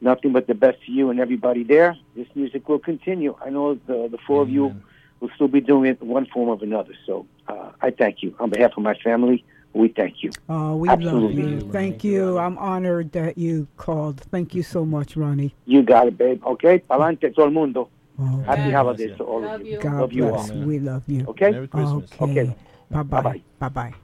nothing 0.00 0.32
but 0.32 0.46
the 0.46 0.54
best 0.54 0.78
to 0.84 0.92
you 0.92 1.10
and 1.10 1.18
everybody 1.18 1.64
there. 1.64 1.96
This 2.14 2.28
music 2.34 2.68
will 2.68 2.78
continue. 2.78 3.34
I 3.44 3.50
know 3.50 3.74
the 3.74 4.08
the 4.10 4.18
four 4.26 4.42
of 4.42 4.50
you 4.50 4.76
will 5.20 5.30
still 5.34 5.48
be 5.48 5.62
doing 5.62 5.90
it 5.90 6.02
in 6.02 6.08
one 6.08 6.26
form 6.26 6.50
or 6.50 6.58
another. 6.62 6.92
So 7.06 7.26
uh, 7.48 7.70
I 7.80 7.90
thank 7.90 8.22
you 8.22 8.36
on 8.38 8.50
behalf 8.50 8.72
of 8.76 8.82
my 8.82 8.94
family. 8.94 9.44
We 9.72 9.88
thank 9.88 10.22
you. 10.22 10.30
Oh, 10.48 10.76
we 10.76 10.88
Absolutely. 10.88 11.42
love 11.42 11.62
you. 11.62 11.72
Thank 11.72 12.04
you. 12.04 12.38
I'm 12.38 12.56
honored 12.58 13.12
that 13.12 13.36
you 13.36 13.68
called. 13.76 14.20
Thank 14.20 14.54
you 14.54 14.62
so 14.62 14.84
much, 14.86 15.16
Ronnie. 15.16 15.54
You 15.66 15.82
got 15.82 16.06
it, 16.06 16.16
babe. 16.16 16.42
Okay, 16.44 16.78
palante 16.78 17.34
todo 17.34 17.46
el 17.46 17.50
mundo. 17.50 17.88
Happy 18.46 18.70
holidays 18.70 19.12
to 19.18 19.24
all 19.24 19.44
of 19.44 19.66
you. 19.66 19.78
God 19.80 20.00
love 20.00 20.12
you 20.12 20.30
all. 20.32 20.48
We 20.54 20.78
love 20.78 21.02
you. 21.06 21.26
Okay. 21.28 21.50
Merry 21.50 21.68
Christmas. 21.68 22.10
Okay. 22.20 22.42
Okay. 22.42 22.56
Bye 22.90 23.02
bye. 23.02 23.42
Bye 23.58 23.68
bye. 23.68 23.94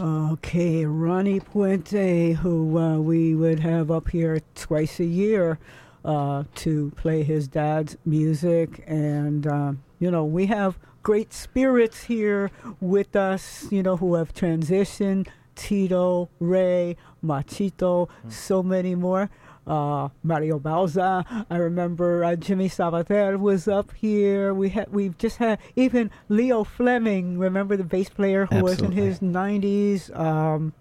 Okay, 0.00 0.84
Ronnie 0.84 1.40
Puente, 1.40 2.34
who 2.34 2.78
uh, 2.78 2.98
we 2.98 3.34
would 3.34 3.60
have 3.60 3.90
up 3.90 4.08
here 4.10 4.40
twice 4.54 4.98
a 4.98 5.04
year 5.04 5.58
uh, 6.04 6.44
to 6.56 6.90
play 6.96 7.22
his 7.22 7.46
dad's 7.46 7.96
music. 8.04 8.82
And, 8.86 9.46
uh, 9.46 9.74
you 10.00 10.10
know, 10.10 10.24
we 10.24 10.46
have 10.46 10.78
great 11.02 11.32
spirits 11.32 12.04
here 12.04 12.50
with 12.80 13.14
us, 13.14 13.66
you 13.70 13.82
know, 13.82 13.96
who 13.96 14.14
have 14.14 14.34
transitioned 14.34 15.28
Tito, 15.54 16.30
Ray, 16.40 16.96
Machito, 17.24 18.08
so 18.28 18.62
many 18.62 18.94
more. 18.94 19.30
Uh, 19.66 20.08
Mario 20.24 20.58
Bauza. 20.58 21.46
I 21.48 21.56
remember 21.56 22.24
uh, 22.24 22.34
Jimmy 22.34 22.68
Sabater 22.68 23.38
was 23.38 23.68
up 23.68 23.92
here. 23.94 24.52
We 24.52 24.70
had 24.70 24.92
we've 24.92 25.16
just 25.18 25.36
had 25.36 25.60
even 25.76 26.10
Leo 26.28 26.64
Fleming. 26.64 27.38
Remember 27.38 27.76
the 27.76 27.84
bass 27.84 28.08
player 28.08 28.46
who 28.46 28.62
was 28.62 28.80
in 28.80 28.90
his 28.92 29.20
90s. 29.20 30.14
Um, 30.18 30.72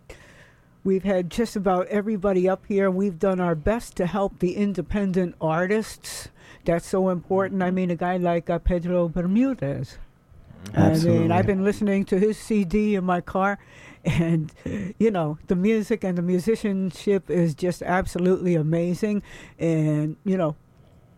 we've 0.84 1.04
had 1.04 1.30
just 1.30 1.56
about 1.56 1.88
everybody 1.88 2.50
up 2.50 2.66
here. 2.68 2.90
We've 2.90 3.20
done 3.20 3.40
our 3.40 3.56
best 3.56 3.96
to 3.98 4.08
help 4.08 4.40
the 4.40 4.56
independent 4.56 5.36
artists. 5.40 6.30
That's 6.66 6.88
so 6.88 7.10
important. 7.10 7.62
I 7.62 7.72
mean, 7.72 7.92
a 7.92 7.96
guy 7.96 8.18
like 8.18 8.50
uh, 8.50 8.60
Pedro 8.60 9.10
Bermudez. 9.10 9.98
Absolutely. 10.76 11.18
I 11.18 11.22
mean, 11.22 11.32
I've 11.32 11.46
been 11.46 11.64
listening 11.64 12.06
to 12.06 12.20
his 12.20 12.38
CD 12.38 12.96
in 12.96 13.04
my 13.04 13.22
car, 13.22 13.60
and 14.06 14.52
you 15.00 15.12
know, 15.12 15.38
the 15.48 15.56
music 15.56 16.04
and 16.04 16.18
the 16.18 16.22
musicianship 16.22 17.30
is 17.30 17.54
just 17.54 17.82
absolutely 17.82 18.56
amazing. 18.56 19.24
And 19.60 20.18
you 20.24 20.38
know, 20.38 20.56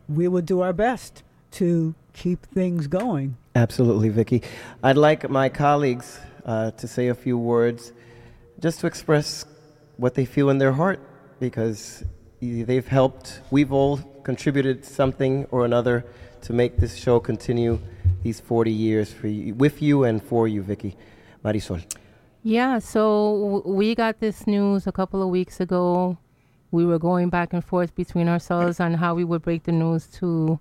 we 0.07 0.27
will 0.27 0.41
do 0.41 0.61
our 0.61 0.73
best 0.73 1.23
to 1.51 1.95
keep 2.13 2.45
things 2.47 2.87
going. 2.87 3.37
Absolutely, 3.55 4.09
Vicki. 4.09 4.41
I'd 4.81 4.97
like 4.97 5.29
my 5.29 5.49
colleagues 5.49 6.19
uh, 6.45 6.71
to 6.71 6.87
say 6.87 7.07
a 7.07 7.15
few 7.15 7.37
words 7.37 7.93
just 8.59 8.79
to 8.79 8.87
express 8.87 9.45
what 9.97 10.15
they 10.15 10.25
feel 10.25 10.49
in 10.49 10.57
their 10.57 10.71
heart 10.71 10.99
because 11.39 12.03
they've 12.41 12.87
helped, 12.87 13.41
we've 13.51 13.71
all 13.71 13.97
contributed 14.23 14.85
something 14.85 15.45
or 15.51 15.65
another 15.65 16.05
to 16.41 16.53
make 16.53 16.77
this 16.77 16.95
show 16.95 17.19
continue 17.19 17.79
these 18.23 18.39
40 18.39 18.71
years 18.71 19.11
for 19.11 19.27
you, 19.27 19.53
with 19.53 19.81
you 19.81 20.03
and 20.03 20.23
for 20.23 20.47
you, 20.47 20.61
Vicki 20.61 20.95
Marisol. 21.43 21.83
Yeah, 22.43 22.79
so 22.79 23.61
w- 23.63 23.77
we 23.77 23.95
got 23.95 24.19
this 24.19 24.45
news 24.45 24.85
a 24.85 24.91
couple 24.91 25.23
of 25.23 25.29
weeks 25.29 25.61
ago. 25.61 26.17
We 26.71 26.85
were 26.85 26.99
going 26.99 27.29
back 27.29 27.53
and 27.53 27.63
forth 27.63 27.95
between 27.95 28.27
ourselves 28.27 28.81
on 28.81 28.95
how 28.95 29.15
we 29.15 29.23
would 29.23 29.41
break 29.43 29.63
the 29.63 29.71
news 29.71 30.07
to 30.19 30.59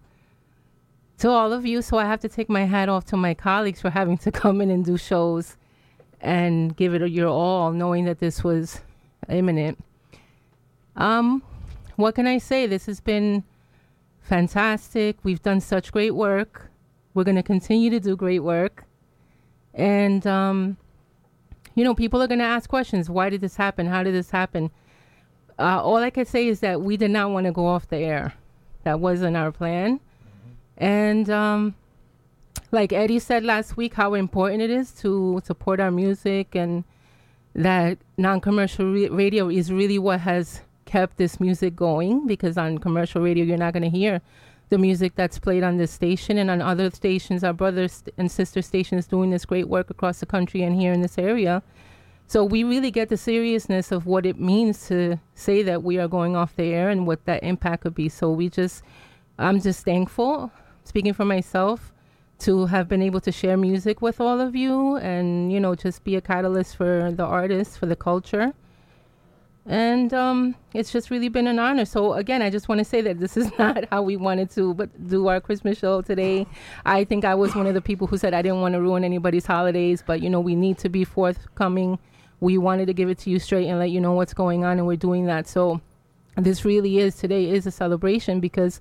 to 1.19 1.29
all 1.31 1.53
of 1.53 1.67
you. 1.67 1.83
So 1.83 1.99
I 1.99 2.05
have 2.05 2.21
to 2.21 2.29
take 2.29 2.49
my 2.49 2.65
hat 2.65 2.89
off 2.89 3.05
to 3.07 3.17
my 3.17 3.35
colleagues 3.35 3.81
for 3.81 3.91
having 3.91 4.17
to 4.19 4.31
come 4.43 4.61
in 4.61 4.71
and 4.71 4.85
do 4.85 4.97
shows 4.97 5.57
and 6.21 6.77
give 6.77 6.95
it 6.95 7.03
your 7.11 7.29
all, 7.29 7.73
knowing 7.73 8.05
that 8.05 8.21
this 8.21 8.45
was 8.45 8.81
imminent. 9.29 9.83
Um, 10.95 11.43
what 11.97 12.15
can 12.15 12.29
I 12.29 12.39
say? 12.39 12.67
This 12.69 12.87
has 12.87 13.01
been 13.01 13.43
fantastic. 14.21 15.17
We've 15.25 15.43
done 15.43 15.61
such 15.61 15.91
great 15.91 16.15
work. 16.15 16.71
We're 17.15 17.25
going 17.25 17.37
to 17.37 17.43
continue 17.43 17.91
to 17.91 17.99
do 17.99 18.15
great 18.15 18.41
work. 18.41 18.85
And 19.75 20.25
um, 20.27 20.77
you 21.75 21.85
know, 21.85 21.95
people 21.95 22.23
are 22.23 22.27
going 22.27 22.39
to 22.39 22.45
ask 22.45 22.69
questions. 22.69 23.09
Why 23.09 23.31
did 23.31 23.41
this 23.41 23.57
happen? 23.57 23.87
How 23.87 24.03
did 24.03 24.15
this 24.15 24.31
happen? 24.31 24.71
Uh, 25.59 25.83
all 25.83 25.97
I 25.97 26.11
can 26.11 26.25
say 26.25 26.49
is 26.49 26.61
that 26.61 26.81
we 26.81 26.97
did 26.97 27.11
not 27.11 27.31
want 27.31 27.47
to 27.47 27.53
go 27.53 27.67
off 27.67 27.89
the 27.89 27.99
air. 27.99 28.35
That 28.85 29.01
wasn't 29.01 29.37
our 29.37 29.53
plan. 29.53 30.01
And 30.77 31.31
um, 31.31 31.75
like 32.73 32.93
Eddie 32.93 33.19
said 33.19 33.45
last 33.45 33.77
week, 33.77 33.95
how 33.95 34.15
important 34.15 34.63
it 34.63 34.71
is 34.71 34.93
to 34.93 35.41
support 35.45 35.79
our 35.79 35.91
music 35.91 36.55
and 36.55 36.85
that 37.55 37.99
non-commercial 38.17 38.93
re- 38.93 39.09
radio 39.09 39.49
is 39.49 39.71
really 39.71 39.99
what 39.99 40.21
has 40.21 40.63
kept 40.85 41.17
this 41.17 41.39
music 41.39 41.77
going 41.77 42.27
because 42.27 42.59
on 42.59 42.79
commercial 42.79 43.23
radio 43.23 43.45
you're 43.45 43.57
not 43.57 43.73
going 43.73 43.83
to 43.83 43.91
hear 43.91 44.21
the 44.73 44.79
music 44.79 45.13
that's 45.17 45.39
played 45.39 45.63
on 45.63 45.77
this 45.77 45.91
station 45.91 46.39
and 46.39 46.51
on 46.51 46.63
other 46.63 46.91
stations 46.91 47.45
our 47.45 47.53
brothers 47.53 48.03
and 48.17 48.33
sister 48.33 48.63
stations 48.63 49.07
doing 49.07 49.29
this 49.29 49.45
great 49.45 49.69
work 49.69 49.91
across 49.91 50.21
the 50.21 50.25
country 50.25 50.63
and 50.63 50.81
here 50.81 50.95
in 50.95 51.03
this 51.03 51.19
area. 51.19 51.63
So 52.27 52.43
we 52.43 52.65
really 52.65 52.91
get 52.91 53.11
the 53.11 53.19
seriousness 53.19 53.93
of 53.93 54.07
what 54.07 54.25
it 54.25 54.41
means 54.41 54.89
to 54.89 55.21
say 55.35 55.63
that 55.63 55.83
we 55.83 55.99
are 55.99 56.09
going 56.09 56.37
off 56.37 56.57
the 56.57 56.73
air 56.73 56.89
and 56.89 57.07
what 57.07 57.23
that 57.27 57.43
impact 57.43 57.83
could 57.83 57.95
be. 57.95 58.09
So 58.09 58.31
we 58.31 58.49
just 58.49 58.83
i'm 59.39 59.61
just 59.61 59.85
thankful 59.85 60.51
speaking 60.85 61.13
for 61.13 61.27
myself 61.27 61.93
to 62.39 62.65
have 62.67 62.89
been 62.89 63.03
able 63.03 63.21
to 63.21 63.33
share 63.33 63.59
music 63.59 64.01
with 64.01 64.23
all 64.23 64.41
of 64.41 64.57
you 64.57 64.97
and 64.97 65.53
you 65.53 65.61
know 65.61 65.75
just 65.75 66.03
be 66.03 66.17
a 66.17 66.21
catalyst 66.21 66.77
for 66.77 67.13
the 67.13 67.25
artists 67.25 67.77
for 67.77 67.85
the 67.85 67.97
culture 67.97 68.55
and 69.67 70.13
um, 70.13 70.57
it's 70.75 70.91
just 70.91 71.11
really 71.11 71.29
been 71.29 71.47
an 71.47 71.59
honor. 71.59 71.85
So 71.85 72.15
again 72.15 72.43
i 72.43 72.51
just 72.51 72.69
want 72.69 72.79
to 72.81 72.85
say 72.85 73.01
that 73.03 73.21
this 73.21 73.37
is 73.37 73.51
not 73.59 73.85
how 73.91 74.03
we 74.03 74.17
wanted 74.17 74.51
to 74.53 74.75
but 74.75 75.09
do 75.09 75.29
our 75.29 75.41
christmas 75.41 75.79
show 75.79 76.03
today. 76.03 76.47
I 76.85 77.05
think 77.05 77.25
i 77.25 77.35
was 77.35 77.55
one 77.55 77.67
of 77.67 77.75
the 77.75 77.81
people 77.81 78.07
who 78.07 78.19
said 78.19 78.35
i 78.35 78.43
didn't 78.43 78.61
want 78.61 78.75
to 78.75 78.81
ruin 78.81 79.05
anybody's 79.05 79.47
holidays 79.47 80.03
but 80.07 80.21
you 80.23 80.31
know 80.31 80.41
we 80.41 80.55
need 80.55 80.79
to 80.79 80.89
be 80.89 81.05
forthcoming. 81.05 81.99
We 82.41 82.59
wanted 82.59 82.87
to 82.87 82.93
give 82.93 83.09
it 83.09 83.19
to 83.19 83.31
you 83.31 83.39
straight 83.39 83.69
and 83.69 83.79
let 83.79 83.91
you 83.91 84.01
know 84.01 84.13
what's 84.13 84.35
going 84.35 84.65
on 84.65 84.79
and 84.79 84.87
we're 84.87 84.97
doing 84.97 85.27
that. 85.27 85.47
So 85.47 85.81
this 86.37 86.65
really 86.65 86.99
is 86.99 87.15
today 87.17 87.51
is 87.51 87.67
a 87.67 87.71
celebration 87.71 88.41
because 88.41 88.81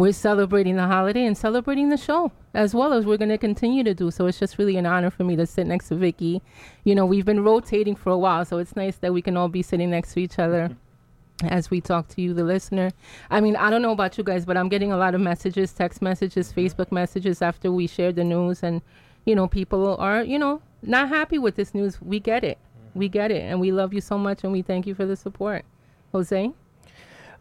we're 0.00 0.12
celebrating 0.12 0.76
the 0.76 0.86
holiday 0.86 1.26
and 1.26 1.36
celebrating 1.36 1.90
the 1.90 1.96
show 1.98 2.32
as 2.54 2.74
well 2.74 2.94
as 2.94 3.04
we're 3.04 3.18
going 3.18 3.28
to 3.28 3.36
continue 3.36 3.84
to 3.84 3.92
do. 3.92 4.10
So 4.10 4.24
it's 4.24 4.38
just 4.38 4.56
really 4.56 4.78
an 4.78 4.86
honor 4.86 5.10
for 5.10 5.24
me 5.24 5.36
to 5.36 5.44
sit 5.44 5.66
next 5.66 5.88
to 5.88 5.94
Vicki. 5.94 6.40
You 6.84 6.94
know, 6.94 7.04
we've 7.04 7.26
been 7.26 7.44
rotating 7.44 7.94
for 7.94 8.08
a 8.08 8.16
while, 8.16 8.46
so 8.46 8.56
it's 8.56 8.74
nice 8.74 8.96
that 8.96 9.12
we 9.12 9.20
can 9.20 9.36
all 9.36 9.48
be 9.48 9.60
sitting 9.60 9.90
next 9.90 10.14
to 10.14 10.20
each 10.20 10.38
other 10.38 10.70
mm-hmm. 10.70 11.48
as 11.48 11.70
we 11.70 11.82
talk 11.82 12.08
to 12.08 12.22
you, 12.22 12.32
the 12.32 12.44
listener. 12.44 12.92
I 13.30 13.42
mean, 13.42 13.56
I 13.56 13.68
don't 13.68 13.82
know 13.82 13.92
about 13.92 14.16
you 14.16 14.24
guys, 14.24 14.46
but 14.46 14.56
I'm 14.56 14.70
getting 14.70 14.90
a 14.90 14.96
lot 14.96 15.14
of 15.14 15.20
messages, 15.20 15.70
text 15.74 16.00
messages, 16.00 16.50
mm-hmm. 16.50 16.60
Facebook 16.60 16.90
messages 16.90 17.42
after 17.42 17.70
we 17.70 17.86
shared 17.86 18.16
the 18.16 18.24
news. 18.24 18.62
And, 18.62 18.80
you 19.26 19.34
know, 19.34 19.48
people 19.48 19.98
are, 19.98 20.24
you 20.24 20.38
know, 20.38 20.62
not 20.80 21.10
happy 21.10 21.36
with 21.36 21.56
this 21.56 21.74
news. 21.74 22.00
We 22.00 22.20
get 22.20 22.42
it. 22.42 22.56
Mm-hmm. 22.56 22.98
We 23.00 23.08
get 23.10 23.30
it. 23.30 23.42
And 23.42 23.60
we 23.60 23.70
love 23.70 23.92
you 23.92 24.00
so 24.00 24.16
much 24.16 24.44
and 24.44 24.52
we 24.52 24.62
thank 24.62 24.86
you 24.86 24.94
for 24.94 25.04
the 25.04 25.14
support. 25.14 25.66
Jose? 26.12 26.52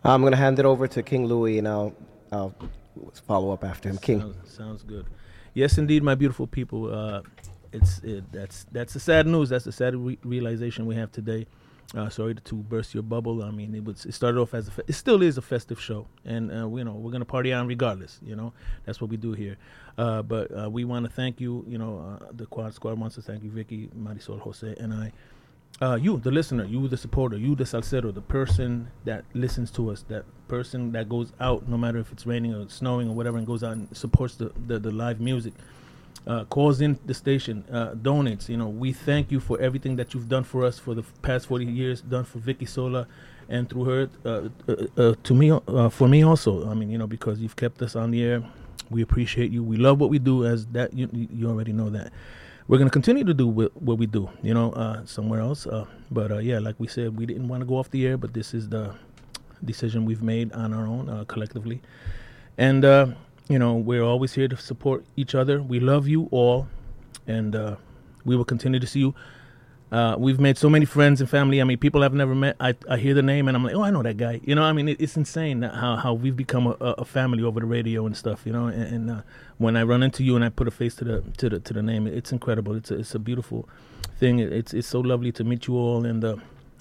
I'm 0.04 0.22
going 0.22 0.32
to 0.32 0.38
hand 0.38 0.60
it 0.60 0.66
over 0.66 0.88
to 0.88 1.04
King 1.04 1.26
Louis, 1.26 1.58
and 1.58 1.68
I'll, 1.68 1.94
I'll 2.32 2.54
follow 3.26 3.52
up 3.52 3.64
after 3.64 3.90
him. 3.90 3.98
King. 3.98 4.20
Sounds, 4.20 4.54
sounds 4.54 4.84
good. 4.84 5.06
Yes, 5.54 5.78
indeed, 5.78 6.04
my 6.04 6.16
beautiful 6.16 6.48
people. 6.48 6.94
Uh, 6.94 7.22
it's 7.72 8.00
it, 8.00 8.32
that's 8.32 8.66
that's 8.72 8.94
the 8.94 9.00
sad 9.00 9.28
news. 9.28 9.50
That's 9.50 9.66
the 9.66 9.72
sad 9.72 9.96
re- 9.96 10.18
realization 10.24 10.86
we 10.86 10.96
have 10.96 11.12
today. 11.12 11.46
Uh, 11.96 12.08
sorry 12.08 12.36
to, 12.36 12.42
to 12.42 12.56
burst 12.56 12.94
your 12.94 13.02
bubble. 13.02 13.42
I 13.44 13.50
mean, 13.50 13.74
it 13.74 13.84
was 13.84 14.06
it 14.06 14.14
started 14.14 14.40
off 14.40 14.54
as 14.54 14.68
a 14.68 14.72
fe- 14.72 14.84
it 14.88 14.94
still 14.94 15.24
is 15.24 15.38
a 15.38 15.42
festive 15.42 15.80
show, 15.80 16.08
and 16.24 16.52
uh, 16.52 16.68
you 16.68 16.84
know 16.84 16.94
we're 16.94 17.12
gonna 17.12 17.26
party 17.26 17.52
on 17.52 17.68
regardless. 17.68 18.20
You 18.24 18.36
know 18.36 18.54
that's 18.86 19.02
what 19.02 19.10
we 19.10 19.18
do 19.18 19.34
here. 19.34 19.58
Uh, 19.98 20.22
but 20.22 20.56
uh, 20.56 20.70
we 20.70 20.86
want 20.86 21.06
to 21.06 21.12
thank 21.12 21.42
you. 21.42 21.66
You 21.68 21.78
know, 21.78 22.20
uh, 22.22 22.28
the 22.32 22.46
Quad 22.46 22.74
Squad 22.74 23.00
wants 23.00 23.16
to 23.16 23.22
thank 23.22 23.44
you, 23.44 23.50
Vicki, 23.50 23.90
Marisol, 23.98 24.40
Jose, 24.40 24.76
and 24.80 24.94
I. 24.94 25.12
Uh, 25.82 25.96
you, 25.96 26.18
the 26.18 26.32
listener, 26.32 26.66
you, 26.66 26.88
the 26.90 26.98
supporter, 26.98 27.38
you, 27.38 27.56
the 27.56 27.64
salsero, 27.64 28.14
the 28.14 28.22
person 28.22 28.92
that 29.06 29.24
listens 29.34 29.72
to 29.72 29.90
us, 29.90 30.04
that 30.10 30.26
person 30.50 30.92
that 30.92 31.08
goes 31.08 31.32
out, 31.40 31.70
no 31.70 31.78
matter 31.78 32.00
if 32.00 32.12
it's 32.12 32.26
raining 32.26 32.54
or 32.54 32.68
snowing 32.68 33.08
or 33.08 33.16
whatever, 33.16 33.38
and 33.38 33.48
goes 33.48 33.64
out 33.64 33.74
and 33.74 33.96
supports 33.96 34.36
the, 34.36 34.52
the, 34.68 34.78
the 34.78 34.92
live 34.92 35.22
music, 35.22 35.54
uh, 36.28 36.44
calls 36.46 36.82
in 36.82 37.00
the 37.06 37.14
station, 37.14 37.64
uh, 37.72 37.92
donates. 37.92 38.50
You 38.50 38.58
know, 38.58 38.68
we 38.68 38.92
thank 38.92 39.32
you 39.32 39.40
for 39.40 39.60
everything 39.62 39.96
that 39.96 40.14
you've 40.14 40.28
done 40.28 40.44
for 40.44 40.66
us 40.66 40.78
for 40.78 40.94
the 40.94 41.02
f- 41.02 41.14
past 41.22 41.48
40 41.48 41.66
years, 41.66 42.02
done 42.02 42.26
for 42.26 42.40
Vicki 42.40 42.66
Sola, 42.66 43.08
and 43.48 43.70
through 43.70 43.86
her, 43.86 44.10
uh, 44.26 44.50
uh, 44.68 45.02
uh, 45.02 45.16
to 45.24 45.34
me, 45.34 45.52
uh, 45.52 45.90
for 45.90 46.10
me 46.10 46.24
also. 46.26 46.70
I 46.70 46.74
mean, 46.74 46.90
you 46.90 46.98
know, 46.98 47.08
because 47.08 47.40
you've 47.40 47.56
kept 47.56 47.82
us 47.82 47.96
on 47.96 48.12
the 48.12 48.22
air. 48.24 48.44
We 48.90 49.02
appreciate 49.02 49.52
you. 49.52 49.64
We 49.64 49.78
love 49.78 50.00
what 50.00 50.10
we 50.10 50.20
do, 50.20 50.46
as 50.46 50.66
that 50.68 50.94
you, 50.94 51.10
you 51.14 51.48
already 51.50 51.74
know 51.74 51.90
that 51.92 52.12
we're 52.70 52.78
going 52.78 52.88
to 52.88 52.94
continue 52.94 53.24
to 53.24 53.34
do 53.34 53.48
what, 53.48 53.98
we 53.98 54.06
do, 54.06 54.30
you 54.44 54.54
know, 54.54 54.72
uh, 54.74 55.04
somewhere 55.04 55.42
else. 55.42 55.66
Uh, 55.66 55.86
but 56.12 56.32
uh, 56.32 56.38
yeah, 56.38 56.60
like 56.60 56.76
we 56.78 56.88
said, 56.88 57.18
we 57.18 57.26
didn't 57.26 57.48
want 57.48 57.62
to 57.62 57.66
go 57.66 57.76
off 57.76 57.90
the 57.90 58.06
air, 58.06 58.16
but 58.16 58.32
this 58.32 58.54
is 58.54 58.70
the 58.70 58.94
decision 59.66 60.06
we've 60.06 60.22
made 60.22 60.54
on 60.54 60.72
our 60.72 60.86
own 60.86 61.10
uh, 61.10 61.26
collectively. 61.26 61.82
And, 62.60 62.86
uh, 62.86 63.08
you 63.48 63.58
know, 63.58 63.74
we're 63.74 64.04
always 64.04 64.34
here 64.34 64.48
to 64.48 64.56
support 64.56 65.04
each 65.16 65.34
other. 65.34 65.64
We 65.64 65.80
love 65.80 66.08
you 66.08 66.30
all, 66.30 66.68
and 67.26 67.56
uh, 67.56 67.78
we 68.24 68.36
will 68.36 68.46
continue 68.46 68.80
to 68.80 68.86
see 68.86 69.00
you. 69.00 69.16
Uh, 69.92 70.16
we've 70.20 70.40
made 70.40 70.58
so 70.58 70.70
many 70.70 70.86
friends 70.86 71.20
and 71.20 71.30
family. 71.30 71.60
I 71.60 71.64
mean, 71.64 71.78
people 71.78 72.04
I've 72.04 72.14
never 72.14 72.36
met. 72.36 72.56
I, 72.60 72.76
I 72.88 72.98
hear 72.98 73.16
the 73.16 73.24
name 73.24 73.48
and 73.48 73.58
I'm 73.58 73.64
like, 73.64 73.74
oh, 73.74 73.82
I 73.82 73.90
know 73.90 74.04
that 74.04 74.18
guy. 74.18 74.40
You 74.44 74.54
know, 74.54 74.64
I 74.64 74.72
mean, 74.72 74.88
it, 74.88 75.02
it's 75.02 75.18
insane 75.18 75.64
how, 75.64 75.96
how 75.96 76.14
we've 76.14 76.36
become 76.36 76.68
a, 76.68 76.76
a 76.80 77.06
family 77.06 77.44
over 77.44 77.60
the 77.60 77.66
radio 77.66 78.06
and 78.06 78.16
stuff. 78.16 78.46
You 78.46 78.54
know, 78.54 78.68
and, 78.68 78.84
and 78.84 79.12
uh, 79.12 79.22
when 79.58 79.76
I 79.76 79.84
run 79.84 80.04
into 80.04 80.24
you 80.24 80.36
and 80.36 80.46
I 80.46 80.50
put 80.50 80.68
a 80.68 80.72
face 80.72 80.96
to 80.96 81.04
the 81.06 81.24
to 81.38 81.50
the 81.50 81.60
to 81.60 81.74
the 81.74 81.82
name, 81.82 82.06
it's 82.06 82.32
incredible. 82.32 82.76
It's 82.76 82.92
a, 82.92 83.00
it's 83.00 83.16
a 83.16 83.20
beautiful 83.20 83.68
thing. 84.20 84.40
It's 84.40 84.74
it's 84.74 84.88
so 84.88 85.00
lovely 85.00 85.32
to 85.34 85.44
meet 85.44 85.68
you 85.68 85.76
all, 85.76 86.06
and 86.06 86.24
uh, 86.24 86.36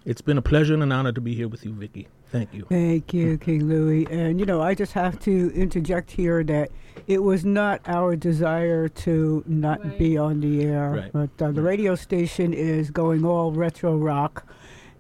it's 0.05 0.21
been 0.21 0.37
a 0.37 0.43
pleasure 0.43 0.75
and 0.75 0.83
an 0.83 0.93
honor 0.93 1.13
to 1.13 1.21
be 1.21 1.35
here 1.35 1.49
with 1.49 1.65
you, 1.65 1.73
Vicki. 1.73 2.09
Thank 2.31 2.53
you. 2.55 2.67
Thank 2.69 3.15
you, 3.15 3.39
King 3.47 3.69
Louis. 3.69 4.07
And 4.11 4.39
you 4.41 4.47
know, 4.47 4.61
I 4.61 4.75
just 4.75 4.93
have 4.93 5.19
to 5.21 5.53
interject 5.55 6.11
here 6.11 6.45
that 6.45 6.71
it 7.07 7.23
was 7.23 7.45
not 7.45 7.81
our 7.87 8.17
desire 8.17 8.89
to 8.89 9.43
not 9.47 9.99
be 9.99 10.17
on 10.19 10.41
the 10.41 10.63
air, 10.65 10.91
Right. 10.91 11.13
but 11.13 11.43
uh, 11.45 11.51
the 11.53 11.63
radio 11.63 11.95
station 11.95 12.53
is 12.53 12.91
going 12.91 13.25
all 13.25 13.53
retro 13.53 13.97
rock. 13.97 14.47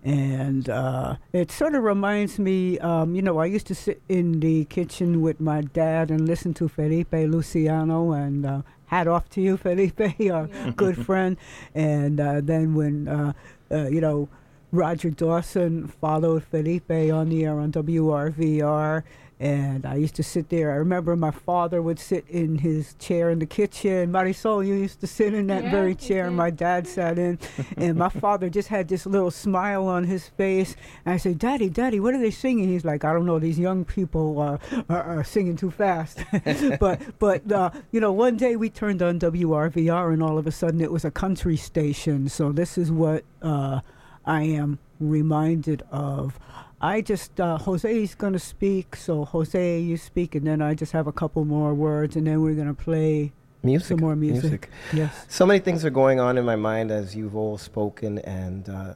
And 0.04 0.70
uh, 0.70 1.16
it 1.32 1.50
sort 1.50 1.74
of 1.74 1.82
reminds 1.82 2.38
me, 2.38 2.78
um, 2.78 3.14
you 3.14 3.20
know, 3.20 3.38
I 3.38 3.46
used 3.46 3.66
to 3.66 3.74
sit 3.74 4.00
in 4.08 4.40
the 4.40 4.64
kitchen 4.66 5.20
with 5.20 5.40
my 5.40 5.60
dad 5.62 6.10
and 6.10 6.26
listen 6.26 6.54
to 6.54 6.68
Felipe 6.68 7.12
Luciano 7.12 8.12
and 8.12 8.46
uh, 8.46 8.62
hat 8.86 9.08
off 9.08 9.28
to 9.30 9.40
you, 9.42 9.56
Felipe, 9.66 10.00
our 10.30 10.46
good 10.76 11.04
friend. 11.04 11.36
And 11.74 12.20
uh, 12.20 12.40
then 12.42 12.74
when, 12.74 13.08
uh, 13.08 13.32
uh, 13.70 13.88
you 13.88 14.00
know, 14.00 14.28
Roger 14.70 15.10
Dawson 15.10 15.88
followed 15.88 16.44
Felipe 16.44 16.90
on 16.90 17.30
the 17.30 17.44
air 17.44 17.58
on 17.58 17.72
WRVR. 17.72 19.02
And 19.40 19.86
I 19.86 19.94
used 19.94 20.16
to 20.16 20.24
sit 20.24 20.48
there. 20.48 20.72
I 20.72 20.76
remember 20.76 21.14
my 21.14 21.30
father 21.30 21.80
would 21.80 22.00
sit 22.00 22.28
in 22.28 22.58
his 22.58 22.94
chair 22.94 23.30
in 23.30 23.38
the 23.38 23.46
kitchen. 23.46 24.10
Marisol, 24.10 24.66
you 24.66 24.74
used 24.74 25.00
to 25.00 25.06
sit 25.06 25.32
in 25.32 25.46
that 25.46 25.62
Yeah, 25.62 25.70
very 25.70 25.94
chair 25.94 26.28
my 26.32 26.50
dad 26.50 26.88
sat 26.88 27.20
in. 27.20 27.38
and 27.76 27.96
my 27.96 28.08
father 28.20 28.50
just 28.50 28.66
had 28.66 28.88
this 28.88 29.06
little 29.06 29.30
smile 29.30 29.86
on 29.86 30.02
his 30.02 30.26
face. 30.26 30.74
And 31.06 31.14
I 31.14 31.18
said, 31.18 31.38
Daddy, 31.38 31.70
Daddy, 31.70 32.00
what 32.00 32.14
are 32.14 32.18
they 32.20 32.32
singing? 32.32 32.68
He's 32.68 32.84
like, 32.84 33.04
I 33.04 33.12
don't 33.12 33.26
know. 33.26 33.38
These 33.38 33.60
young 33.60 33.84
people 33.84 34.40
uh, 34.40 34.58
are, 34.88 35.20
are 35.20 35.24
singing 35.24 35.54
too 35.54 35.70
fast. 35.70 36.18
but, 36.80 37.00
but 37.20 37.52
uh, 37.52 37.70
you 37.92 38.00
know, 38.00 38.12
one 38.12 38.36
day 38.36 38.56
we 38.56 38.68
turned 38.70 39.02
on 39.02 39.20
WRVR 39.20 40.12
and 40.12 40.20
all 40.20 40.36
of 40.36 40.48
a 40.48 40.52
sudden 40.52 40.80
it 40.80 40.90
was 40.90 41.04
a 41.04 41.12
country 41.12 41.56
station. 41.56 42.28
So 42.28 42.50
this 42.50 42.76
is 42.76 42.90
what 42.90 43.22
uh, 43.40 43.82
I 44.28 44.42
am 44.42 44.78
reminded 45.00 45.82
of. 45.90 46.38
I 46.80 47.00
just, 47.00 47.40
uh, 47.40 47.58
is 47.84 48.14
going 48.14 48.34
to 48.34 48.38
speak. 48.38 48.94
So, 48.94 49.24
Jose, 49.24 49.80
you 49.80 49.96
speak, 49.96 50.36
and 50.36 50.46
then 50.46 50.62
I 50.62 50.74
just 50.74 50.92
have 50.92 51.06
a 51.06 51.12
couple 51.12 51.44
more 51.44 51.74
words, 51.74 52.14
and 52.14 52.26
then 52.26 52.42
we're 52.42 52.54
going 52.54 52.68
to 52.68 52.74
play 52.74 53.32
Music. 53.62 53.88
some 53.88 54.00
more 54.00 54.14
music. 54.14 54.70
Yes. 54.92 55.26
So 55.28 55.44
many 55.44 55.58
things 55.58 55.84
are 55.84 55.90
going 55.90 56.20
on 56.20 56.38
in 56.38 56.44
my 56.44 56.54
mind 56.54 56.92
as 56.92 57.16
you've 57.16 57.34
all 57.34 57.58
spoken, 57.58 58.18
and 58.20 58.68
uh, 58.68 58.94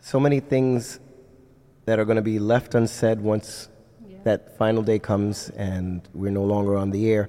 so 0.00 0.20
many 0.20 0.40
things 0.40 1.00
that 1.86 1.98
are 1.98 2.04
going 2.04 2.16
to 2.16 2.22
be 2.22 2.38
left 2.38 2.74
unsaid 2.74 3.20
once 3.20 3.68
that 4.24 4.58
final 4.58 4.82
day 4.82 4.98
comes 4.98 5.50
and 5.50 6.08
we're 6.12 6.32
no 6.32 6.44
longer 6.44 6.76
on 6.76 6.90
the 6.90 7.08
air. 7.08 7.28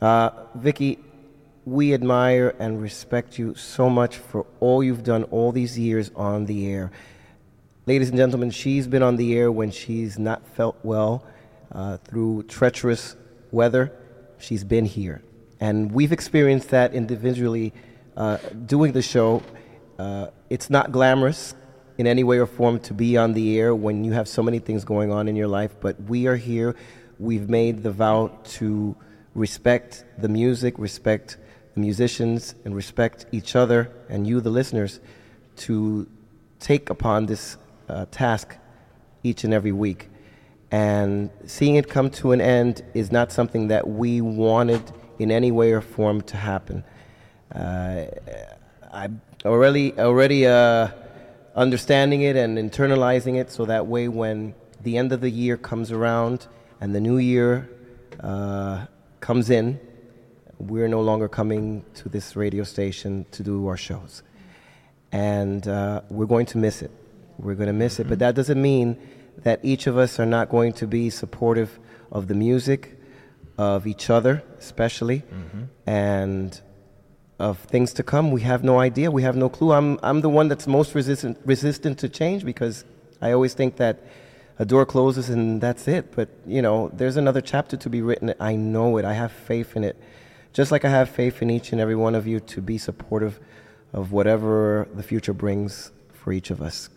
Uh, 0.00 0.30
Vicki, 0.54 0.98
we 1.64 1.94
admire 1.94 2.54
and 2.58 2.82
respect 2.82 3.38
you 3.38 3.54
so 3.54 3.88
much 3.88 4.16
for 4.16 4.46
all 4.58 4.82
you've 4.82 5.04
done 5.04 5.24
all 5.24 5.52
these 5.52 5.78
years 5.78 6.10
on 6.16 6.46
the 6.46 6.66
air. 6.66 6.90
Ladies 7.86 8.08
and 8.08 8.18
gentlemen, 8.18 8.50
she's 8.50 8.86
been 8.86 9.02
on 9.02 9.16
the 9.16 9.36
air 9.36 9.50
when 9.50 9.70
she's 9.70 10.18
not 10.18 10.46
felt 10.46 10.76
well 10.82 11.24
uh, 11.70 11.98
through 11.98 12.44
treacherous 12.44 13.16
weather. 13.50 13.92
She's 14.38 14.64
been 14.64 14.84
here. 14.84 15.22
And 15.60 15.92
we've 15.92 16.12
experienced 16.12 16.70
that 16.70 16.94
individually 16.94 17.72
uh, 18.16 18.38
doing 18.66 18.92
the 18.92 19.02
show. 19.02 19.42
Uh, 19.98 20.28
it's 20.50 20.68
not 20.68 20.90
glamorous 20.90 21.54
in 21.96 22.08
any 22.08 22.24
way 22.24 22.38
or 22.38 22.46
form 22.46 22.80
to 22.80 22.94
be 22.94 23.16
on 23.16 23.34
the 23.34 23.58
air 23.58 23.74
when 23.74 24.02
you 24.02 24.12
have 24.12 24.26
so 24.26 24.42
many 24.42 24.58
things 24.58 24.84
going 24.84 25.12
on 25.12 25.28
in 25.28 25.36
your 25.36 25.46
life, 25.46 25.76
but 25.80 26.00
we 26.02 26.26
are 26.26 26.36
here. 26.36 26.74
We've 27.20 27.48
made 27.48 27.84
the 27.84 27.92
vow 27.92 28.36
to 28.44 28.96
respect 29.34 30.04
the 30.18 30.28
music, 30.28 30.78
respect 30.78 31.36
the 31.74 31.80
musicians, 31.80 32.54
and 32.64 32.74
respect 32.74 33.26
each 33.32 33.56
other 33.56 33.90
and 34.08 34.26
you, 34.26 34.40
the 34.40 34.50
listeners, 34.50 35.00
to 35.56 36.06
take 36.60 36.90
upon 36.90 37.26
this 37.26 37.56
uh, 37.88 38.06
task 38.10 38.56
each 39.22 39.44
and 39.44 39.52
every 39.54 39.72
week. 39.72 40.08
And 40.70 41.30
seeing 41.46 41.76
it 41.76 41.88
come 41.88 42.10
to 42.10 42.32
an 42.32 42.40
end 42.40 42.82
is 42.94 43.12
not 43.12 43.30
something 43.30 43.68
that 43.68 43.86
we 43.88 44.20
wanted 44.20 44.82
in 45.18 45.30
any 45.30 45.52
way 45.52 45.72
or 45.72 45.80
form 45.80 46.22
to 46.22 46.36
happen. 46.36 46.84
Uh, 47.54 48.06
I'm 48.90 49.20
already 49.44 49.98
already 49.98 50.46
uh, 50.46 50.88
understanding 51.54 52.22
it 52.22 52.36
and 52.36 52.56
internalizing 52.56 53.38
it, 53.38 53.50
so 53.50 53.66
that 53.66 53.86
way 53.86 54.08
when 54.08 54.54
the 54.82 54.96
end 54.96 55.12
of 55.12 55.20
the 55.20 55.30
year 55.30 55.56
comes 55.56 55.92
around 55.92 56.46
and 56.80 56.94
the 56.94 57.00
new 57.00 57.18
year 57.18 57.68
uh, 58.20 58.86
comes 59.20 59.50
in, 59.50 59.78
we're 60.62 60.88
no 60.88 61.00
longer 61.00 61.28
coming 61.28 61.84
to 61.94 62.08
this 62.08 62.36
radio 62.36 62.64
station 62.64 63.26
to 63.32 63.42
do 63.42 63.66
our 63.66 63.76
shows, 63.76 64.22
and 65.10 65.66
uh, 65.66 66.02
we're 66.08 66.26
going 66.26 66.46
to 66.46 66.58
miss 66.58 66.82
it. 66.82 66.90
We're 67.38 67.54
going 67.54 67.66
to 67.66 67.72
miss 67.72 67.98
it, 67.98 68.08
but 68.08 68.18
that 68.20 68.34
doesn't 68.34 68.60
mean 68.60 68.96
that 69.42 69.60
each 69.62 69.86
of 69.86 69.98
us 69.98 70.20
are 70.20 70.26
not 70.26 70.48
going 70.48 70.72
to 70.74 70.86
be 70.86 71.10
supportive 71.10 71.78
of 72.10 72.28
the 72.28 72.34
music, 72.34 72.98
of 73.58 73.86
each 73.86 74.10
other, 74.10 74.42
especially, 74.58 75.22
and 75.86 76.60
of 77.38 77.58
things 77.58 77.92
to 77.94 78.02
come. 78.02 78.30
We 78.30 78.42
have 78.42 78.62
no 78.62 78.78
idea. 78.78 79.10
We 79.10 79.22
have 79.22 79.36
no 79.36 79.48
clue. 79.48 79.72
I'm, 79.72 79.98
I'm 80.02 80.20
the 80.20 80.28
one 80.28 80.48
that's 80.48 80.66
most 80.66 80.94
resistant, 80.94 81.38
resistant 81.44 81.98
to 81.98 82.08
change 82.08 82.44
because 82.44 82.84
I 83.20 83.32
always 83.32 83.54
think 83.54 83.76
that 83.76 83.98
a 84.58 84.64
door 84.64 84.86
closes 84.86 85.28
and 85.28 85.60
that's 85.60 85.88
it. 85.88 86.14
But, 86.14 86.28
you 86.46 86.62
know, 86.62 86.90
there's 86.92 87.16
another 87.16 87.40
chapter 87.40 87.76
to 87.76 87.90
be 87.90 88.00
written. 88.00 88.34
I 88.38 88.54
know 88.54 88.96
it. 88.98 89.04
I 89.04 89.14
have 89.14 89.32
faith 89.32 89.76
in 89.76 89.82
it. 89.82 89.96
Just 90.52 90.70
like 90.70 90.84
I 90.84 90.90
have 90.90 91.08
faith 91.08 91.40
in 91.40 91.48
each 91.48 91.72
and 91.72 91.80
every 91.80 91.96
one 91.96 92.14
of 92.14 92.26
you 92.26 92.38
to 92.38 92.60
be 92.60 92.76
supportive 92.76 93.40
of 93.94 94.12
whatever 94.12 94.86
the 94.94 95.02
future 95.02 95.32
brings 95.32 95.92
for 96.12 96.30
each 96.30 96.50
of 96.50 96.60
us. 96.60 96.90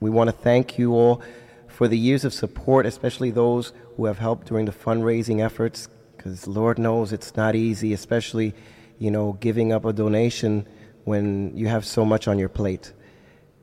We 0.00 0.08
want 0.08 0.28
to 0.28 0.32
thank 0.32 0.78
you 0.78 0.94
all 0.94 1.22
for 1.68 1.88
the 1.88 1.98
years 1.98 2.24
of 2.24 2.32
support, 2.32 2.86
especially 2.86 3.30
those 3.30 3.72
who 3.96 4.06
have 4.06 4.18
helped 4.18 4.46
during 4.46 4.64
the 4.64 4.72
fundraising 4.72 5.44
efforts, 5.44 5.88
because 6.16 6.46
Lord 6.46 6.78
knows 6.78 7.12
it's 7.12 7.36
not 7.36 7.54
easy, 7.54 7.92
especially, 7.92 8.54
you 8.98 9.10
know, 9.10 9.34
giving 9.40 9.72
up 9.72 9.84
a 9.84 9.92
donation 9.92 10.66
when 11.04 11.54
you 11.54 11.68
have 11.68 11.84
so 11.84 12.06
much 12.06 12.28
on 12.28 12.38
your 12.38 12.48
plate. 12.48 12.92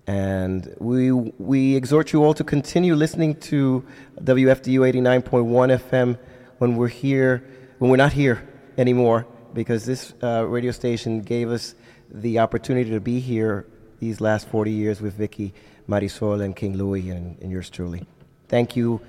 And 0.05 0.75
we, 0.79 1.11
we 1.11 1.75
exhort 1.75 2.13
you 2.13 2.23
all 2.23 2.35
to 2.35 2.43
continue 2.43 2.93
listening 2.93 3.35
to 3.41 3.83
WFDU 4.21 4.79
89.1 4.93 5.79
FM 5.79 6.19
when 6.59 6.75
we're 6.75 6.87
here, 6.87 7.43
when 7.79 7.89
we're 7.89 7.97
not 7.97 8.13
here 8.13 8.47
anymore, 8.77 9.25
because 9.53 9.85
this 9.85 10.13
uh, 10.23 10.45
radio 10.47 10.71
station 10.71 11.21
gave 11.21 11.49
us 11.49 11.75
the 12.11 12.39
opportunity 12.39 12.89
to 12.89 12.99
be 12.99 13.19
here 13.19 13.65
these 13.99 14.21
last 14.21 14.47
40 14.47 14.71
years 14.71 15.01
with 15.01 15.13
Vicki, 15.15 15.53
Marisol, 15.87 16.43
and 16.43 16.55
King 16.55 16.77
Louis, 16.77 17.09
and, 17.09 17.37
and 17.41 17.51
yours 17.51 17.69
truly. 17.69 18.05
Thank 18.47 18.75
you, 18.75 19.01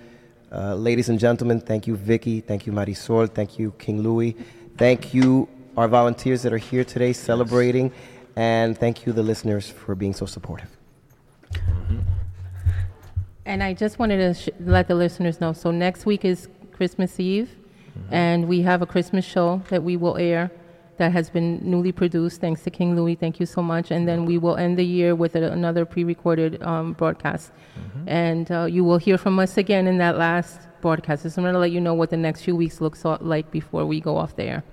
uh, 0.52 0.74
ladies 0.74 1.08
and 1.08 1.18
gentlemen. 1.18 1.60
Thank 1.60 1.86
you, 1.86 1.96
Vicki. 1.96 2.40
Thank 2.40 2.66
you, 2.66 2.72
Marisol. 2.72 3.32
Thank 3.32 3.58
you, 3.58 3.72
King 3.78 4.02
Louis. 4.02 4.36
Thank 4.76 5.14
you, 5.14 5.48
our 5.76 5.88
volunteers 5.88 6.42
that 6.42 6.52
are 6.52 6.58
here 6.58 6.84
today 6.84 7.12
celebrating. 7.12 7.92
And 8.36 8.76
thank 8.76 9.06
you, 9.06 9.12
the 9.12 9.22
listeners, 9.22 9.68
for 9.68 9.94
being 9.94 10.12
so 10.12 10.26
supportive. 10.26 10.76
And 13.44 13.62
I 13.62 13.74
just 13.74 13.98
wanted 13.98 14.18
to 14.18 14.34
sh- 14.34 14.48
let 14.60 14.88
the 14.88 14.94
listeners 14.94 15.40
know. 15.40 15.52
So 15.52 15.70
next 15.70 16.06
week 16.06 16.24
is 16.24 16.48
Christmas 16.72 17.18
Eve, 17.18 17.56
and 18.10 18.48
we 18.48 18.62
have 18.62 18.82
a 18.82 18.86
Christmas 18.86 19.24
show 19.24 19.62
that 19.70 19.82
we 19.82 19.96
will 19.96 20.16
air 20.16 20.50
that 20.98 21.12
has 21.12 21.30
been 21.30 21.58
newly 21.62 21.92
produced. 21.92 22.40
Thanks 22.40 22.62
to 22.64 22.70
King 22.70 22.94
Louis. 22.94 23.14
Thank 23.14 23.40
you 23.40 23.46
so 23.46 23.62
much. 23.62 23.90
And 23.90 24.06
then 24.06 24.26
we 24.26 24.36
will 24.36 24.56
end 24.56 24.76
the 24.76 24.84
year 24.84 25.14
with 25.14 25.34
a, 25.34 25.50
another 25.50 25.84
pre-recorded 25.86 26.62
um, 26.62 26.92
broadcast, 26.92 27.52
and 28.06 28.50
uh, 28.50 28.64
you 28.64 28.84
will 28.84 28.98
hear 28.98 29.16
from 29.16 29.38
us 29.38 29.56
again 29.56 29.86
in 29.86 29.98
that 29.98 30.18
last 30.18 30.60
broadcast. 30.82 31.22
So 31.22 31.28
I'm 31.36 31.44
going 31.44 31.54
to 31.54 31.58
let 31.58 31.72
you 31.72 31.80
know 31.80 31.94
what 31.94 32.10
the 32.10 32.16
next 32.18 32.42
few 32.42 32.54
weeks 32.54 32.80
looks 32.80 33.04
like 33.04 33.50
before 33.50 33.86
we 33.86 34.00
go 34.00 34.16
off 34.16 34.36
the 34.36 34.44
air. 34.44 34.64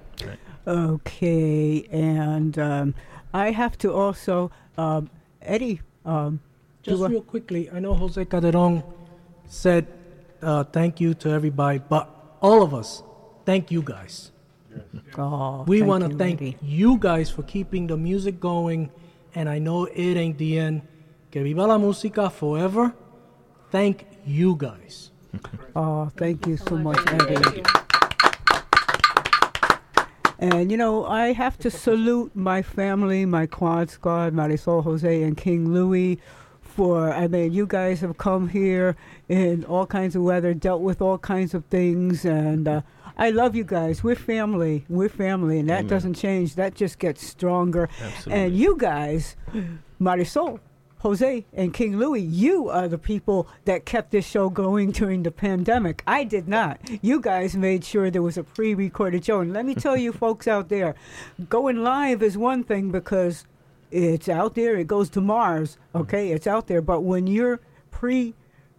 Okay, 0.68 1.88
and 1.92 2.60
um, 2.60 2.96
I 3.34 3.52
have 3.52 3.78
to 3.80 3.94
also, 3.94 4.52
um, 4.78 5.10
Eddie. 5.42 5.80
Um, 6.06 6.42
Just 6.84 6.98
do 6.98 7.06
a- 7.06 7.10
real 7.10 7.22
quickly, 7.22 7.70
I 7.72 7.80
know 7.80 7.94
Jose 7.94 8.24
Calderon 8.26 8.84
said 9.46 9.88
uh, 10.42 10.64
thank 10.66 11.00
you 11.00 11.14
to 11.16 11.30
everybody, 11.30 11.80
but 11.80 12.10
all 12.42 12.64
of 12.64 12.74
us, 12.74 13.02
thank 13.48 13.72
you 13.72 13.82
guys. 13.82 14.32
Oh, 15.18 15.64
we 15.66 15.82
want 15.82 16.04
to 16.04 16.16
thank 16.18 16.42
Eddie. 16.42 16.58
you 16.62 16.98
guys 17.00 17.32
for 17.32 17.44
keeping 17.44 17.88
the 17.88 17.96
music 17.96 18.42
going, 18.42 18.92
and 19.34 19.48
I 19.48 19.58
know 19.58 19.86
it 19.86 20.18
ain't 20.18 20.38
the 20.38 20.60
end. 20.60 20.82
Que 21.32 21.42
viva 21.42 21.66
la 21.66 21.78
música 21.78 22.30
forever. 22.30 22.94
Thank 23.72 24.06
you 24.26 24.56
guys. 24.56 25.12
Oh, 25.76 26.10
thank 26.18 26.48
you 26.48 26.58
so 26.58 26.76
much, 26.76 26.98
Eddie. 27.08 27.62
And 30.40 30.72
you 30.72 30.78
know, 30.78 31.06
I 31.06 31.34
have 31.34 31.58
to 31.60 31.70
salute 31.70 32.36
my 32.36 32.64
family, 32.64 33.26
my 33.26 33.46
quad 33.46 33.92
squad, 33.92 34.34
Marisol 34.34 34.84
Jose 34.84 35.24
and 35.24 35.38
King 35.38 35.72
Louis, 35.72 36.20
for 36.62 37.14
I 37.14 37.28
mean, 37.28 37.54
you 37.54 37.68
guys 37.68 38.02
have 38.02 38.18
come 38.18 38.50
here 38.50 38.96
in 39.30 39.66
all 39.66 39.86
kinds 39.86 40.16
of 40.16 40.24
weather, 40.24 40.56
dealt 40.56 40.82
with 40.82 41.00
all 41.00 41.20
kinds 41.20 41.54
of 41.54 41.66
things, 41.66 42.26
and 42.26 42.68
uh, 42.68 42.82
I 43.18 43.32
love 43.32 43.56
you 43.56 43.64
guys. 43.64 44.04
We're 44.04 44.16
family. 44.16 44.86
We're 44.88 45.10
family, 45.10 45.60
and 45.60 45.70
that 45.70 45.80
Amen. 45.80 45.88
doesn't 45.88 46.14
change. 46.14 46.56
That 46.56 46.76
just 46.76 47.00
gets 47.00 47.26
stronger. 47.26 47.90
Absolutely. 48.02 48.44
And 48.44 48.56
you 48.58 48.78
guys, 48.78 49.36
Marisol, 50.00 50.60
Jose, 51.00 51.46
and 51.54 51.74
King 51.74 51.98
Louis, 51.98 52.22
you 52.22 52.70
are 52.70 52.88
the 52.88 52.98
people 52.98 53.48
that 53.66 53.86
kept 53.86 54.12
this 54.12 54.28
show 54.28 54.50
going 54.50 54.92
during 54.92 55.24
the 55.24 55.32
pandemic. 55.32 56.04
I 56.06 56.24
did 56.24 56.48
not. 56.48 56.80
You 57.02 57.20
guys 57.20 57.56
made 57.56 57.84
sure 57.84 58.12
there 58.12 58.22
was 58.22 58.38
a 58.38 58.44
pre 58.44 58.76
recorded 58.76 59.26
show. 59.26 59.40
And 59.42 59.54
let 59.54 59.66
me 59.66 59.74
tell 59.74 59.98
you, 59.98 60.12
folks 60.26 60.48
out 60.48 60.70
there, 60.70 60.96
going 61.50 61.84
live 61.84 62.22
is 62.22 62.38
one 62.38 62.64
thing 62.64 62.92
because 62.92 63.46
it's 63.90 64.30
out 64.30 64.56
there, 64.56 64.76
it 64.76 64.88
goes 64.88 65.10
to 65.12 65.22
Mars, 65.22 65.78
okay? 65.96 66.28
Mm-hmm. 66.28 66.36
It's 66.36 66.48
out 66.48 66.68
there. 66.68 66.82
But 66.82 67.02
when 67.02 67.26
you're 67.26 67.60
pre 67.90 68.34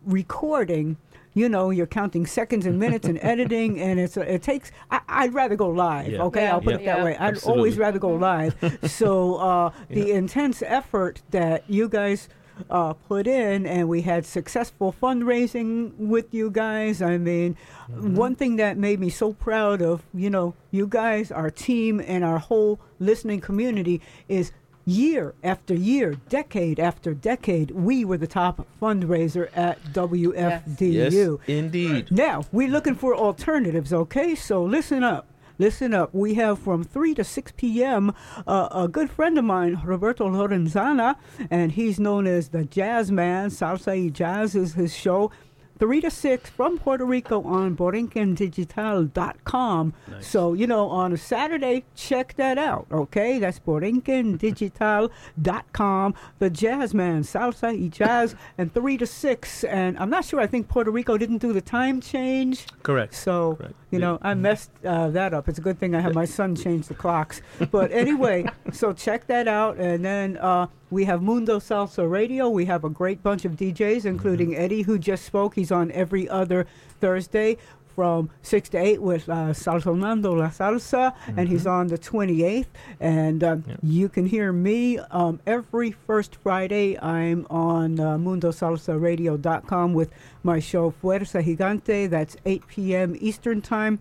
recording, 0.05 0.97
you 1.39 1.49
know, 1.49 1.71
you're 1.71 1.87
counting 1.87 2.27
seconds 2.27 2.67
and 2.67 2.79
minutes 2.79 3.07
and 3.07 3.19
editing, 3.23 3.81
and 3.81 3.99
it's 4.01 4.17
it 4.17 4.43
takes. 4.43 4.71
I, 4.91 5.01
I'd 5.09 5.35
rather 5.35 5.57
go 5.57 5.69
live. 5.69 6.09
Yeah. 6.13 6.23
Okay, 6.25 6.43
Yeah. 6.43 6.53
I'll 6.55 6.61
put 6.61 6.75
it 6.75 6.85
that 6.85 7.05
way. 7.05 7.17
I'd 7.17 7.35
Absolutely. 7.35 7.59
always 7.59 7.79
rather 7.79 7.99
go 7.99 8.11
live. 8.15 8.55
so 8.91 9.37
uh, 9.37 9.71
the 9.89 10.11
intense 10.13 10.63
effort 10.63 11.23
that 11.31 11.65
you 11.69 11.89
guys 11.89 12.29
uh, 12.71 12.93
put 12.93 13.27
in, 13.27 13.67
and 13.67 13.89
we 13.89 14.03
had 14.03 14.27
successful 14.27 14.95
fundraising 15.01 15.95
with 15.97 16.35
you 16.35 16.51
guys. 16.51 17.01
I 17.01 17.17
mean, 17.19 17.57
one 17.89 18.35
thing 18.35 18.57
that 18.57 18.77
made 18.77 18.99
me 19.01 19.11
so 19.11 19.33
proud 19.33 19.81
of 19.81 20.03
you 20.13 20.31
know 20.31 20.55
you 20.71 20.87
guys, 20.87 21.31
our 21.31 21.51
team, 21.51 22.01
and 22.01 22.25
our 22.25 22.39
whole 22.39 22.81
listening 22.99 23.41
community 23.41 24.01
is. 24.29 24.53
Year 24.89 25.35
after 25.45 25.75
year, 25.75 26.15
decade 26.31 26.81
after 26.81 27.13
decade, 27.13 27.73
we 27.73 28.07
were 28.07 28.17
the 28.17 28.27
top 28.27 28.67
fundraiser 28.81 29.51
at 29.55 29.83
WFDU. 29.93 31.11
Yes, 31.11 31.39
indeed. 31.47 32.11
Now, 32.11 32.45
we're 32.53 32.71
looking 32.71 32.95
for 32.95 33.15
alternatives, 33.15 33.93
okay? 33.93 34.35
So 34.35 34.65
listen 34.65 35.05
up. 35.05 35.27
Listen 35.59 35.93
up. 35.93 36.15
We 36.15 36.35
have 36.35 36.59
from 36.59 36.85
3 36.85 37.15
to 37.17 37.25
6 37.25 37.53
p.m. 37.59 38.15
Uh, 38.47 38.69
a 38.71 38.89
good 38.89 39.11
friend 39.11 39.37
of 39.37 39.45
mine, 39.45 39.79
Roberto 39.85 40.27
Lorenzana, 40.27 41.17
and 41.51 41.73
he's 41.73 42.01
known 42.01 42.27
as 42.27 42.49
the 42.49 42.65
Jazz 42.65 43.13
Man. 43.13 43.51
Salsa 43.51 44.03
y 44.03 44.09
Jazz 44.09 44.55
is 44.55 44.73
his 44.73 44.97
show. 44.97 45.31
3 45.79 46.01
to 46.01 46.11
6 46.11 46.51
from 46.51 46.77
Puerto 46.79 47.05
Rico 47.05 47.43
on 47.43 47.77
borinquendigital.com. 47.77 49.95
So, 50.21 50.55
you 50.55 50.67
know, 50.67 50.89
on 50.89 51.13
a 51.13 51.17
Saturday, 51.17 51.85
check 51.95 52.35
that 52.35 52.59
out, 52.59 52.89
okay? 52.91 53.39
That's 53.39 53.61
borinquendigital.com. 53.61 56.15
The 56.39 56.51
Jazz 56.51 56.93
Man, 56.95 57.23
Salsa 57.23 57.81
y 57.81 57.89
Jazz, 57.89 58.35
and 58.59 58.75
3 58.75 58.99
to 58.99 59.07
6. 59.07 59.65
And 59.65 59.99
I'm 59.99 60.11
not 60.11 60.25
sure, 60.25 60.41
I 60.41 60.47
think 60.47 60.69
Puerto 60.69 60.91
Rico 60.91 61.17
didn't 61.17 61.39
do 61.39 61.53
the 61.53 61.61
time 61.61 62.01
change. 62.01 62.67
Correct. 62.83 63.15
So, 63.15 63.59
you 63.91 63.99
know, 63.99 64.19
I 64.23 64.35
messed 64.35 64.71
uh, 64.85 65.09
that 65.11 65.35
up. 65.35 65.49
It's 65.49 65.59
a 65.59 65.63
good 65.63 65.79
thing 65.79 65.95
I 65.95 66.01
have 66.01 66.15
my 66.15 66.25
son 66.25 66.57
change 66.65 66.89
the 66.89 66.95
clocks. 66.95 67.43
But 67.71 67.93
anyway, 67.93 68.47
so 68.73 68.93
check 68.93 69.27
that 69.29 69.47
out. 69.49 69.79
And 69.79 70.05
then 70.05 70.37
uh, 70.39 70.67
we 70.91 71.05
have 71.05 71.23
Mundo 71.23 71.59
Salsa 71.59 72.11
Radio. 72.11 72.49
We 72.49 72.65
have 72.67 72.85
a 72.85 72.89
great 72.89 73.23
bunch 73.23 73.45
of 73.45 73.53
DJs, 73.53 74.05
including 74.05 74.57
Eddie, 74.57 74.83
who 74.83 74.99
just 74.99 75.25
spoke. 75.25 75.55
He's 75.55 75.71
on 75.71 75.91
every 75.93 76.29
other 76.29 76.67
Thursday 77.01 77.59
from 77.99 78.31
6 78.43 78.69
to 78.69 78.79
8 78.79 79.03
with 79.03 79.29
uh, 79.29 79.53
Salsonando 79.53 80.39
La 80.39 80.51
Salsa, 80.51 81.13
and 81.37 81.49
he's 81.49 81.67
on 81.67 81.89
the 81.89 81.99
28th. 81.99 82.67
And 83.01 83.43
um, 83.43 83.65
you 83.83 84.09
can 84.09 84.25
hear 84.25 84.53
me 84.53 85.01
um, 85.11 85.41
every 85.49 85.91
first 85.91 86.37
Friday. 86.37 86.97
I'm 87.01 87.45
on 87.51 87.99
uh, 87.99 88.17
MundoSalsaRadio.com 88.17 89.95
with 89.95 90.11
my 90.45 90.61
show 90.61 90.95
Fuerza 91.03 91.43
Gigante. 91.43 92.09
That's 92.09 92.37
8 92.47 92.69
p.m. 92.69 93.17
Eastern 93.19 93.61
Time. 93.61 93.99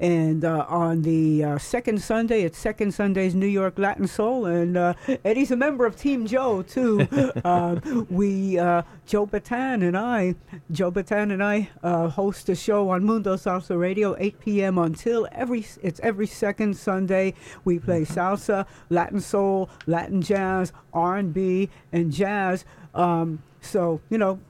And 0.00 0.44
uh, 0.44 0.66
on 0.68 1.02
the 1.02 1.44
uh, 1.44 1.58
second 1.58 2.02
Sunday, 2.02 2.42
it's 2.42 2.58
Second 2.58 2.92
Sunday's 2.92 3.34
New 3.34 3.46
York 3.46 3.78
Latin 3.78 4.08
Soul, 4.08 4.46
and 4.46 4.76
uh, 4.76 4.94
Eddie's 5.24 5.52
a 5.52 5.56
member 5.56 5.86
of 5.86 5.94
Team 5.94 6.26
Joe 6.26 6.62
too. 6.62 7.06
um, 7.44 8.06
we, 8.10 8.58
uh, 8.58 8.82
Joe 9.06 9.24
Bataan 9.24 9.86
and 9.86 9.96
I, 9.96 10.34
Joe 10.72 10.90
Bataan 10.90 11.32
and 11.32 11.42
I 11.44 11.70
uh, 11.84 12.08
host 12.08 12.48
a 12.48 12.56
show 12.56 12.90
on 12.90 13.04
Mundo 13.04 13.36
Salsa 13.36 13.78
Radio, 13.78 14.16
8 14.18 14.40
p.m. 14.40 14.78
until 14.78 15.28
every 15.30 15.64
it's 15.80 16.00
every 16.00 16.26
second 16.26 16.76
Sunday. 16.76 17.34
We 17.64 17.78
play 17.78 18.02
salsa, 18.02 18.66
Latin 18.90 19.20
soul, 19.20 19.70
Latin 19.86 20.22
jazz, 20.22 20.72
R&B, 20.92 21.70
and 21.92 22.12
jazz. 22.12 22.64
Um, 22.94 23.42
so 23.60 24.00
you 24.10 24.18
know, 24.18 24.40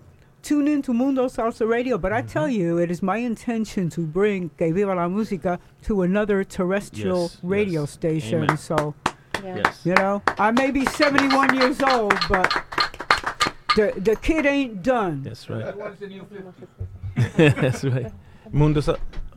tune 0.44 0.68
in 0.68 0.82
to 0.82 0.92
Mundo 0.92 1.26
Salsa 1.26 1.66
Radio. 1.68 1.98
But 1.98 2.12
I 2.12 2.22
tell 2.22 2.48
you, 2.48 2.78
it 2.78 2.90
is 2.90 3.02
my 3.02 3.16
intention 3.16 3.88
to 3.90 4.02
bring 4.02 4.50
Que 4.58 4.72
Viva 4.72 4.94
la 4.94 5.08
Música 5.08 5.58
to 5.82 6.02
another 6.02 6.44
terrestrial 6.44 7.22
Yes, 7.22 7.38
radio 7.42 7.80
yes. 7.82 7.90
station. 7.90 8.44
Amen. 8.44 8.56
So, 8.58 8.94
Yes. 9.42 9.80
you 9.84 9.94
know, 9.94 10.22
I 10.38 10.50
may 10.52 10.70
be 10.70 10.84
71 10.86 11.54
years 11.56 11.80
old, 11.82 12.14
but 12.28 12.48
the 13.76 13.92
the 13.96 14.16
kid 14.16 14.46
ain't 14.46 14.82
done. 14.82 15.22
That's 15.22 15.50
right. 15.50 15.74
That's 17.36 17.84
right. 17.84 18.12
Mundo 18.52 18.80
Sa- 18.80 18.96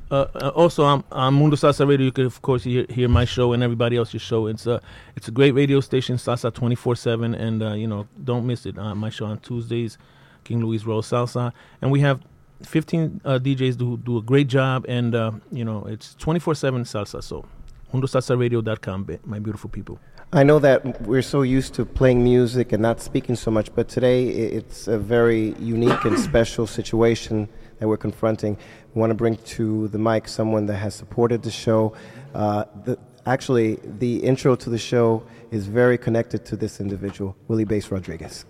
uh, 0.10 0.26
uh, 0.36 0.50
also 0.56 0.84
on, 0.86 1.04
on 1.12 1.34
Mundo 1.34 1.56
Salsa 1.58 1.86
Radio, 1.88 2.06
you 2.06 2.12
can 2.12 2.26
of 2.26 2.42
course 2.42 2.64
hear, 2.64 2.86
hear 2.90 3.10
my 3.10 3.26
show 3.26 3.52
and 3.54 3.62
everybody 3.62 3.98
else's 3.98 4.22
show. 4.22 4.48
It's 4.48 4.66
a 4.66 4.82
it's 5.16 5.28
a 5.28 5.32
great 5.32 5.52
radio 5.54 5.80
station, 5.82 6.16
Salsa 6.18 6.54
twenty 6.54 6.76
four 6.76 6.96
seven, 6.96 7.36
and 7.36 7.62
uh, 7.62 7.74
you 7.74 7.88
know 7.88 8.08
don't 8.24 8.46
miss 8.46 8.66
it. 8.66 8.78
Uh, 8.78 8.96
my 8.96 9.10
show 9.10 9.26
on 9.26 9.40
Tuesdays, 9.40 9.98
King 10.48 10.64
Luis 10.66 10.86
Roll 10.86 11.02
Salsa, 11.02 11.52
and 11.82 11.92
we 11.92 12.00
have 12.00 12.22
fifteen 12.64 13.20
uh, 13.26 13.38
DJs 13.38 13.80
who 13.80 13.98
do 13.98 14.18
a 14.18 14.22
great 14.22 14.48
job, 14.48 14.86
and 14.88 15.14
uh, 15.14 15.32
you 15.52 15.66
know 15.66 15.86
it's 15.86 16.16
twenty 16.16 16.40
four 16.40 16.56
seven 16.56 16.84
salsa. 16.84 17.22
So 17.22 17.46
MundoSalsaRadio.com, 17.94 19.04
ba- 19.06 19.20
my 19.26 19.40
beautiful 19.40 19.70
people. 19.70 20.00
I 20.34 20.44
know 20.44 20.60
that 20.60 21.02
we're 21.04 21.22
so 21.22 21.42
used 21.42 21.74
to 21.76 21.86
playing 21.86 22.22
music 22.24 22.74
and 22.74 22.82
not 22.82 23.00
speaking 23.00 23.36
so 23.36 23.50
much, 23.50 23.74
but 23.74 23.88
today 23.88 24.28
it's 24.28 24.88
a 24.88 24.98
very 24.98 25.54
unique 25.60 26.04
and 26.04 26.20
special 26.32 26.68
situation 26.68 27.48
that 27.80 27.88
we're 27.88 27.98
confronting. 27.98 28.58
We 28.94 29.00
want 29.00 29.12
to 29.12 29.16
bring 29.16 29.38
to 29.38 29.88
the 29.88 29.98
mic 29.98 30.28
someone 30.28 30.66
that 30.66 30.78
has 30.78 30.96
supported 30.96 31.44
the 31.44 31.52
show. 31.52 31.94
Uh, 32.36 32.66
the, 32.84 32.98
actually, 33.26 33.80
the 33.84 34.18
intro 34.18 34.56
to 34.56 34.70
the 34.70 34.78
show 34.78 35.24
is 35.52 35.68
very 35.68 35.98
connected 35.98 36.44
to 36.46 36.58
this 36.58 36.82
individual, 36.82 37.38
Willie 37.48 37.64
Bass 37.64 37.90
Rodriguez. 37.90 38.46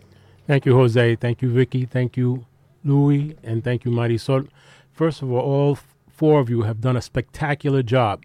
Thank 0.47 0.65
you, 0.65 0.75
Jose. 0.75 1.15
Thank 1.17 1.41
you, 1.41 1.49
Vicki. 1.49 1.85
Thank 1.85 2.15
you, 2.15 2.45
Louis. 2.85 3.35
And 3.43 3.63
thank 3.63 3.83
you, 3.83 3.91
Marisol. 3.91 4.47
First 4.93 5.21
of 5.21 5.29
all, 5.29 5.41
all 5.41 5.77
four 6.09 6.39
of 6.39 6.49
you 6.49 6.61
have 6.61 6.79
done 6.79 6.95
a 6.95 7.01
spectacular 7.01 7.83
job 7.83 8.23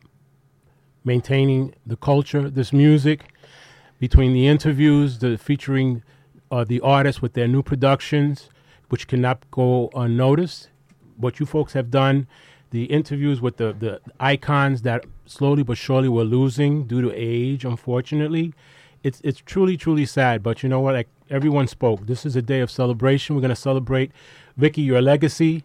maintaining 1.04 1.74
the 1.84 1.96
culture, 1.96 2.48
this 2.48 2.72
music, 2.72 3.24
between 3.98 4.32
the 4.32 4.46
interviews, 4.46 5.18
the 5.18 5.36
featuring 5.36 6.02
uh, 6.52 6.62
the 6.64 6.80
artists 6.80 7.20
with 7.20 7.32
their 7.32 7.48
new 7.48 7.62
productions, 7.62 8.48
which 8.88 9.08
cannot 9.08 9.50
go 9.50 9.90
unnoticed. 9.94 10.68
What 11.16 11.40
you 11.40 11.46
folks 11.46 11.72
have 11.72 11.90
done, 11.90 12.28
the 12.70 12.84
interviews 12.84 13.40
with 13.40 13.56
the, 13.56 13.72
the 13.72 14.00
icons 14.20 14.82
that 14.82 15.04
slowly 15.26 15.62
but 15.62 15.76
surely 15.76 16.08
we're 16.08 16.22
losing 16.22 16.86
due 16.86 17.02
to 17.02 17.12
age, 17.14 17.64
unfortunately. 17.64 18.54
It's 19.02 19.20
it's 19.24 19.40
truly, 19.40 19.76
truly 19.76 20.06
sad. 20.06 20.42
But 20.42 20.62
you 20.62 20.68
know 20.68 20.80
what? 20.80 20.94
Like 20.94 21.08
everyone 21.30 21.66
spoke. 21.66 22.06
This 22.06 22.24
is 22.24 22.36
a 22.36 22.42
day 22.42 22.60
of 22.60 22.70
celebration. 22.70 23.34
We're 23.34 23.42
gonna 23.42 23.56
celebrate 23.56 24.12
Vicki, 24.56 24.82
your 24.82 25.00
legacy, 25.00 25.64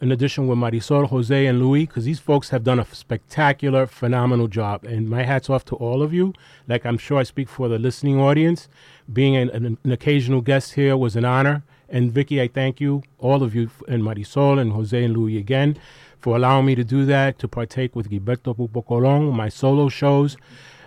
in 0.00 0.12
addition 0.12 0.46
with 0.46 0.58
Marisol, 0.58 1.08
Jose, 1.08 1.46
and 1.46 1.58
Louis, 1.58 1.86
because 1.86 2.04
these 2.04 2.20
folks 2.20 2.50
have 2.50 2.64
done 2.64 2.78
a 2.78 2.86
spectacular, 2.94 3.86
phenomenal 3.86 4.48
job. 4.48 4.84
And 4.84 5.08
my 5.08 5.22
hat's 5.22 5.50
off 5.50 5.64
to 5.66 5.76
all 5.76 6.02
of 6.02 6.12
you. 6.12 6.32
Like 6.68 6.84
I'm 6.86 6.98
sure 6.98 7.18
I 7.18 7.22
speak 7.24 7.48
for 7.48 7.68
the 7.68 7.78
listening 7.78 8.20
audience. 8.20 8.68
Being 9.12 9.36
an, 9.36 9.50
an, 9.50 9.78
an 9.82 9.92
occasional 9.92 10.40
guest 10.40 10.74
here 10.74 10.96
was 10.96 11.16
an 11.16 11.24
honor. 11.24 11.62
And 11.88 12.10
Vicki, 12.10 12.40
I 12.42 12.48
thank 12.48 12.80
you, 12.80 13.02
all 13.18 13.42
of 13.42 13.54
you, 13.54 13.70
and 13.86 14.02
Marisol 14.02 14.58
and 14.58 14.72
Jose 14.72 15.04
and 15.04 15.16
Louis 15.16 15.38
again, 15.38 15.78
for 16.18 16.34
allowing 16.34 16.66
me 16.66 16.74
to 16.74 16.82
do 16.82 17.04
that, 17.04 17.38
to 17.38 17.46
partake 17.46 17.94
with 17.94 18.10
Gilberto 18.10 18.56
Pupo 18.56 18.84
Colon, 18.84 19.32
my 19.32 19.48
solo 19.48 19.88
shows. 19.88 20.36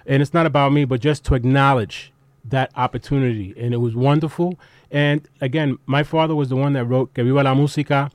And 0.10 0.24
it's 0.24 0.34
not 0.34 0.48
about 0.48 0.74
me, 0.74 0.86
but 0.86 1.02
just 1.02 1.24
to 1.26 1.36
acknowledge 1.36 2.12
that 2.44 2.72
opportunity. 2.76 3.54
And 3.56 3.76
it 3.76 3.78
was 3.78 3.96
wonderful. 3.96 4.60
And 4.90 5.28
again, 5.40 5.78
my 5.86 6.02
father 6.02 6.34
was 6.36 6.50
the 6.50 6.56
one 6.56 6.74
that 6.74 6.86
wrote 6.86 7.14
Que 7.14 7.24
Viva 7.24 7.44
la 7.44 7.54
Música. 7.54 8.12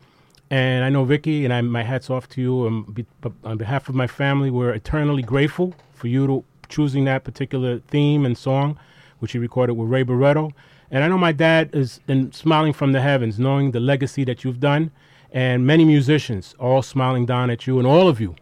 And 0.51 0.85
I 0.85 0.89
know 0.89 1.05
Vicki, 1.05 1.45
and 1.45 1.55
I, 1.55 1.61
my 1.61 1.85
hat's 1.85 2.11
off 2.11 2.29
to 2.31 2.41
you. 2.41 2.67
Um, 2.67 2.83
be, 2.93 3.07
on 3.45 3.59
behalf 3.59 3.89
of 3.89 3.95
my 3.95 4.09
family, 4.09 4.51
we're 4.51 4.73
eternally 4.73 5.23
grateful 5.23 5.73
for 5.93 6.09
you 6.09 6.27
to 6.27 6.45
choosing 6.69 7.05
that 7.05 7.23
particular 7.23 7.79
theme 7.79 8.27
and 8.27 8.37
song, 8.37 8.77
which 9.21 9.31
he 9.31 9.39
recorded 9.39 9.75
with 9.75 9.89
Ray 9.89 10.03
Barretto. 10.03 10.51
And 10.91 11.05
I 11.05 11.09
know 11.09 11.17
my 11.17 11.33
dad 11.33 11.71
is 11.73 12.01
in 12.09 12.33
smiling 12.33 12.73
from 12.73 12.91
the 12.91 13.03
heavens, 13.03 13.39
knowing 13.39 13.71
the 13.71 13.81
legacy 13.81 14.25
that 14.25 14.43
you've 14.43 14.61
done, 14.61 14.91
and 15.33 15.65
many 15.65 15.85
musicians 15.85 16.57
all 16.59 16.83
smiling 16.83 17.25
down 17.25 17.51
at 17.51 17.69
you, 17.69 17.79
and 17.79 17.87
all 17.87 18.09
of 18.09 18.21
you 18.21 18.35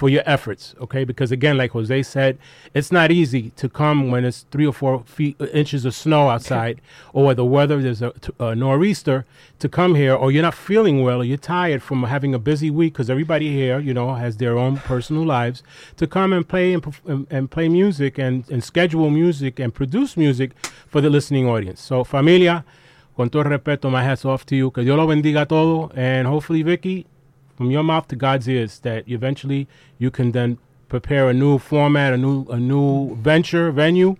for 0.00 0.08
your 0.08 0.22
efforts, 0.24 0.74
okay? 0.80 1.04
Because 1.04 1.30
again, 1.30 1.58
like 1.58 1.72
Jose 1.72 2.02
said, 2.04 2.38
it's 2.72 2.90
not 2.90 3.10
easy 3.10 3.50
to 3.50 3.68
come 3.68 4.10
when 4.10 4.24
it's 4.24 4.46
three 4.50 4.66
or 4.66 4.72
four 4.72 5.04
feet 5.04 5.36
uh, 5.38 5.44
inches 5.48 5.84
of 5.84 5.94
snow 5.94 6.30
outside, 6.30 6.80
or 7.12 7.34
the 7.34 7.44
weather 7.44 7.82
there's 7.82 8.00
a, 8.00 8.12
t- 8.12 8.32
a 8.40 8.54
nor'easter 8.54 9.26
to 9.58 9.68
come 9.68 9.94
here, 9.96 10.14
or 10.14 10.32
you're 10.32 10.48
not 10.50 10.54
feeling 10.54 11.02
well, 11.02 11.20
or 11.20 11.24
you're 11.24 11.36
tired 11.36 11.82
from 11.82 12.04
having 12.04 12.32
a 12.34 12.38
busy 12.38 12.70
week, 12.70 12.94
because 12.94 13.10
everybody 13.10 13.52
here, 13.52 13.78
you 13.78 13.92
know, 13.92 14.14
has 14.14 14.38
their 14.38 14.56
own 14.56 14.78
personal 14.78 15.22
lives, 15.22 15.62
to 15.98 16.06
come 16.06 16.32
and 16.32 16.48
play 16.48 16.72
and, 16.72 16.82
perf- 16.82 17.04
and, 17.04 17.26
and 17.28 17.50
play 17.50 17.68
music 17.68 18.16
and, 18.16 18.48
and 18.50 18.64
schedule 18.64 19.10
music 19.10 19.60
and 19.60 19.74
produce 19.74 20.16
music 20.16 20.52
for 20.88 21.02
the 21.02 21.10
listening 21.10 21.46
audience. 21.46 21.78
So, 21.78 22.04
familia, 22.04 22.64
con 23.14 23.28
todo 23.28 23.44
respeto, 23.44 23.90
my 23.90 24.02
hats 24.02 24.24
off 24.24 24.46
to 24.46 24.56
you. 24.56 24.70
Que 24.70 24.82
Dios 24.82 24.96
lo 24.96 25.06
bendiga 25.06 25.46
todo, 25.46 25.92
and 25.94 26.26
hopefully, 26.26 26.62
Vicki, 26.62 27.06
from 27.60 27.70
your 27.70 27.84
mouth 27.84 28.08
to 28.08 28.16
God's 28.16 28.48
ears 28.48 28.78
that 28.78 29.06
eventually 29.06 29.68
you 29.98 30.10
can 30.10 30.32
then 30.32 30.56
prepare 30.88 31.28
a 31.28 31.34
new 31.34 31.58
format, 31.58 32.14
a 32.14 32.16
new 32.16 32.46
a 32.48 32.56
new 32.56 33.14
venture, 33.16 33.70
venue 33.70 34.16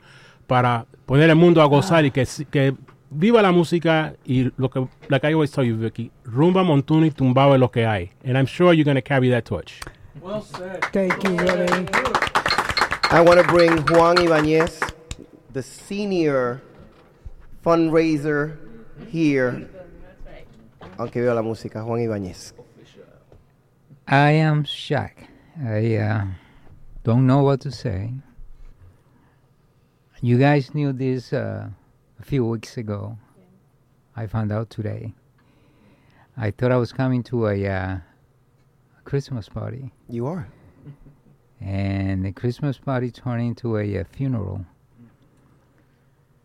para 0.47 0.85
poner 1.09 1.31
el 1.31 1.37
mundo 1.37 1.63
a 1.63 1.67
gozar 1.67 2.05
y 2.05 2.11
que, 2.11 2.27
que 2.51 2.77
viva 3.11 3.41
la 3.41 3.51
música 3.51 4.15
y 4.27 4.51
lo 4.59 4.69
que 4.69 4.87
like 5.09 5.25
I 5.25 5.33
always 5.33 5.51
tell 5.51 5.65
you 5.65 5.75
Vicki, 5.75 6.11
rumba, 6.25 6.63
montuno 6.63 7.07
y 7.07 7.13
tumbao 7.13 7.55
es 7.55 7.61
lo 7.61 7.71
que 7.71 7.87
hay. 7.87 8.11
And 8.27 8.37
I'm 8.37 8.45
sure 8.45 8.75
you're 8.75 8.85
going 8.85 8.97
to 8.97 9.01
carry 9.01 9.31
that 9.31 9.47
torch. 9.47 9.81
Well 10.21 10.43
said. 10.43 10.85
Thank 10.93 11.25
you, 11.25 11.35
Willie. 11.37 11.89
I 13.11 13.23
want 13.23 13.41
to 13.41 13.47
bring 13.47 13.79
Juan 13.87 14.19
Ibanez, 14.19 14.81
the 15.55 15.63
senior 15.63 16.61
fundraiser 17.65 18.59
here 19.09 19.67
on 20.99 21.09
Que 21.09 21.23
Viva 21.23 21.33
la 21.33 21.43
Música. 21.43 21.83
Juan 21.83 22.01
Ibanez. 22.01 22.53
I 24.11 24.33
am 24.33 24.65
shocked. 24.65 25.23
I 25.65 25.95
uh, 25.95 26.25
don't 27.05 27.29
know 27.29 27.45
what 27.45 27.61
to 27.61 27.71
say. 27.71 28.13
You 30.21 30.37
guys 30.37 30.75
knew 30.75 30.93
this 30.93 31.33
uh, 31.33 31.69
a 32.19 32.23
few 32.25 32.45
weeks 32.45 32.77
ago. 32.77 33.17
I 34.17 34.27
found 34.27 34.51
out 34.51 34.69
today. 34.69 35.15
I 36.37 36.51
thought 36.51 36.73
I 36.73 36.77
was 36.77 36.93
coming 36.93 37.23
to 37.25 37.47
a 37.47 37.67
uh, 37.69 37.99
Christmas 39.05 39.49
party. 39.49 39.93
You 40.09 40.27
are. 40.27 40.49
And 41.61 42.25
the 42.25 42.33
Christmas 42.33 42.79
party 42.79 43.13
turned 43.13 43.43
into 43.43 43.79
a, 43.79 43.99
uh 44.01 44.05
funeral. 44.11 44.67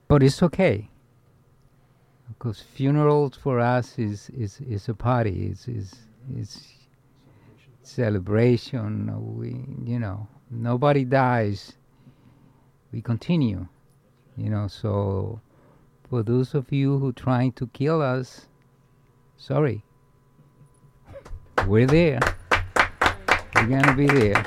But 0.08 0.22
it's 0.22 0.44
okay. 0.44 0.90
because 2.27 2.61
funerals 2.61 3.35
for 3.35 3.60
us 3.60 3.98
is 3.98 4.30
is, 4.32 4.61
is 4.61 4.88
a 4.88 4.94
party. 4.94 5.48
Is 5.48 5.68
is 5.68 5.95
is 6.38 6.74
celebration. 7.85 9.11
We 9.38 9.64
you 9.89 9.99
know 9.99 10.27
nobody 10.49 11.05
dies. 11.05 11.73
We 12.91 13.01
continue. 13.01 13.67
You 14.38 14.49
know 14.49 14.67
so 14.67 15.41
for 16.09 16.23
those 16.23 16.53
of 16.53 16.72
you 16.72 16.97
who 16.99 17.14
trying 17.14 17.51
to 17.53 17.67
kill 17.67 18.01
us, 18.01 18.47
sorry. 19.38 19.83
We're 21.67 21.88
there. 21.88 22.19
We're 23.55 23.67
gonna 23.67 23.95
be 23.95 24.07
there. 24.07 24.45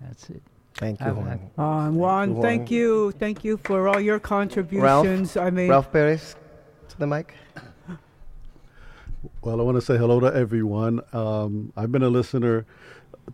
That's 0.00 0.30
it. 0.30 0.42
Thank 0.74 1.00
you, 1.00 1.06
Juan. 1.06 1.26
that. 1.56 1.62
Uh, 1.62 1.90
Juan, 1.90 2.34
Juan. 2.34 2.42
thank 2.42 2.70
you, 2.70 3.12
thank 3.12 3.44
you 3.44 3.56
for 3.58 3.88
all 3.88 4.00
your 4.00 4.16
Ralph, 4.16 4.22
contributions. 4.22 5.36
I 5.36 5.50
mean, 5.50 5.68
Ralph 5.68 5.92
Perez 5.92 6.34
to 6.88 6.98
the 6.98 7.06
mic. 7.06 7.34
Well, 9.42 9.60
I 9.60 9.62
want 9.62 9.76
to 9.76 9.80
say 9.80 9.96
hello 9.96 10.18
to 10.18 10.34
everyone. 10.34 11.00
Um, 11.12 11.72
I've 11.76 11.92
been 11.92 12.02
a 12.02 12.08
listener 12.08 12.66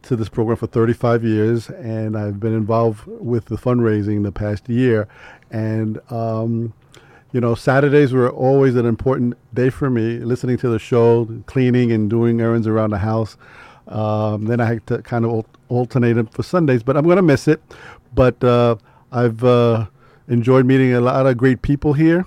to 0.02 0.16
this 0.16 0.28
program 0.28 0.58
for 0.58 0.66
35 0.66 1.24
years, 1.24 1.70
and 1.70 2.14
I've 2.14 2.38
been 2.38 2.52
involved 2.52 3.06
with 3.06 3.46
the 3.46 3.56
fundraising 3.56 4.22
the 4.22 4.30
past 4.30 4.68
year. 4.68 5.08
And, 5.50 5.98
um, 6.12 6.74
you 7.32 7.40
know, 7.40 7.54
Saturdays 7.54 8.12
were 8.12 8.28
always 8.28 8.76
an 8.76 8.84
important 8.84 9.38
day 9.54 9.70
for 9.70 9.88
me, 9.88 10.18
listening 10.18 10.58
to 10.58 10.68
the 10.68 10.78
show, 10.78 11.26
cleaning 11.46 11.90
and 11.90 12.10
doing 12.10 12.38
errands 12.42 12.66
around 12.66 12.90
the 12.90 12.98
house. 12.98 13.38
Um, 13.86 14.44
then 14.44 14.60
I 14.60 14.66
had 14.66 14.86
to 14.88 15.00
kind 15.00 15.24
of 15.24 15.46
alternate 15.70 16.18
it 16.18 16.30
for 16.34 16.42
Sundays, 16.42 16.82
but 16.82 16.98
I'm 16.98 17.04
going 17.04 17.16
to 17.16 17.22
miss 17.22 17.48
it. 17.48 17.62
But 18.14 18.44
uh, 18.44 18.76
I've 19.10 19.42
uh, 19.42 19.86
enjoyed 20.28 20.66
meeting 20.66 20.92
a 20.92 21.00
lot 21.00 21.26
of 21.26 21.38
great 21.38 21.62
people 21.62 21.94
here. 21.94 22.26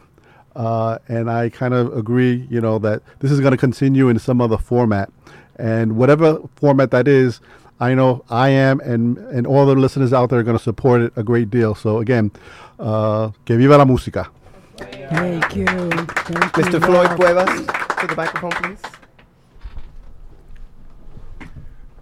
Uh, 0.56 0.98
and 1.08 1.30
I 1.30 1.50
kind 1.50 1.74
of 1.74 1.96
agree, 1.96 2.48
you 2.50 2.60
know, 2.60 2.78
that 2.80 3.02
this 3.20 3.32
is 3.32 3.40
going 3.40 3.52
to 3.52 3.58
continue 3.58 4.10
in 4.10 4.20
some 4.20 4.42
other 4.42 4.58
format, 4.58 5.12
and 5.56 5.96
whatever 5.96 6.40
format 6.56 6.92
that 6.92 7.08
is, 7.08 7.40
I 7.80 7.94
know 7.94 8.24
I 8.30 8.50
am, 8.50 8.80
and 8.82 9.18
and 9.18 9.48
all 9.48 9.66
the 9.66 9.76
listeners 9.76 10.14
out 10.14 10.30
there 10.30 10.40
are 10.40 10.44
going 10.44 10.58
to 10.58 10.64
support 10.64 11.02
it 11.02 11.14
a 11.16 11.24
great 11.24 11.50
deal. 11.50 11.74
So 11.74 12.00
again, 12.00 12.32
uh, 12.80 13.32
que 13.46 13.58
viva 13.58 13.78
la 13.78 13.86
música. 13.86 14.30
Thank 14.78 15.56
you. 15.56 15.66
Thank 15.66 16.30
you, 16.30 16.36
Mr. 16.64 16.84
Floyd 16.84 17.10
Cuevas 17.18 17.66
to 18.00 18.08
the 18.08 18.16
microphone, 18.16 18.52
please. 18.52 18.82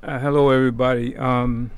Uh, 0.01 0.17
hello, 0.19 0.49
everybody. 0.49 1.15
Um, 1.17 1.71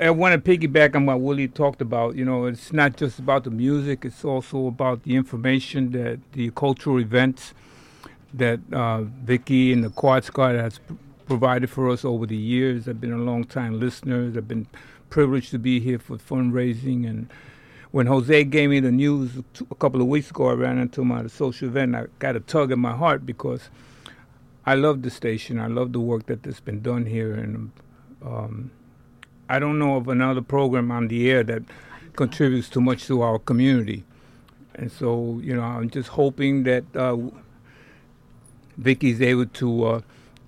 I 0.00 0.10
want 0.10 0.44
to 0.44 0.58
piggyback 0.58 0.94
on 0.94 1.06
what 1.06 1.20
Willie 1.20 1.48
talked 1.48 1.82
about. 1.82 2.14
You 2.14 2.24
know, 2.24 2.46
it's 2.46 2.72
not 2.72 2.96
just 2.96 3.18
about 3.18 3.42
the 3.42 3.50
music; 3.50 4.04
it's 4.04 4.24
also 4.24 4.68
about 4.68 5.02
the 5.02 5.16
information 5.16 5.90
that 5.90 6.20
the 6.32 6.52
cultural 6.52 7.00
events 7.00 7.52
that 8.32 8.60
uh, 8.72 9.02
Vicki 9.02 9.72
and 9.72 9.82
the 9.82 9.90
Quad 9.90 10.22
Squad 10.22 10.54
has 10.54 10.78
provided 11.26 11.68
for 11.68 11.90
us 11.90 12.04
over 12.04 12.26
the 12.26 12.36
years. 12.36 12.88
I've 12.88 13.00
been 13.00 13.12
a 13.12 13.16
long 13.18 13.42
time 13.42 13.80
listener. 13.80 14.32
I've 14.36 14.46
been 14.46 14.68
privileged 15.10 15.50
to 15.50 15.58
be 15.58 15.80
here 15.80 15.98
for 15.98 16.16
fundraising. 16.16 17.08
And 17.08 17.28
when 17.90 18.06
Jose 18.06 18.44
gave 18.44 18.70
me 18.70 18.78
the 18.78 18.92
news 18.92 19.42
a 19.68 19.74
couple 19.74 20.00
of 20.00 20.06
weeks 20.06 20.30
ago, 20.30 20.50
I 20.50 20.52
ran 20.52 20.78
into 20.78 21.02
a 21.12 21.28
social 21.28 21.68
event. 21.68 21.96
I 21.96 22.06
got 22.20 22.36
a 22.36 22.40
tug 22.40 22.70
in 22.70 22.78
my 22.78 22.94
heart 22.94 23.26
because 23.26 23.68
I 24.64 24.76
love 24.76 25.02
the 25.02 25.10
station. 25.10 25.58
I 25.58 25.66
love 25.66 25.92
the 25.92 26.00
work 26.00 26.26
that 26.26 26.44
has 26.44 26.60
been 26.60 26.82
done 26.82 27.06
here, 27.06 27.34
and 27.34 27.72
um, 28.24 28.70
I 29.48 29.58
don't 29.58 29.78
know 29.78 29.96
of 29.96 30.08
another 30.08 30.42
program 30.42 30.90
on 30.90 31.08
the 31.08 31.30
air 31.30 31.42
that 31.44 31.62
contributes 32.16 32.68
too 32.68 32.80
much 32.80 33.06
to 33.06 33.22
our 33.22 33.38
community. 33.38 34.04
And 34.74 34.92
so, 34.92 35.40
you 35.42 35.54
know, 35.56 35.62
I'm 35.62 35.88
just 35.90 36.10
hoping 36.10 36.64
that 36.64 36.84
uh, 36.94 37.16
Vicki's 38.80 39.22
able 39.22 39.46
to 39.46 39.84
uh, 39.84 40.00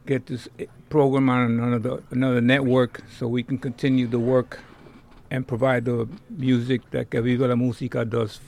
get 0.06 0.26
this 0.26 0.48
program 0.88 1.28
on 1.28 1.58
another 1.58 2.02
another 2.10 2.40
network, 2.40 3.02
so 3.18 3.26
we 3.26 3.42
can 3.42 3.58
continue 3.58 4.06
the 4.06 4.18
work 4.18 4.60
and 5.30 5.46
provide 5.46 5.84
the 5.84 6.08
music 6.28 6.90
that 6.90 7.10
Que 7.10 7.20
la 7.20 7.54
Música 7.54 8.08
does 8.08 8.40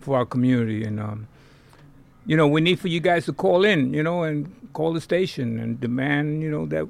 for 0.00 0.16
our 0.16 0.26
community. 0.26 0.84
And 0.84 1.00
um, 1.00 1.28
you 2.26 2.36
know, 2.36 2.46
we 2.46 2.60
need 2.60 2.78
for 2.78 2.88
you 2.88 3.00
guys 3.00 3.24
to 3.26 3.32
call 3.32 3.64
in, 3.64 3.94
you 3.94 4.02
know, 4.02 4.22
and 4.24 4.52
call 4.72 4.92
the 4.92 5.00
station 5.00 5.58
and 5.58 5.80
demand, 5.80 6.42
you 6.42 6.50
know, 6.50 6.66
that 6.66 6.86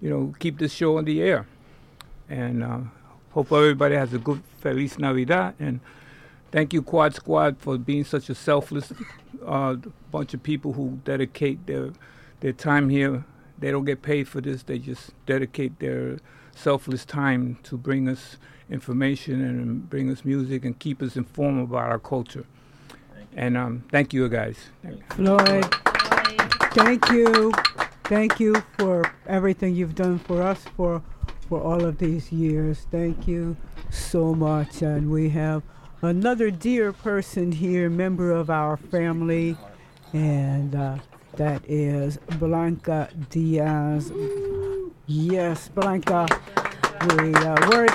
you 0.00 0.10
know 0.10 0.34
keep 0.38 0.58
this 0.58 0.72
show 0.72 0.98
on 0.98 1.04
the 1.04 1.22
air. 1.22 1.46
And 2.28 2.62
uh, 2.62 2.78
hope 3.30 3.52
everybody 3.52 3.94
has 3.96 4.12
a 4.12 4.18
good 4.18 4.42
Feliz 4.60 4.98
Navidad. 4.98 5.54
And 5.58 5.80
thank 6.50 6.72
you, 6.72 6.82
Quad 6.82 7.14
Squad, 7.14 7.58
for 7.58 7.76
being 7.78 8.04
such 8.04 8.30
a 8.30 8.34
selfless 8.34 8.92
uh, 9.44 9.76
bunch 10.10 10.34
of 10.34 10.42
people 10.42 10.72
who 10.72 11.00
dedicate 11.04 11.66
their 11.66 11.90
their 12.40 12.52
time 12.52 12.88
here. 12.88 13.24
They 13.58 13.70
don't 13.70 13.84
get 13.84 14.02
paid 14.02 14.28
for 14.28 14.40
this. 14.40 14.62
They 14.62 14.78
just 14.78 15.12
dedicate 15.26 15.78
their 15.78 16.18
selfless 16.54 17.04
time 17.04 17.58
to 17.64 17.76
bring 17.76 18.08
us 18.08 18.36
information 18.70 19.42
and 19.42 19.88
bring 19.88 20.10
us 20.10 20.24
music 20.24 20.64
and 20.64 20.78
keep 20.78 21.02
us 21.02 21.16
informed 21.16 21.62
about 21.62 21.90
our 21.90 21.98
culture. 21.98 22.44
And 23.36 23.56
um, 23.56 23.84
thank 23.90 24.12
you, 24.12 24.28
guys. 24.28 24.56
Thank 24.82 24.96
you. 24.96 25.04
Floyd, 25.10 25.74
thank 26.72 27.08
you, 27.10 27.52
thank 28.04 28.40
you 28.40 28.62
for 28.78 29.12
everything 29.26 29.74
you've 29.74 29.94
done 29.94 30.18
for 30.18 30.42
us 30.42 30.64
for 30.76 31.02
for 31.48 31.60
all 31.60 31.84
of 31.84 31.98
these 31.98 32.32
years. 32.32 32.86
Thank 32.90 33.28
you 33.28 33.56
so 33.90 34.34
much, 34.34 34.82
and 34.82 35.10
we 35.10 35.28
have 35.30 35.62
another 36.02 36.50
dear 36.50 36.92
person 36.92 37.52
here, 37.52 37.88
member 37.88 38.30
of 38.30 38.50
our 38.50 38.76
family, 38.76 39.56
and 40.12 40.74
uh, 40.74 40.98
that 41.36 41.62
is 41.68 42.18
Blanca 42.38 43.08
Diaz. 43.30 44.12
Yes, 45.06 45.68
Blanca. 45.68 46.26
We 47.18 47.34
uh. 47.34 47.86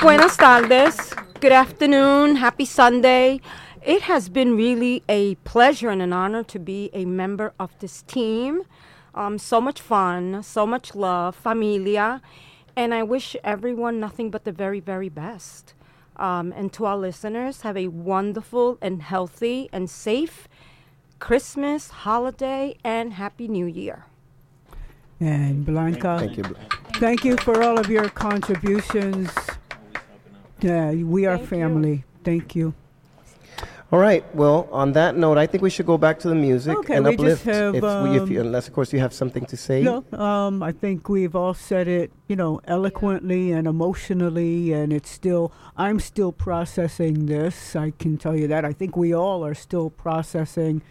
Buenas 0.00 0.36
tardes. 0.36 1.14
Good 1.40 1.52
afternoon. 1.52 2.36
Happy 2.36 2.64
Sunday. 2.64 3.40
It 3.82 4.02
has 4.02 4.28
been 4.28 4.56
really 4.56 5.02
a 5.08 5.36
pleasure 5.36 5.88
and 5.88 6.02
an 6.02 6.12
honor 6.12 6.42
to 6.44 6.58
be 6.58 6.90
a 6.92 7.06
member 7.06 7.54
of 7.58 7.70
this 7.78 8.02
team. 8.02 8.62
Um, 9.14 9.38
so 9.38 9.60
much 9.60 9.80
fun, 9.80 10.42
so 10.42 10.66
much 10.66 10.94
love, 10.94 11.34
familia, 11.34 12.20
and 12.76 12.94
I 12.94 13.02
wish 13.02 13.36
everyone 13.44 14.00
nothing 14.00 14.30
but 14.30 14.44
the 14.44 14.52
very, 14.52 14.80
very 14.80 15.08
best. 15.08 15.74
Um, 16.16 16.52
and 16.52 16.72
to 16.74 16.84
our 16.84 16.98
listeners, 16.98 17.62
have 17.62 17.76
a 17.76 17.88
wonderful 17.88 18.78
and 18.82 19.02
healthy 19.02 19.68
and 19.72 19.88
safe 19.88 20.48
Christmas, 21.18 21.90
holiday, 21.90 22.76
and 22.82 23.14
Happy 23.14 23.46
New 23.46 23.66
Year. 23.66 24.06
And 25.20 25.64
Blanca. 25.66 26.18
Thank 26.18 26.36
you, 26.38 26.56
Thank 26.94 27.24
you 27.24 27.36
for 27.36 27.62
all 27.62 27.78
of 27.78 27.88
your 27.88 28.08
contributions. 28.08 29.30
Yeah, 30.60 30.92
we 30.92 31.26
are 31.26 31.38
family. 31.38 32.04
Thank 32.24 32.54
you. 32.54 32.74
All 33.92 33.98
right. 33.98 34.24
Well, 34.36 34.68
on 34.70 34.92
that 34.92 35.16
note, 35.16 35.36
I 35.36 35.46
think 35.48 35.62
we 35.62 35.70
should 35.70 35.86
go 35.86 35.98
back 35.98 36.20
to 36.20 36.28
the 36.28 36.34
music 36.36 36.78
Okay, 36.78 36.94
and 36.94 37.08
uplift. 37.08 37.44
have, 37.44 37.74
if 37.74 37.82
we, 37.82 38.16
if 38.16 38.30
you, 38.30 38.40
um, 38.40 38.46
unless, 38.46 38.68
of 38.68 38.74
course, 38.74 38.92
you 38.92 39.00
have 39.00 39.12
something 39.12 39.44
to 39.46 39.56
say. 39.56 39.82
No, 39.82 40.04
um, 40.12 40.62
I 40.62 40.70
think 40.70 41.08
we've 41.08 41.34
all 41.34 41.54
said 41.54 41.88
it, 41.88 42.12
you 42.28 42.36
know, 42.36 42.60
eloquently 42.66 43.50
and 43.50 43.66
emotionally, 43.66 44.72
and 44.72 44.92
it's 44.92 45.10
still, 45.10 45.52
I'm 45.76 45.98
still 45.98 46.30
processing 46.30 47.26
this. 47.26 47.74
I 47.74 47.90
can 47.90 48.16
tell 48.16 48.36
you 48.36 48.46
that. 48.46 48.64
I 48.64 48.72
think 48.72 48.96
we 48.96 49.12
all 49.12 49.44
are 49.44 49.54
still 49.54 49.90
processing 49.90 50.82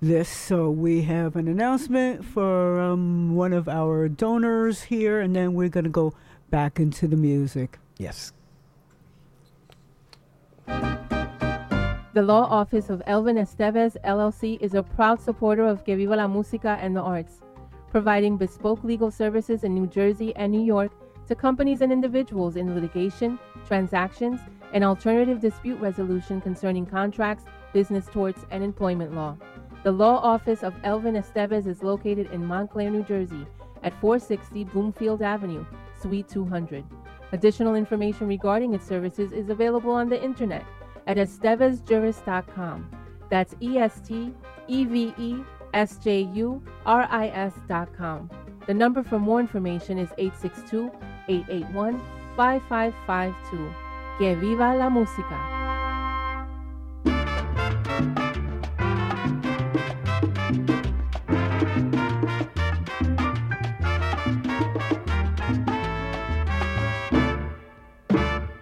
this. 0.00 0.28
So 0.28 0.70
we 0.70 1.02
have 1.02 1.34
an 1.34 1.48
announcement 1.48 2.24
for 2.24 2.80
um, 2.80 3.34
one 3.34 3.52
of 3.52 3.68
our 3.68 4.08
donors 4.08 4.84
here, 4.84 5.20
and 5.20 5.34
then 5.34 5.54
we're 5.54 5.68
going 5.68 5.84
to 5.84 5.90
go 5.90 6.14
back 6.50 6.78
into 6.78 7.08
the 7.08 7.16
music. 7.16 7.80
Yes. 7.98 8.32
The 12.14 12.22
law 12.22 12.44
office 12.44 12.90
of 12.90 13.02
Elvin 13.08 13.38
Esteves 13.38 13.96
LLC 14.04 14.56
is 14.60 14.74
a 14.74 14.84
proud 14.84 15.20
supporter 15.20 15.66
of 15.66 15.84
Que 15.84 15.96
Viva 15.96 16.14
la 16.14 16.28
Música 16.28 16.78
and 16.80 16.94
the 16.94 17.00
arts, 17.00 17.40
providing 17.90 18.36
bespoke 18.36 18.84
legal 18.84 19.10
services 19.10 19.64
in 19.64 19.74
New 19.74 19.88
Jersey 19.88 20.32
and 20.36 20.52
New 20.52 20.62
York 20.62 20.92
to 21.26 21.34
companies 21.34 21.80
and 21.80 21.90
individuals 21.90 22.54
in 22.54 22.72
litigation, 22.72 23.36
transactions, 23.66 24.38
and 24.72 24.84
alternative 24.84 25.40
dispute 25.40 25.80
resolution 25.80 26.40
concerning 26.40 26.86
contracts, 26.86 27.46
business 27.72 28.06
torts, 28.06 28.46
and 28.52 28.62
employment 28.62 29.12
law. 29.12 29.36
The 29.82 29.90
law 29.90 30.18
office 30.18 30.62
of 30.62 30.72
Elvin 30.84 31.16
Esteves 31.16 31.66
is 31.66 31.82
located 31.82 32.30
in 32.30 32.46
Montclair, 32.46 32.90
New 32.90 33.02
Jersey, 33.02 33.44
at 33.82 34.00
460 34.00 34.62
Bloomfield 34.66 35.20
Avenue, 35.20 35.66
Suite 36.00 36.28
200. 36.28 36.84
Additional 37.32 37.74
information 37.74 38.28
regarding 38.28 38.72
its 38.72 38.86
services 38.86 39.32
is 39.32 39.48
available 39.48 39.90
on 39.90 40.08
the 40.08 40.22
internet 40.22 40.64
at 41.06 41.16
estevesjuris.com. 41.16 42.90
That's 43.30 43.54
E 43.60 43.78
S 43.78 44.00
T 44.00 44.34
E 44.68 44.84
V 44.84 45.14
E 45.18 45.44
S 45.72 45.98
J 45.98 46.22
U 46.34 46.62
R 46.86 47.06
I 47.10 47.28
S.com. 47.28 48.30
The 48.66 48.74
number 48.74 49.02
for 49.02 49.18
more 49.18 49.40
information 49.40 49.98
is 49.98 50.08
862 50.16 50.90
881 51.28 52.00
5552. 52.36 53.74
Que 54.18 54.36
viva 54.36 54.74
la 54.74 54.88
música! 54.88 55.54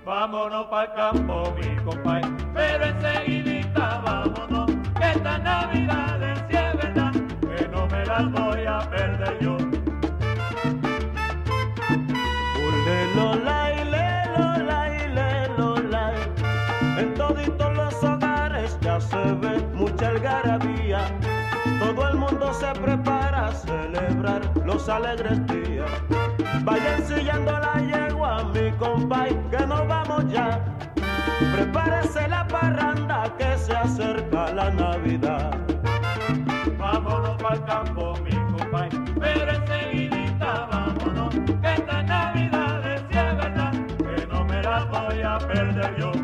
Vámonos 0.04 0.66
pa'l 0.68 0.94
campo, 0.94 1.52
mi 1.56 1.76
compay, 1.84 2.21
los 24.82 24.88
alegres 24.88 25.46
días. 25.46 25.90
Vayan 26.64 27.06
sillando 27.06 27.52
la 27.52 27.74
yegua, 27.80 28.44
mi 28.52 28.72
compay, 28.72 29.30
que 29.50 29.64
nos 29.64 29.86
vamos 29.86 30.24
ya. 30.32 30.60
Prepárese 31.54 32.26
la 32.26 32.46
parranda 32.48 33.32
que 33.38 33.56
se 33.58 33.76
acerca 33.76 34.52
la 34.52 34.70
Navidad. 34.70 35.56
Vámonos 36.78 37.40
pa'l 37.40 37.64
campo, 37.64 38.14
mi 38.24 38.32
compay, 38.58 38.88
pero 39.20 39.52
enseguidita 39.52 40.66
vámonos, 40.72 41.32
que 41.62 41.74
esta 41.74 42.02
Navidad 42.02 42.84
es 42.84 43.08
verdad, 43.08 43.72
que 43.98 44.26
no 44.26 44.44
me 44.44 44.62
las 44.62 44.88
voy 44.88 45.22
a 45.22 45.38
perder 45.38 45.96
yo. 45.96 46.21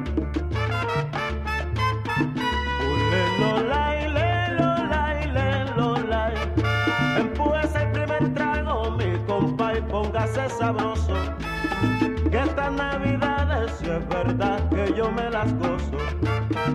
Estas 12.58 12.72
navidades, 12.72 13.70
si 13.78 13.88
es 13.88 14.08
verdad 14.08 14.68
que 14.70 14.92
yo 14.96 15.10
me 15.12 15.30
las 15.30 15.52
gozo. 15.58 15.96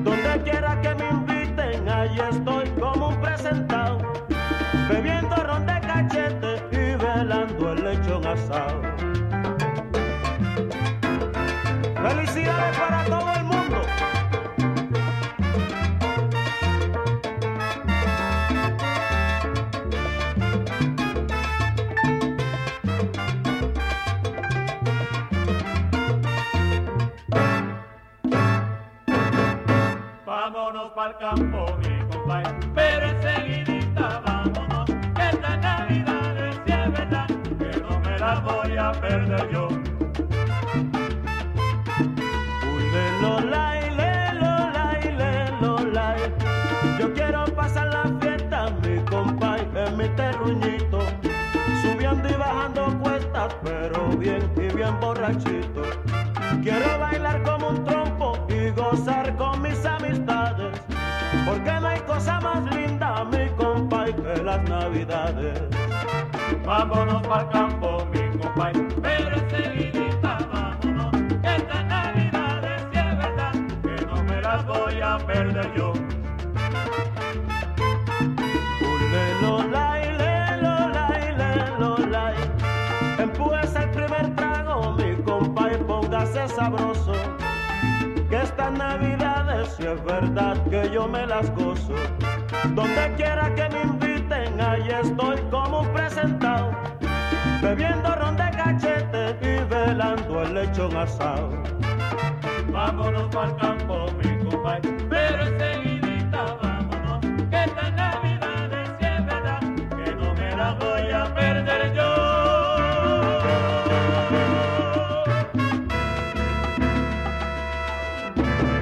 Donde 0.04 0.42
quiera 0.46 0.80
que 0.82 0.96
me 0.96 1.10
inviten, 1.10 1.90
allí 1.90 2.22
estoy 2.32 2.70
como 2.80 3.10
un 3.10 3.20
presentado. 3.20 3.98
Bebiendo 4.88 5.36
ron 5.36 5.66
de 5.66 5.82
cachete 5.82 6.64
y 6.72 6.96
velando 6.96 7.74
el 7.74 7.84
lechón 7.84 8.26
asado. 8.26 8.82
Felicidades 12.02 12.78
para 12.78 13.04
todo 13.04 13.23
campo, 31.24 31.66
mi 31.78 32.06
compay, 32.12 32.44
pero 32.76 33.06
enseguidita 33.08 34.22
vámonos, 34.26 34.90
esta 34.90 35.56
Navidad 35.56 36.36
sí 36.66 36.74
es 36.74 36.92
verdad, 36.92 37.28
que 37.60 37.80
no 37.80 38.00
me 38.02 38.20
las 38.20 38.44
voy 38.44 38.78
a 38.78 38.92
perder 38.92 39.50
yo. 39.50 39.70
Lelolay, 42.94 43.90
lelolay, 43.96 45.16
lelolay. 45.18 46.20
Yo 47.00 47.14
quiero 47.14 47.46
pasar 47.56 47.88
la 47.88 48.04
fiesta, 48.20 48.70
mi 48.84 49.00
compay, 49.06 49.66
en 49.76 49.96
mi 49.96 50.10
terruñito. 50.10 51.00
Subiendo 51.82 52.28
y 52.28 52.34
bajando 52.34 53.00
cuestas, 53.00 53.56
pero 53.64 54.10
bien 54.18 54.52
y 54.58 54.76
bien 54.76 55.00
borrachito. 55.00 55.84
Quiero 56.62 57.00
bailar 57.00 57.42
como 57.44 57.70
un 57.70 57.86
trompo 57.86 58.03
Porque 61.46 61.72
no 61.82 61.88
hay 61.88 62.00
cosa 62.02 62.40
más 62.40 62.76
linda, 62.76 63.26
mi 63.26 63.50
compay, 63.58 64.14
que 64.14 64.44
las 64.44 64.64
navidades. 64.70 65.62
Vámonos 66.66 67.22
pa'l 67.28 67.50
campo, 67.50 68.06
mi 68.12 68.38
compay, 68.38 68.74
es 89.94 90.04
verdad 90.06 90.56
que 90.70 90.90
yo 90.92 91.08
me 91.08 91.26
las 91.26 91.50
gozo. 91.56 91.94
Donde 92.74 93.14
quiera 93.16 93.54
que 93.56 93.70
me 93.70 93.82
inviten, 93.84 94.60
allí 94.60 94.90
estoy 94.90 95.38
como 95.52 95.82
un 95.82 95.94
presentado. 95.94 96.72
Bebiendo 97.62 98.16
ron 98.16 98.36
de 98.36 98.50
cachete 98.52 99.38
y 99.42 99.64
velando 99.70 100.42
el 100.44 100.54
lechón 100.54 100.96
asado. 100.98 101.50
Vámonos 102.72 103.34
pa'l 103.36 103.56
campo, 103.58 104.08
mi 104.18 104.44
compay, 104.44 104.82
pero 105.10 105.44
enseguidita 105.48 106.58
vámonos, 106.62 107.20
que 107.52 107.64
esta 107.64 107.92
Navidad 107.92 108.70
sí 109.00 109.06
es 109.06 109.26
verdad, 109.26 109.60
que 109.60 110.16
no 110.16 110.34
me 110.34 110.56
las 110.56 110.80
voy 110.80 111.12
a 111.12 111.34
perder 111.36 111.94
yo. 111.94 112.10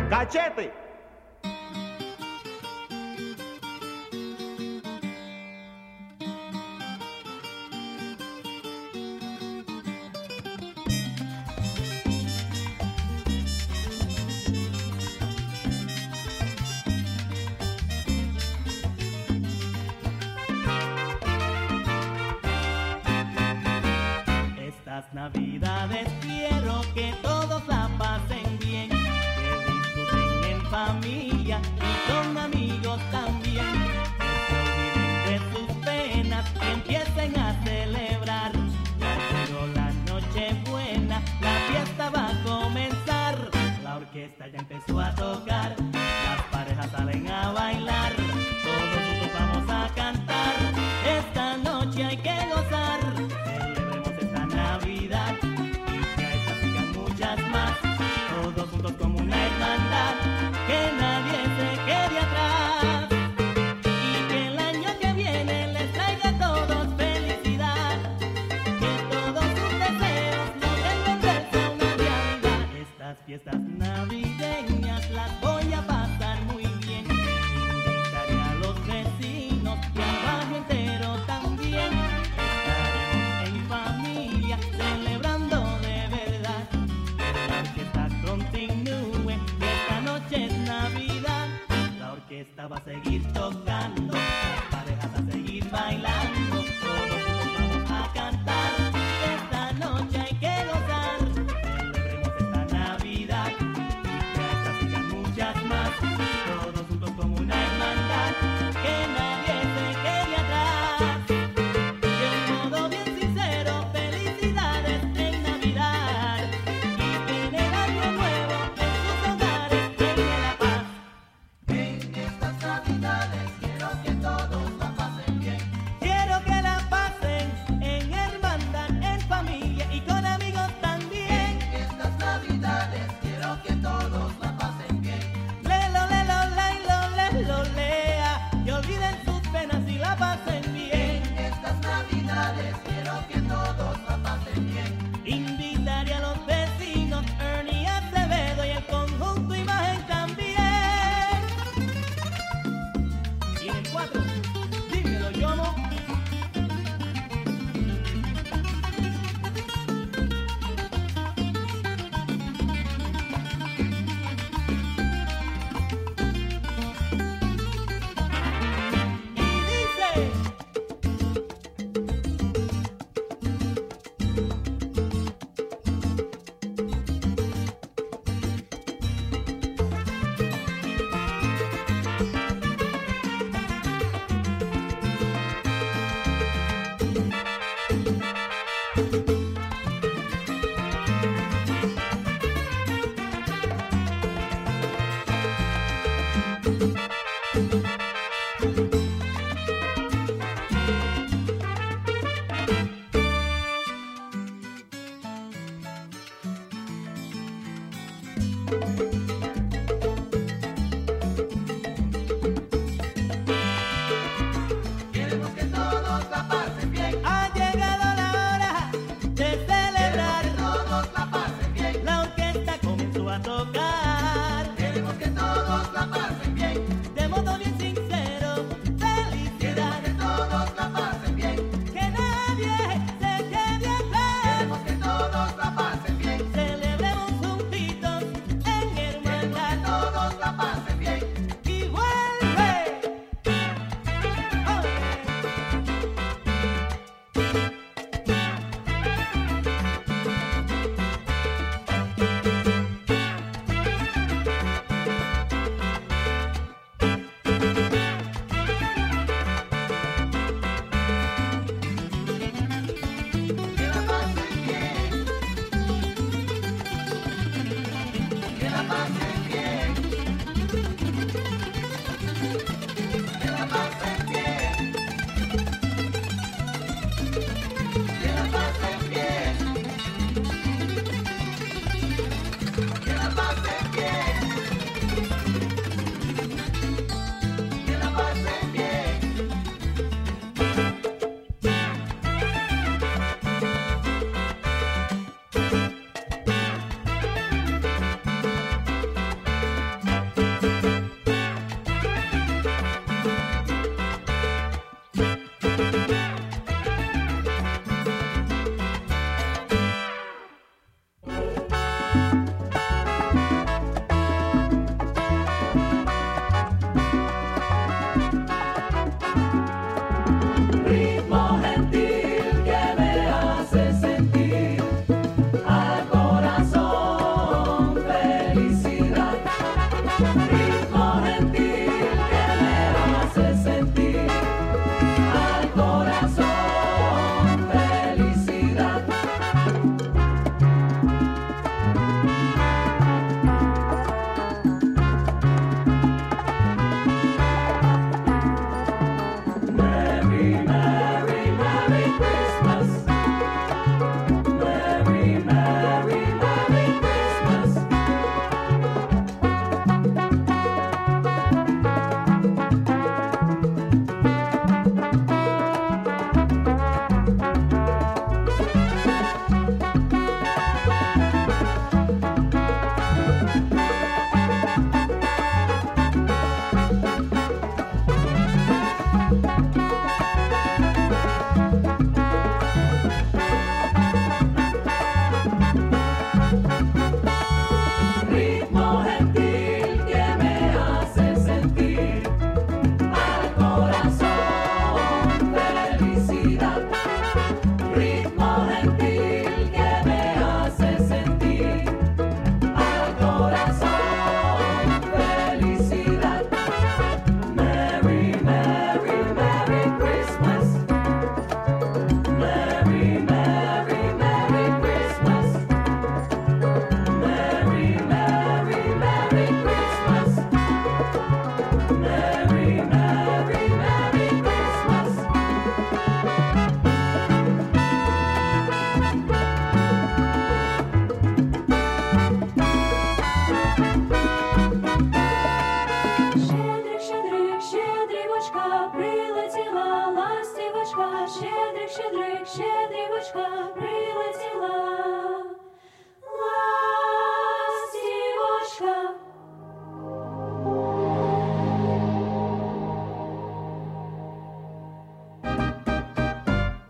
¡Cachete! 0.09 0.70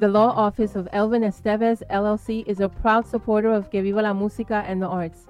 The 0.02 0.08
law 0.08 0.32
office 0.32 0.76
of 0.76 0.90
Elvin 0.94 1.22
Esteves 1.22 1.84
LLC 1.92 2.44
is 2.48 2.60
a 2.60 2.68
proud 2.68 3.06
supporter 3.06 3.52
of 3.52 3.70
Que 3.70 3.84
Viva 3.84 4.02
la 4.02 4.14
Música 4.14 4.64
and 4.66 4.82
the 4.82 4.88
arts, 4.88 5.28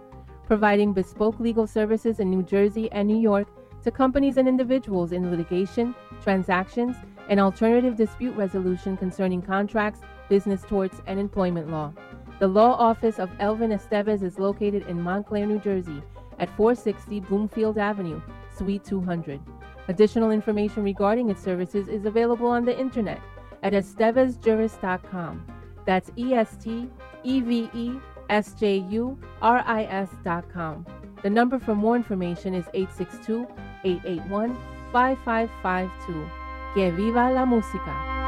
providing 0.48 0.94
bespoke 0.94 1.38
legal 1.42 1.68
services 1.68 2.22
in 2.22 2.30
New 2.30 2.42
Jersey 2.42 2.90
and 2.94 3.06
New 3.06 3.18
York 3.18 3.50
to 3.84 3.92
companies 3.92 4.38
and 4.38 4.48
individuals 4.48 5.12
in 5.12 5.30
litigation, 5.30 5.94
transactions, 6.24 6.96
and 7.28 7.38
alternative 7.38 7.98
dispute 7.98 8.34
resolution 8.38 8.96
concerning 8.96 9.42
contracts, 9.42 10.00
business 10.30 10.62
torts, 10.62 11.02
and 11.06 11.20
employment 11.20 11.70
law. 11.70 11.92
The 12.40 12.48
law 12.48 12.72
office 12.76 13.20
of 13.20 13.30
Elvin 13.42 13.72
Esteves 13.72 14.24
is 14.24 14.40
located 14.40 14.88
in 14.88 15.02
Montclair, 15.02 15.48
New 15.48 15.60
Jersey 15.60 16.02
at 16.40 16.48
460 16.56 17.20
Bloomfield 17.20 17.78
Avenue, 17.78 18.22
Suite 18.56 18.86
200. 18.86 19.42
Additional 19.90 20.32
information 20.32 20.82
regarding 20.82 21.30
its 21.30 21.44
services 21.44 21.90
is 21.90 22.06
available 22.06 22.48
on 22.48 22.64
the 22.64 22.80
internet 22.80 23.20
at 23.64 23.74
estevesjuris.com. 23.74 25.46
That's 25.86 26.12
E 26.16 26.34
S 26.34 26.58
T 26.58 26.90
E 27.24 27.42
V 27.42 27.70
E 27.74 28.00
S 28.30 28.54
J 28.54 28.80
U 28.90 29.18
R 29.42 29.64
I 29.66 29.84
S.com. 29.84 30.86
The 31.22 31.30
number 31.30 31.60
for 31.60 31.76
more 31.76 31.96
information 31.96 32.56
is 32.56 32.66
862 32.74 33.48
881 33.84 34.58
5552. 34.92 36.30
Que 36.74 36.92
viva 36.92 37.30
la 37.32 37.46
música! 37.46 38.21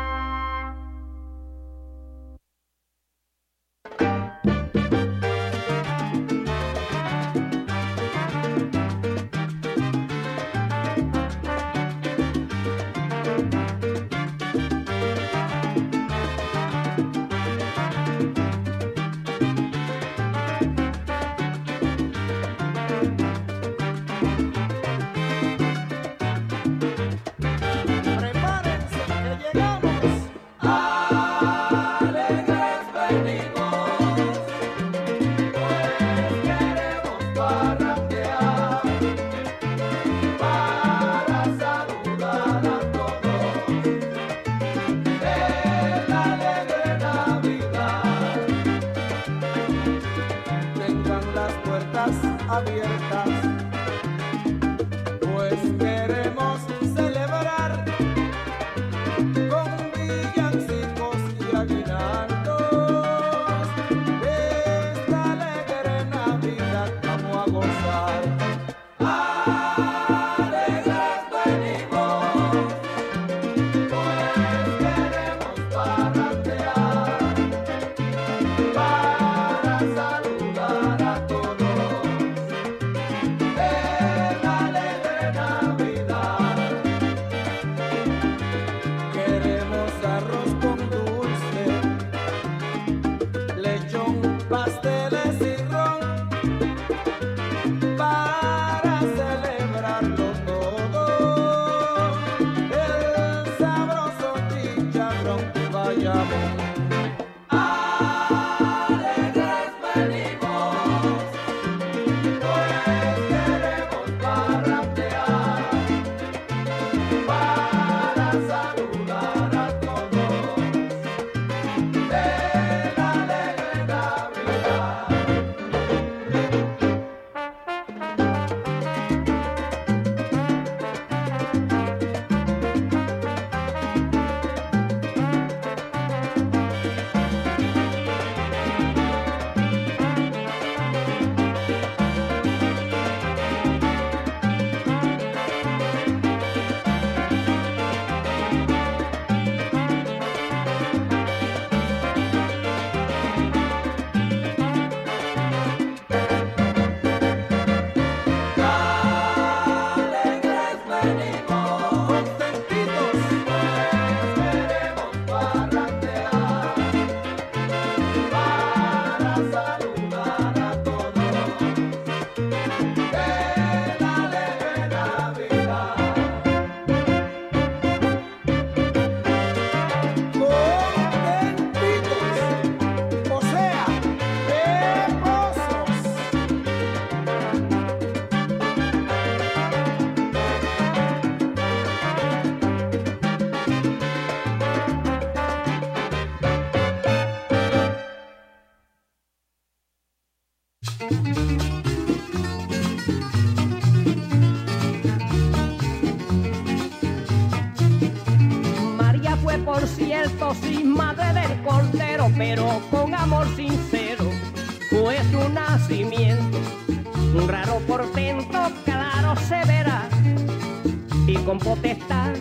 y 221.34 221.38
con 221.46 221.58
potestad 221.58 222.34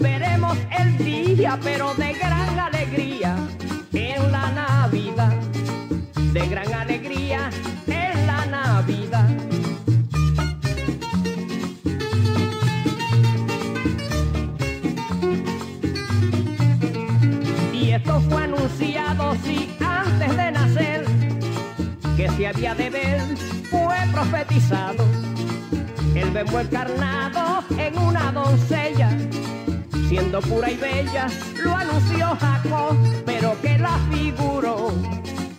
veremos 0.00 0.58
el 0.76 0.98
día, 0.98 1.58
pero 1.62 1.94
de 1.94 2.12
gran 2.14 2.58
alegría 2.58 3.36
en 3.92 4.32
la 4.32 4.50
Navidad. 4.50 5.36
De 6.32 6.46
gran 6.48 6.72
alegría 6.72 7.50
en 7.86 8.26
la 8.26 8.46
Navidad. 8.46 9.28
Y 17.72 17.90
esto 17.92 18.20
fue 18.22 18.42
anunciado, 18.42 19.36
sí, 19.44 19.70
antes 19.80 20.36
de 20.36 20.50
nacer, 20.50 21.04
que 22.16 22.28
se 22.30 22.48
había 22.48 22.74
de 22.74 22.90
ver, 22.90 23.20
fue 23.70 23.96
profetizado 24.12 25.19
vemos 26.32 26.60
encarnado 26.60 27.64
en 27.76 27.98
una 27.98 28.32
doncella. 28.32 29.16
Siendo 30.08 30.40
pura 30.40 30.70
y 30.70 30.76
bella, 30.76 31.28
lo 31.62 31.76
anunció 31.76 32.36
Jacob, 32.40 32.96
pero 33.24 33.60
que 33.60 33.78
la 33.78 33.98
figuró 34.10 34.92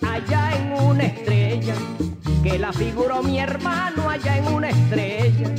allá 0.01 0.51
en 0.55 0.73
una 0.83 1.03
estrella. 1.03 1.75
Que 2.43 2.57
la 2.57 2.73
figuró 2.73 3.21
mi 3.21 3.39
hermano 3.39 4.09
allá 4.09 4.37
en 4.37 4.47
una 4.47 4.69
estrella. 4.69 5.55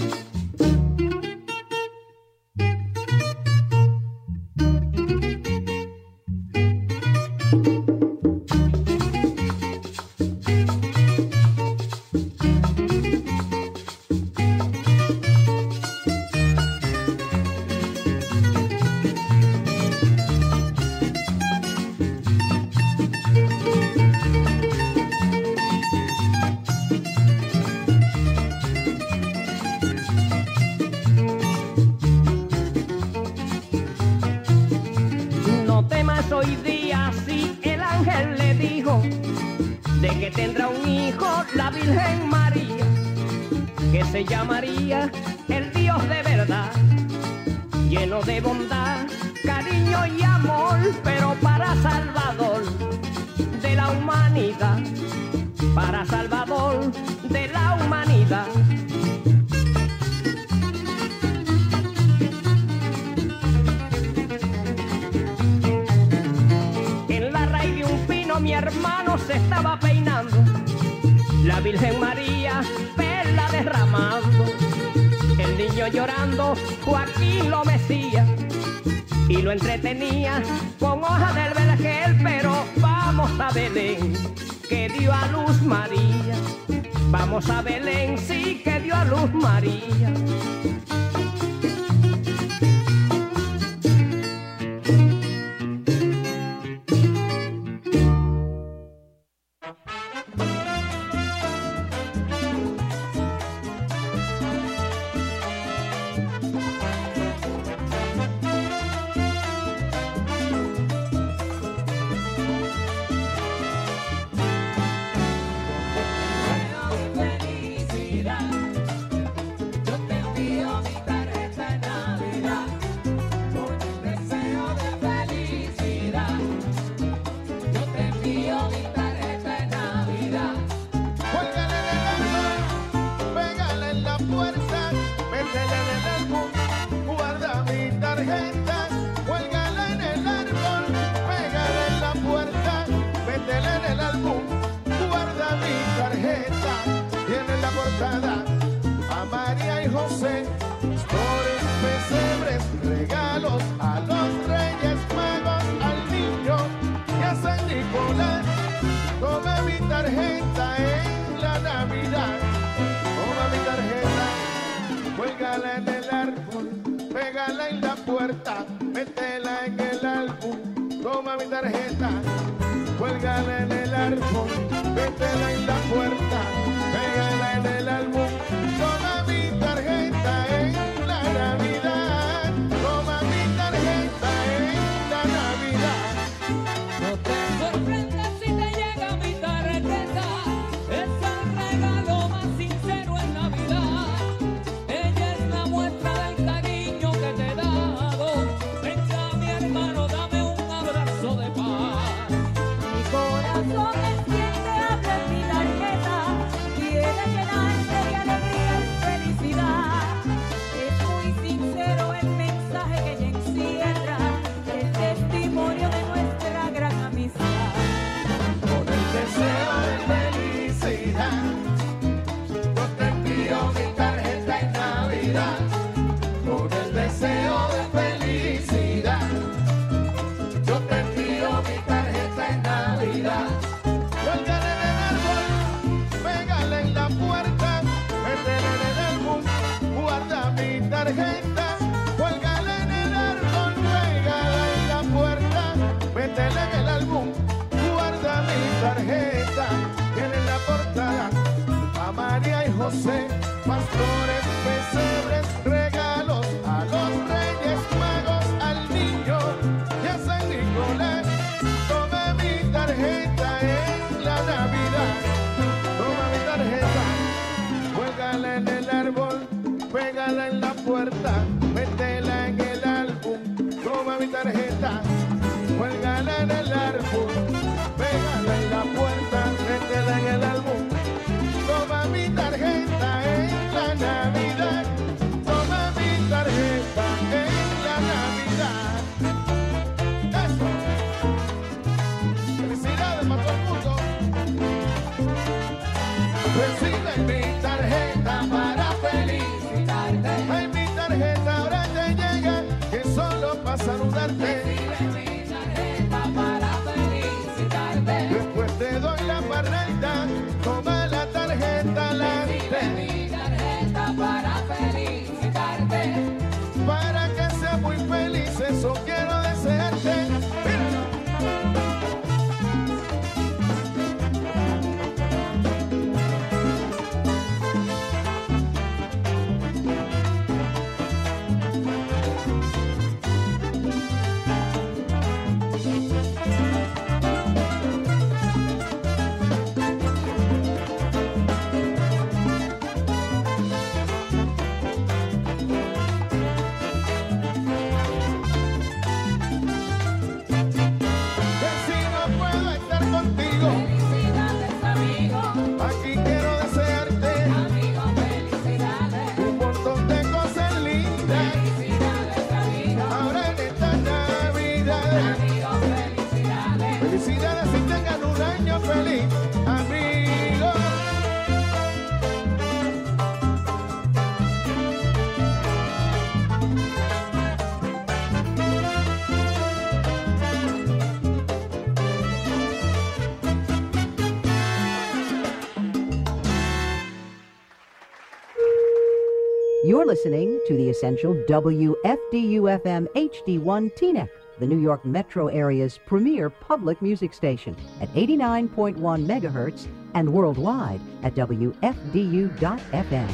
Essential 391.02 391.34
WFDU-FM 391.48 393.08
HD1 393.16 393.92
Teaneck, 393.96 394.28
the 394.60 394.66
New 394.66 394.78
York 394.78 395.04
metro 395.04 395.48
area's 395.48 395.98
premier 396.06 396.48
public 396.48 397.02
music 397.02 397.34
station 397.34 397.74
at 398.00 398.08
89.1 398.14 398.94
megahertz 399.26 399.88
and 400.14 400.32
worldwide 400.32 401.00
at 401.24 401.34
WFDU.FM. 401.34 403.30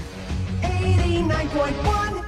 89.1 0.63 2.25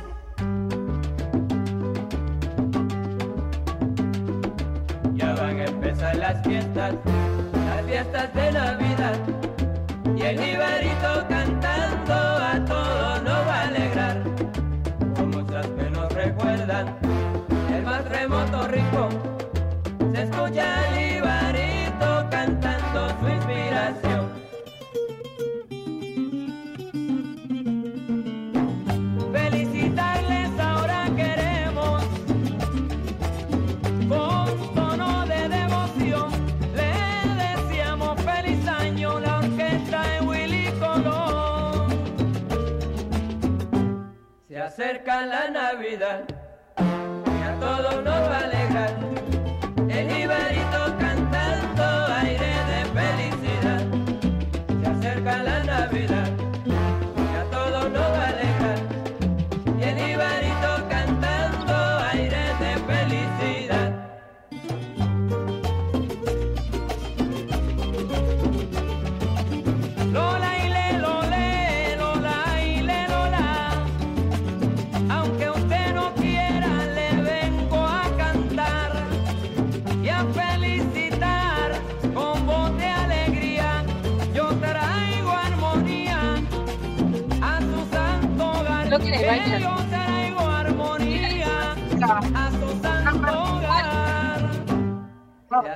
Ya 5.17 5.35
van 5.37 5.59
a 5.59 5.65
empezar 5.65 6.17
las 6.17 6.45
fiestas, 6.45 6.95
las 7.55 7.87
fiestas 7.87 8.35
de 8.35 8.53
Navidad. 8.53 8.80
Se 44.81 44.87
acerca 44.87 45.27
la 45.27 45.51
Navidad 45.51 46.30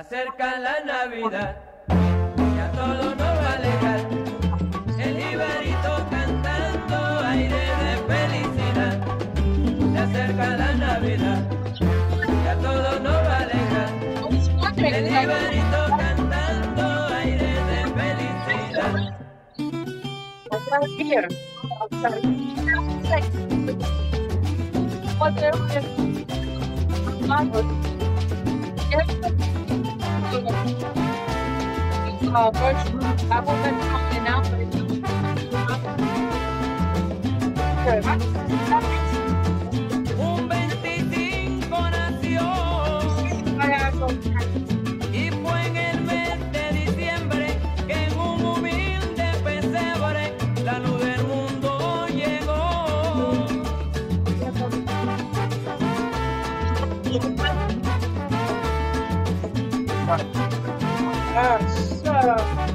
acerca 0.05 0.59
la 0.59 0.79
Navidad 0.85 1.55
y 1.89 2.59
a 2.59 2.71
todos 2.73 3.17
nos 3.17 3.19
va. 3.19 3.55
El 4.99 5.17
Ibarito 5.33 6.07
cantando 6.11 7.19
aire 7.25 7.63
de 7.81 7.97
felicidad. 8.07 8.95
Se 9.93 9.97
acerca 9.97 10.47
la 10.57 10.73
Navidad 10.75 11.41
y 11.79 12.47
a 12.47 12.55
todos 12.57 13.01
nos 13.01 13.13
va 13.13 13.35
a 13.35 13.41
alegrar. 13.41 13.89
El 14.77 15.07
Ibarito 15.07 15.79
cantando 15.97 16.85
aire 17.07 17.51
de 17.69 17.79
felicidad. 17.97 18.93
Here. 30.35 30.51
Uh, 38.03 39.04
Y 61.35 62.74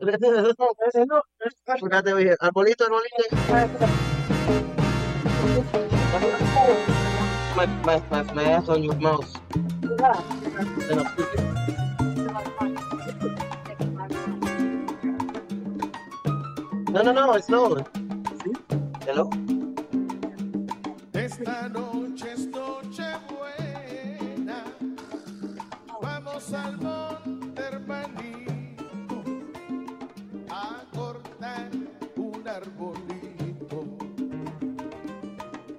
me 0.00 0.12
No, 0.18 1.04
no. 1.06 1.22
Fíjate, 1.80 2.12
oye, 2.12 2.36
arbolito, 2.40 2.84
arbolito. 2.84 3.86
My, 7.56 7.66
my, 7.84 8.02
my, 8.10 8.22
my 8.34 8.44
ass 8.44 8.68
on 8.68 8.84
your 8.84 8.94
mouse. 8.96 9.34
I'll 10.90 11.04
speak. 11.06 11.26
No, 16.90 17.02
no, 17.02 17.12
no, 17.12 17.32
it's 17.34 17.48
no. 17.48 17.84
Hello? 19.06 19.30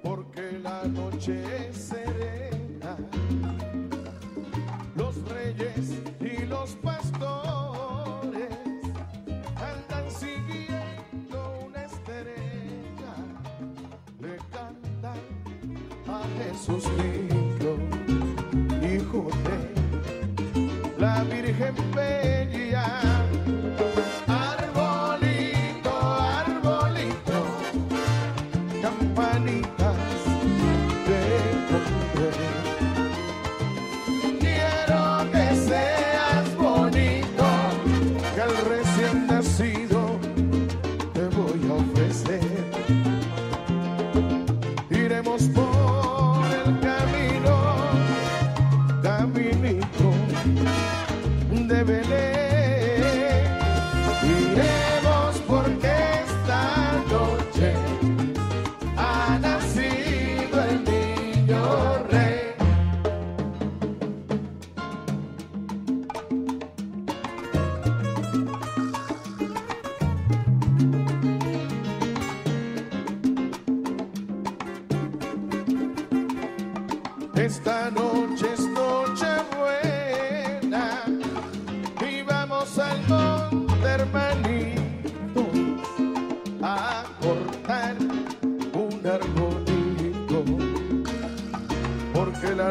Porque 0.02 0.60
la 0.64 0.86
noche 0.86 1.44
es 1.68 1.76
serena. 1.76 2.96
Los 4.96 5.16
reyes 5.30 6.02
y 6.22 6.46
los 6.46 6.76
pastores 6.76 8.48
andan 9.58 10.10
siguiendo 10.10 11.66
una 11.68 11.84
estrella. 11.84 13.14
Le 14.22 14.38
cantan 14.54 15.20
a 16.08 16.24
Jesucristo, 16.38 17.78
hijo 18.82 19.28
de 19.44 20.98
la 20.98 21.24
Virgen 21.26 21.76
Bella. 21.94 23.29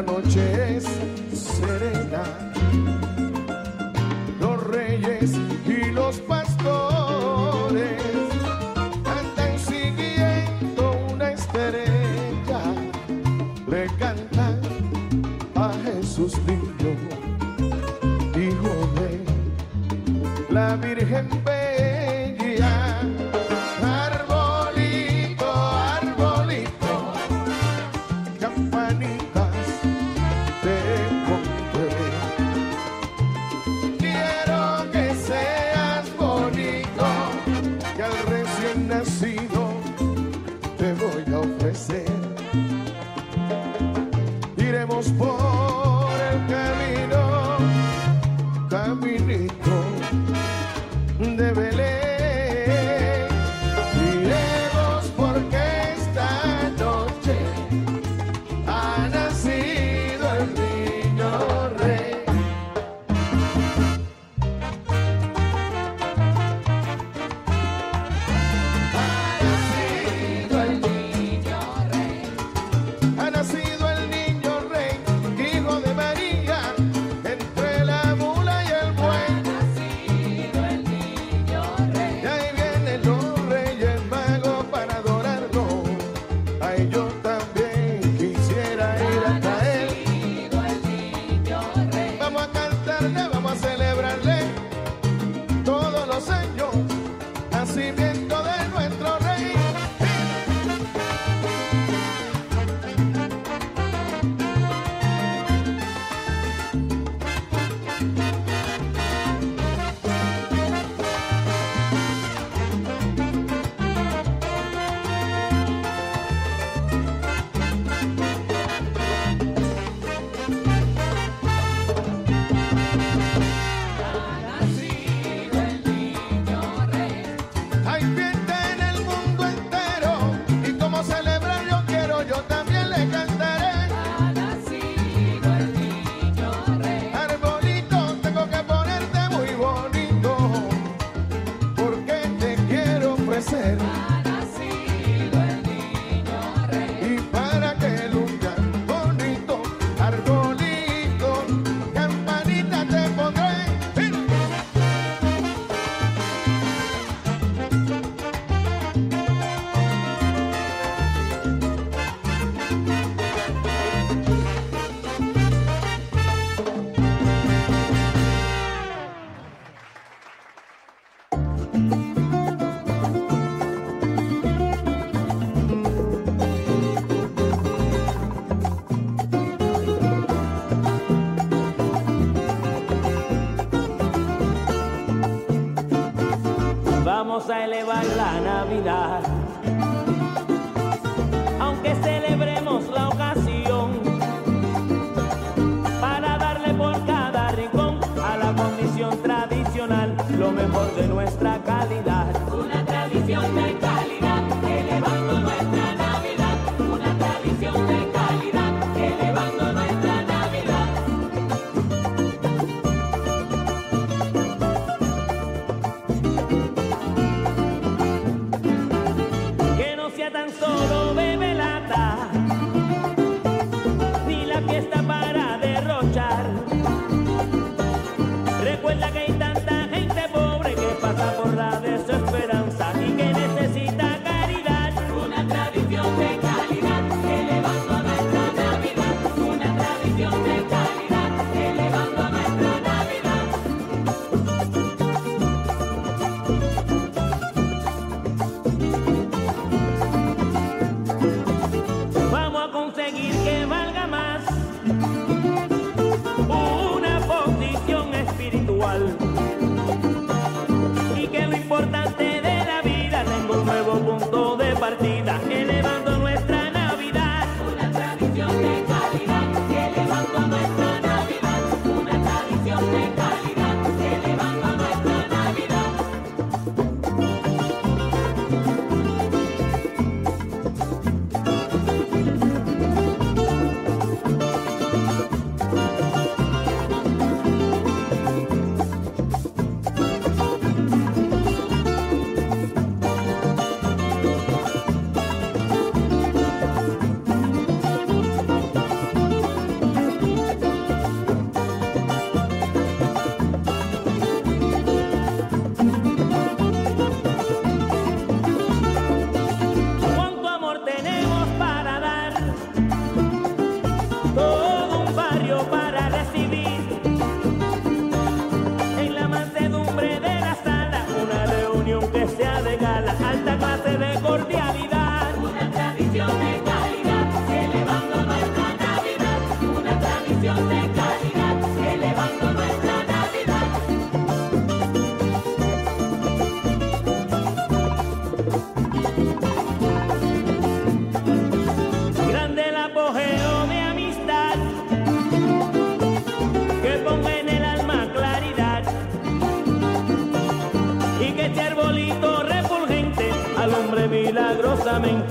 Noche 0.01 0.77
es 0.77 0.85
serena. 1.31 2.48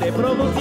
Adecuadamente, 0.08 0.57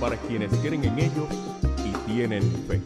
para 0.00 0.16
quienes 0.16 0.52
creen 0.58 0.84
en 0.84 0.98
ellos 0.98 1.28
y 1.84 1.92
tienen 2.06 2.42
fe. 2.68 2.80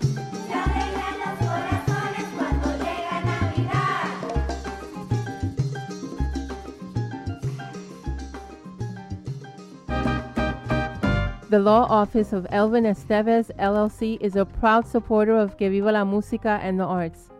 The 11.51 11.59
law 11.59 11.87
office 11.89 12.35
of 12.35 12.47
Elvin 12.51 12.85
Esteves 12.85 13.51
LLC 13.59 14.19
is 14.21 14.37
a 14.37 14.45
proud 14.45 14.87
supporter 14.87 15.35
of 15.35 15.57
Que 15.57 15.71
Viva 15.71 15.91
la 15.93 16.05
Música 16.05 16.61
and 16.63 16.79
the 16.79 16.85
arts, 16.85 17.31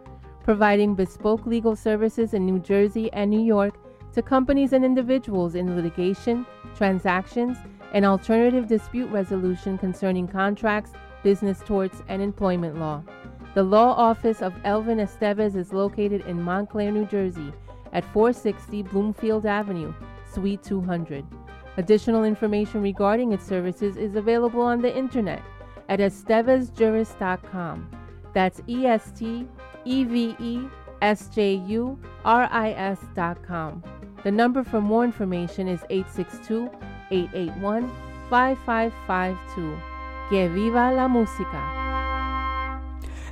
providing 0.45 0.95
bespoke 0.95 1.45
legal 1.45 1.77
services 1.77 2.33
in 2.33 2.47
New 2.47 2.59
Jersey 2.59 3.13
and 3.13 3.31
New 3.31 3.43
York 3.43 3.75
to 4.15 4.23
companies 4.23 4.73
and 4.73 4.83
individuals 4.83 5.55
in 5.55 5.77
litigation, 5.77 6.47
transactions, 6.75 7.59
and 7.93 8.05
alternative 8.05 8.67
dispute 8.67 9.11
resolution 9.11 9.79
concerning 9.79 10.29
contracts, 10.29 10.93
business 11.23 11.61
torts, 11.65 12.03
and 12.09 12.23
employment 12.23 12.79
law. 12.79 13.03
The 13.55 13.63
law 13.63 13.95
office 13.95 14.43
of 14.43 14.55
Elvin 14.65 14.99
Esteves 14.99 15.57
is 15.57 15.73
located 15.73 16.27
in 16.27 16.43
Montclair, 16.43 16.93
New 16.93 17.07
Jersey 17.07 17.53
at 17.93 18.05
460 18.13 18.83
Bloomfield 18.85 19.47
Avenue, 19.47 19.95
Suite 20.31 20.63
200. 20.63 21.25
Additional 21.79 22.25
information 22.25 22.83
regarding 22.83 23.33
its 23.33 23.47
services 23.47 23.97
is 23.97 24.17
available 24.17 24.61
on 24.61 24.83
the 24.83 24.95
internet 24.95 25.43
at 25.89 26.01
estevesjuris.com. 26.01 27.91
That's 28.35 28.61
E 28.69 28.87
S 28.87 29.11
T 29.13 29.49
E 29.85 30.05
V 30.05 30.37
E 30.39 30.69
S 31.01 31.29
J 31.29 31.55
U 31.67 31.99
R 32.25 32.49
I 32.51 32.71
S.com. 32.73 33.83
The 34.25 34.31
number 34.31 34.65
for 34.65 34.81
more 34.81 35.05
information 35.05 35.69
is 35.69 35.81
862 35.89 36.71
881 37.11 37.91
5552. 38.31 39.79
Que 40.31 40.49
viva 40.49 40.93
la 40.93 41.09
música! 41.09 41.79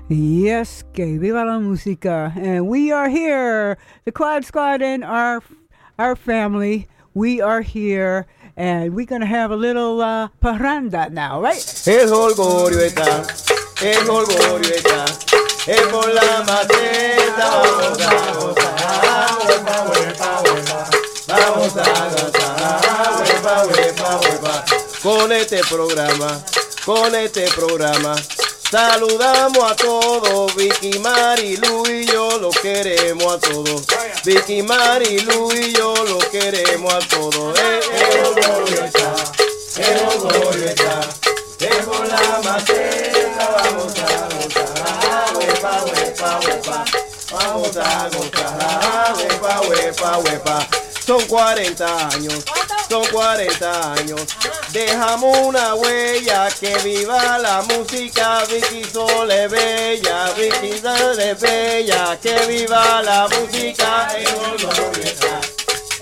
Yes, 0.09 0.85
que 0.93 1.19
viva 1.19 1.45
la 1.45 1.59
música. 1.59 2.33
And 2.37 2.69
we 2.69 2.93
are 2.93 3.09
here, 3.09 3.77
the 4.05 4.13
Quad 4.13 4.45
Squad 4.45 4.81
and 4.81 5.03
our 5.03 5.43
our 5.99 6.15
family. 6.15 6.87
We 7.13 7.41
are 7.41 7.61
here, 7.61 8.27
and 8.57 8.95
we're 8.95 9.07
gonna 9.07 9.27
have 9.27 9.51
a 9.51 9.57
little 9.57 10.01
uh, 10.01 10.29
parranda 10.41 11.11
now, 11.11 11.41
right? 11.41 11.57
El 11.87 12.09
jolgorio 12.09 12.81
está, 12.81 13.27
el 13.83 14.07
jolgorio 14.07 14.71
está, 14.71 15.05
es 15.67 15.83
por 15.89 16.07
la 16.13 16.45
maceta, 16.47 17.51
vamos 17.51 17.99
a 18.01 18.35
gozar, 18.35 19.39
huepa, 19.45 19.77
huepa, 19.89 20.43
huepa, 20.45 20.91
vamos 21.27 21.77
a 21.77 21.85
gozar, 22.11 22.36
Con 25.03 25.33
este 25.33 25.61
programa, 25.65 26.45
con 26.85 27.15
este 27.15 27.51
programa, 27.53 28.15
saludamos 28.71 29.73
a 29.73 29.75
todos, 29.75 30.55
Vicky, 30.55 30.99
Marilu 30.99 31.87
y 31.87 32.05
yo 32.05 32.39
lo 32.39 32.51
queremos 32.51 33.33
a 33.35 33.39
todos. 33.39 33.83
Vicky, 34.25 34.63
Marilu 34.63 35.51
y 35.55 35.73
yo 35.73 35.95
lo 36.05 36.19
queremos 36.31 36.93
a 36.93 36.99
todos. 37.09 37.59
Eh. 37.59 37.81
Es 41.59 41.87
por 41.87 42.07
la 42.07 42.41
maceta, 42.45 43.57
vamos 43.57 43.93
a 43.99 44.29
gozar, 44.35 45.37
huepa, 45.37 45.85
huepa, 45.85 46.41
huepa, 46.41 46.85
vamos 47.33 47.77
a 47.79 48.09
gozar, 48.11 49.15
huepa, 49.17 49.61
huepa, 49.63 50.19
huepa. 50.19 50.86
Son 51.07 51.25
40 51.29 52.09
años, 52.09 52.45
son 52.91 53.07
40 53.07 53.93
años, 53.93 54.23
dejamos 54.73 55.39
una 55.39 55.75
huella, 55.77 56.49
que 56.59 56.77
viva 56.79 57.39
la 57.39 57.63
música, 57.63 58.43
Vicky 58.51 58.83
Sole 58.93 59.47
Bella, 59.47 60.33
Vicky 60.37 60.81
Sole 60.81 61.35
Bella, 61.35 62.19
que 62.21 62.35
viva 62.47 63.03
la 63.03 63.29
música, 63.29 64.09
el 64.19 64.27
orgullo 64.27 65.03
está, 65.05 65.41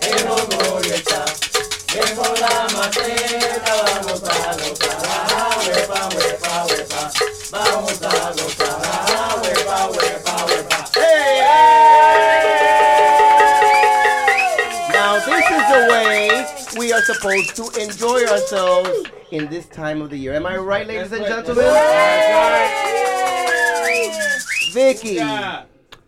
el 0.00 0.26
orgullo 0.26 0.94
está. 0.94 1.24
Es 1.94 2.10
por 2.12 2.40
la 2.40 2.66
maceta, 2.74 3.74
vamos 3.84 4.22
a 4.22 4.52
gozar, 4.54 5.06
huepa, 5.66 6.08
huepa, 6.16 6.64
huepa, 6.64 7.10
vamos 7.50 8.02
a 8.02 8.32
gozar, 8.32 9.13
are 16.94 17.02
supposed 17.02 17.56
to 17.56 17.82
enjoy 17.82 18.24
ourselves 18.24 18.88
in 19.32 19.48
this 19.48 19.66
time 19.66 20.00
of 20.00 20.10
the 20.10 20.16
year. 20.16 20.32
Am 20.32 20.46
I 20.46 20.56
right, 20.56 20.86
ladies 20.86 21.10
and 21.10 21.24
gentlemen? 21.26 21.64
Vicki, 24.72 25.20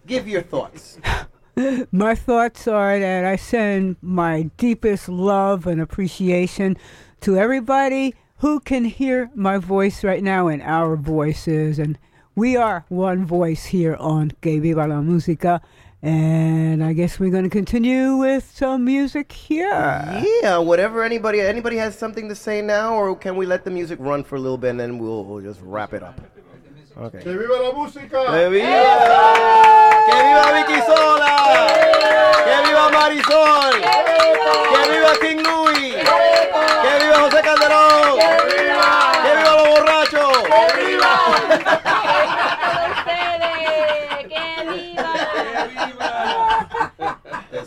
give 0.07 0.29
your 0.29 0.43
thoughts. 0.43 0.99
my 1.91 2.15
thoughts 2.15 2.69
are 2.69 3.01
that 3.01 3.25
I 3.25 3.35
send 3.35 3.97
my 4.01 4.45
deepest 4.59 5.09
love 5.09 5.67
and 5.67 5.81
appreciation 5.81 6.77
to 7.23 7.37
everybody 7.37 8.15
who 8.39 8.61
can 8.61 8.85
hear 8.85 9.31
my 9.35 9.59
voice 9.59 10.05
right 10.05 10.23
now 10.23 10.47
and 10.47 10.63
our 10.63 10.95
voices. 10.95 11.81
And 11.81 11.99
we 12.37 12.57
are 12.57 12.85
one 12.89 13.27
voice 13.27 13.65
here 13.65 13.97
on 13.97 14.31
Que 14.41 14.61
Viva 14.61 14.87
la 14.87 15.01
Música. 15.01 15.61
And 16.07 16.85
I 16.85 16.93
guess 16.93 17.19
we're 17.19 17.31
going 17.31 17.43
to 17.43 17.51
continue 17.51 18.17
with 18.17 18.49
some 18.55 18.85
music 18.85 19.33
here. 19.33 19.67
Yeah, 20.41 20.59
whatever 20.59 21.03
anybody 21.03 21.41
anybody 21.41 21.79
has 21.79 21.99
something 21.99 22.29
to 22.29 22.37
say 22.37 22.63
now, 22.63 22.95
or 22.95 23.17
can 23.17 23.35
we 23.35 23.45
let 23.45 23.65
the 23.65 23.73
music 23.73 23.99
run 24.01 24.23
for 24.23 24.37
a 24.37 24.39
little 24.39 24.57
bit 24.57 24.71
and 24.71 24.79
then 24.79 24.99
we'll, 24.99 25.25
we'll 25.25 25.43
just 25.43 25.59
wrap 25.65 25.95
it 25.95 26.05
up? 26.05 26.21
Okay. 26.97 27.19
¡Que 27.25 27.37
viva 27.37 27.61
la 27.61 27.73
música! 27.73 28.23
¡Que 28.31 28.49
viva! 28.49 28.71
¡Que 30.07 30.17
viva 30.23 30.53
Vicki 30.55 30.81
Sola! 30.87 31.35
¡Que 32.47 32.57
viva 32.69 32.89
Marisol! 32.93 33.75
¡Que 34.73 34.81
viva 34.93 35.13
King 35.21 35.46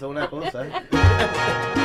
Eso 0.09 0.25
es 0.25 0.55
una 0.55 1.78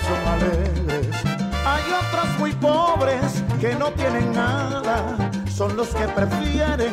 son 0.00 0.28
alegres. 0.28 1.16
Hay 1.64 1.82
otros 1.92 2.38
muy 2.38 2.52
pobres 2.52 3.42
que 3.60 3.74
no 3.74 3.90
tienen 3.92 4.32
nada, 4.32 5.30
son 5.50 5.76
los 5.76 5.88
que 5.88 6.06
prefieren 6.08 6.92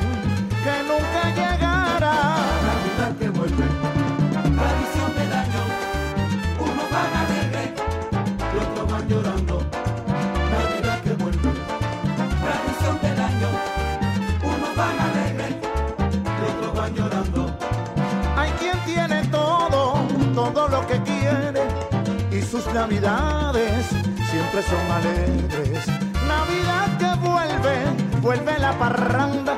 navidades 23.02 23.88
siempre 24.30 24.62
son 24.62 24.92
alegres. 24.92 25.88
Navidad 26.28 26.98
que 27.00 27.28
vuelve, 27.28 28.22
vuelve 28.22 28.60
la 28.60 28.78
parranda 28.78 29.56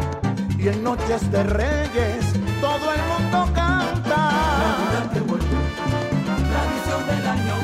y 0.57 0.69
en 0.69 0.83
noches 0.83 1.29
de 1.31 1.43
reyes 1.43 2.33
todo 2.61 2.93
el 2.93 3.01
mundo 3.11 3.53
canta. 3.53 4.31
Navidad 4.63 5.11
que 5.13 5.19
vuelve, 5.19 5.57
tradición 6.49 7.07
del 7.07 7.27
año, 7.27 7.55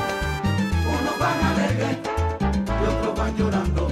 unos 0.99 1.19
van 1.19 1.45
alegres 1.51 1.97
y 2.65 2.85
otros 2.87 3.17
van 3.17 3.37
llorando. 3.37 3.90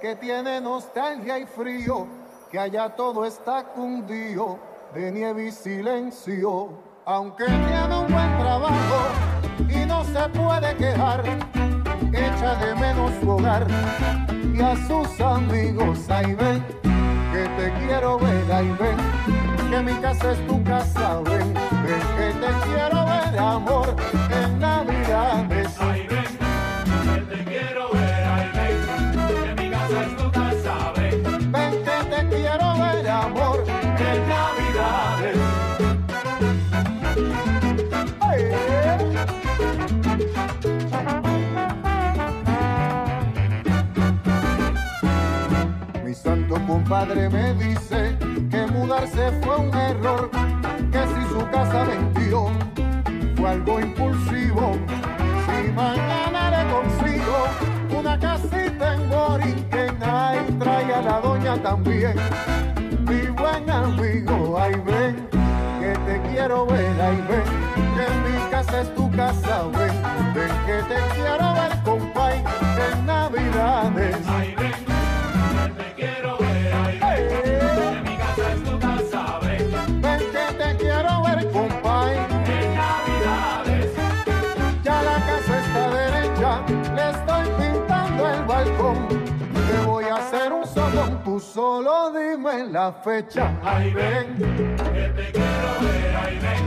Que 0.00 0.14
tiene 0.16 0.60
nostalgia 0.60 1.38
y 1.38 1.46
frío, 1.46 2.06
que 2.50 2.58
allá 2.58 2.88
todo 2.94 3.24
está 3.24 3.64
cundido 3.64 4.58
de 4.94 5.10
nieve 5.10 5.46
y 5.46 5.52
silencio. 5.52 6.70
Aunque 7.04 7.44
tiene 7.46 7.98
un 7.98 8.12
buen 8.12 8.38
trabajo 8.38 9.08
y 9.68 9.86
no 9.86 10.04
se 10.04 10.28
puede 10.28 10.76
quejar, 10.76 11.24
echa 12.12 12.54
de 12.56 12.74
menos 12.74 13.12
su 13.20 13.30
hogar 13.30 13.66
y 14.54 14.60
a 14.60 14.76
sus 14.86 15.20
amigos. 15.20 16.08
Ahí 16.10 16.34
ven, 16.34 16.64
que 17.32 17.48
te 17.56 17.72
quiero 17.80 18.18
ver, 18.18 18.52
ahí 18.52 18.76
ven, 18.78 19.70
que 19.70 19.80
mi 19.80 19.98
casa 20.00 20.32
es 20.32 20.46
tu 20.46 20.62
casa, 20.64 21.20
ven, 21.24 21.54
ven 21.54 22.02
que 22.16 22.46
te 22.46 22.68
quiero 22.68 23.04
ver, 23.04 23.38
amor, 23.38 23.96
compadre 46.88 47.28
me 47.28 47.52
dice 47.52 48.16
que 48.50 48.66
mudarse 48.72 49.30
fue 49.42 49.56
un 49.58 49.74
error, 49.74 50.30
que 50.90 50.98
si 50.98 51.34
su 51.34 51.46
casa 51.50 51.84
vendió 51.84 52.46
fue 53.36 53.50
algo 53.50 53.78
impulsivo. 53.78 54.72
Si 55.44 55.70
mañana 55.72 56.50
le 56.50 56.70
consigo 56.72 57.98
una 57.98 58.18
casita 58.18 58.94
en 58.94 59.10
Borinquen, 59.10 60.02
ahí 60.02 60.38
trae 60.58 60.94
a 60.94 61.02
la 61.02 61.20
doña 61.20 61.62
también. 61.62 62.14
Mi 63.06 63.20
buen 63.36 63.68
amigo, 63.68 64.58
ahí 64.58 64.72
ven, 64.86 65.28
que 65.80 65.92
te 66.06 66.22
quiero 66.30 66.64
ver, 66.64 67.00
ahí 67.02 67.22
ven, 67.28 67.44
que 67.96 68.06
mi 68.24 68.50
casa 68.50 68.80
es 68.80 68.94
tu 68.94 69.10
casa, 69.10 69.64
ven, 69.76 69.92
ven 70.34 70.52
que 70.64 70.94
te 70.94 71.00
quiero 71.16 71.52
ver, 71.52 71.82
compay, 71.84 72.42
en 72.90 73.04
Navidades. 73.04 74.16
Ay, 74.26 74.57
solo 92.42 92.56
dime 92.56 92.72
la 92.72 92.92
fecha. 92.92 93.52
ay, 93.62 93.92
ven, 93.92 94.36
que 94.36 95.08
te 95.16 95.32
quiero 95.32 95.80
ver, 95.80 96.16
ay, 96.16 96.38
ven, 96.38 96.62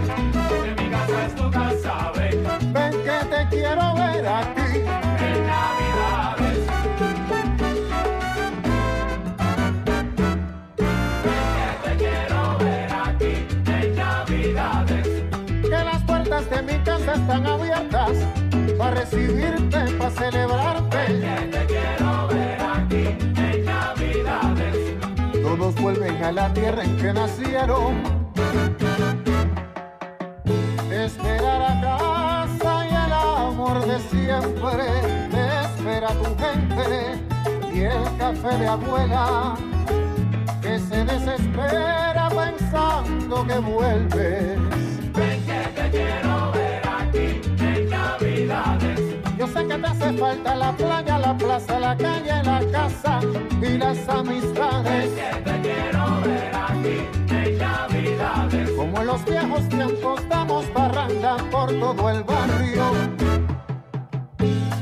que 0.75 0.83
mi 0.83 0.89
casa 0.89 1.25
es 1.25 1.35
tu 1.35 1.51
casa, 1.51 2.11
ven. 2.15 2.43
Ven 2.73 2.91
que 3.03 3.25
te 3.35 3.47
quiero 3.49 3.95
ver 3.95 4.27
aquí. 4.27 4.79
En 5.19 5.47
Navidades, 5.47 6.59
ven 11.23 11.45
que 11.55 11.89
te 11.89 11.97
quiero 11.97 12.57
ver 12.59 12.91
aquí. 12.93 13.33
En 13.71 13.95
Navidades, 13.95 15.07
Que 15.61 15.69
las 15.69 16.03
puertas 16.03 16.49
de 16.49 16.61
mi 16.63 16.77
casa 16.83 17.13
están 17.13 17.45
abiertas 17.45 18.11
para 18.77 18.91
recibirte, 18.91 19.79
para 19.97 20.11
celebrarte. 20.11 21.05
que 21.07 21.47
te 21.57 21.65
Vuelven 25.79 26.23
a 26.23 26.31
la 26.31 26.53
tierra 26.53 26.83
en 26.83 26.97
que 26.97 27.13
nacieron. 27.13 28.03
Te 30.89 31.05
esperará 31.05 31.81
casa 31.81 32.85
y 32.85 32.89
el 32.89 33.13
amor 33.13 33.85
de 33.85 33.99
siempre. 33.99 34.85
Te 35.31 35.61
espera 35.61 36.09
tu 36.09 36.35
gente 36.43 37.19
y 37.73 37.79
el 37.81 38.17
café 38.17 38.57
de 38.57 38.67
abuela 38.67 39.55
que 40.61 40.79
se 40.79 41.05
desespera 41.05 42.29
pensando 42.29 43.47
que 43.47 43.59
vuelves. 43.59 44.59
Sé 49.53 49.67
que 49.67 49.77
te 49.77 49.87
hace 49.87 50.13
falta 50.13 50.55
la 50.55 50.71
playa, 50.71 51.19
la 51.19 51.37
plaza, 51.37 51.79
la 51.79 51.95
calle, 51.97 52.43
la 52.43 52.61
casa 52.71 53.19
y 53.61 53.77
las 53.77 54.07
amistades. 54.07 55.09
que 55.13 55.41
te 55.43 55.61
quiero 55.61 56.21
ver 56.21 56.51
aquí 56.55 56.97
en 57.29 57.57
Navidades. 57.57 58.71
Como 58.71 59.01
en 59.01 59.07
los 59.07 59.25
viejos 59.25 59.69
tiempos 59.69 60.29
damos 60.29 60.65
parranda 60.67 61.37
por 61.51 61.67
todo 61.79 62.09
el 62.09 62.23
barrio. 62.23 62.85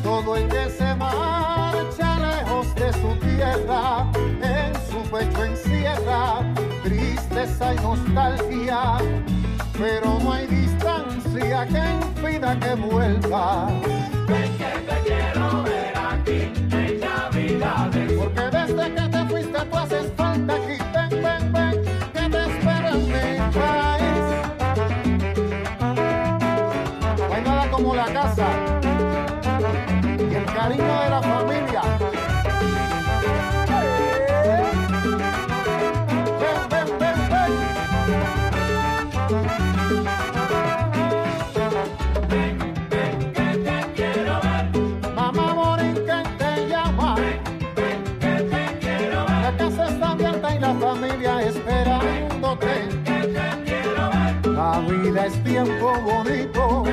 Todo 0.04 0.36
el 0.36 0.48
que 0.48 0.70
se 0.70 0.96
marcha 0.96 2.20
lejos 2.20 2.76
de 2.76 2.94
su 2.94 3.16
tierra, 3.26 4.06
en 4.42 4.74
su 4.90 5.10
pecho 5.10 5.44
encierra 5.46 6.42
tristeza 6.84 7.74
y 7.74 7.78
nostalgia. 7.78 8.98
Pero 9.78 10.20
no 10.20 10.34
hay 10.34 10.48
distancia 10.48 11.66
que 11.68 11.84
impida 12.06 12.60
que 12.60 12.76
vuelva. 12.76 13.70
Ven 14.70 14.86
que 14.86 14.94
te 14.94 15.02
quiero 15.02 15.49
vida 55.12 55.26
es 55.26 55.44
tiempo 55.44 55.94
bonito. 56.02 56.84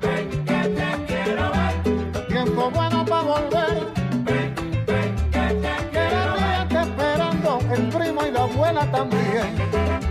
Que 0.00 0.68
te 0.76 0.88
quiero 1.06 1.50
ver. 1.50 2.26
Tiempo 2.28 2.70
bueno 2.70 3.04
para 3.04 3.22
volver. 3.22 3.86
Que 4.26 5.54
te 5.62 5.90
Que 5.90 6.10
la 6.10 6.36
tía 6.36 6.62
está 6.62 6.82
esperando, 6.82 7.58
el 7.74 7.88
primo 7.88 8.26
y 8.26 8.30
la 8.30 8.42
abuela 8.42 8.90
también. 8.90 10.05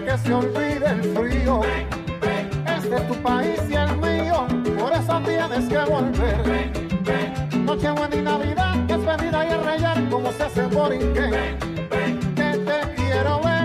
Que 0.00 0.18
se 0.18 0.32
olvide 0.32 0.86
el 0.86 1.02
frío. 1.14 1.60
Este 2.66 2.96
es 2.96 3.08
tu 3.08 3.14
país 3.22 3.60
y 3.68 3.74
el 3.74 3.96
mío, 3.98 4.46
por 4.78 4.92
eso 4.92 5.20
tienes 5.24 5.68
que 5.68 5.78
volver. 5.90 6.72
Nochebuena 7.64 8.16
y 8.16 8.22
Navidad 8.22 8.74
es 8.88 9.04
venir 9.04 9.32
y 9.32 9.52
arrellar 9.52 10.08
como 10.08 10.32
se 10.32 10.42
hace 10.44 10.62
en 10.62 10.70
Borinquen. 10.70 11.58
Que 12.34 12.58
te 12.58 12.94
quiero 12.94 13.40
ver. 13.42 13.61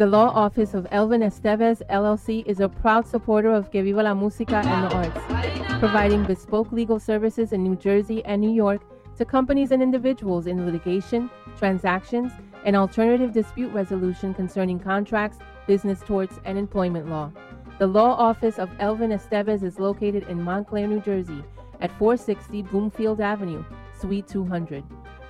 The 0.00 0.06
law 0.06 0.30
office 0.30 0.72
of 0.72 0.86
Elvin 0.92 1.20
Esteves 1.20 1.82
LLC 1.90 2.42
is 2.46 2.60
a 2.60 2.70
proud 2.70 3.06
supporter 3.06 3.52
of 3.52 3.70
Que 3.70 3.82
Viva 3.82 4.02
la 4.02 4.14
Música 4.14 4.64
and 4.64 4.90
the 4.90 4.96
arts, 4.96 5.78
providing 5.78 6.24
bespoke 6.24 6.72
legal 6.72 6.98
services 6.98 7.52
in 7.52 7.62
New 7.62 7.76
Jersey 7.76 8.24
and 8.24 8.40
New 8.40 8.50
York 8.50 8.80
to 9.18 9.26
companies 9.26 9.72
and 9.72 9.82
individuals 9.82 10.46
in 10.46 10.64
litigation, 10.64 11.28
transactions, 11.58 12.32
and 12.64 12.76
alternative 12.76 13.34
dispute 13.34 13.70
resolution 13.74 14.32
concerning 14.32 14.80
contracts, 14.80 15.36
business 15.66 16.00
torts, 16.00 16.40
and 16.46 16.56
employment 16.56 17.10
law. 17.10 17.30
The 17.78 17.86
law 17.86 18.14
office 18.14 18.58
of 18.58 18.70
Elvin 18.78 19.10
Esteves 19.10 19.62
is 19.62 19.78
located 19.78 20.26
in 20.30 20.40
Montclair, 20.40 20.86
New 20.86 21.00
Jersey 21.00 21.44
at 21.82 21.90
460 21.98 22.62
Bloomfield 22.62 23.20
Avenue, 23.20 23.62
Suite 24.00 24.26
200. 24.26 24.82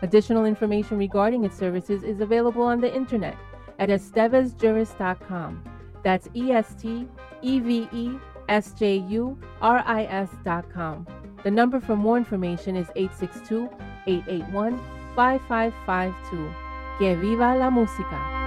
Additional 0.03 0.45
information 0.45 0.97
regarding 0.97 1.45
its 1.45 1.59
services 1.59 2.05
is 2.05 2.21
available 2.21 2.63
on 2.63 2.81
the 2.81 2.95
internet 2.95 3.37
at 3.81 3.89
estevesjuris.com. 3.89 5.65
That's 6.05 6.29
E 6.35 6.53
S 6.53 6.75
T 6.81 7.09
E 7.43 7.61
V 7.61 7.89
E 7.93 8.19
S 8.49 8.73
J 8.73 8.99
U 9.09 9.39
R 9.61 9.83
I 9.85 10.05
S.com. 10.05 11.07
The 11.43 11.51
number 11.51 11.81
for 11.81 11.97
more 11.97 12.17
information 12.19 12.77
is 12.77 12.89
862 12.95 13.69
881 14.07 14.79
5552. 15.17 16.55
Que 16.99 17.17
viva 17.17 17.57
la 17.57 17.71
música! 17.71 18.40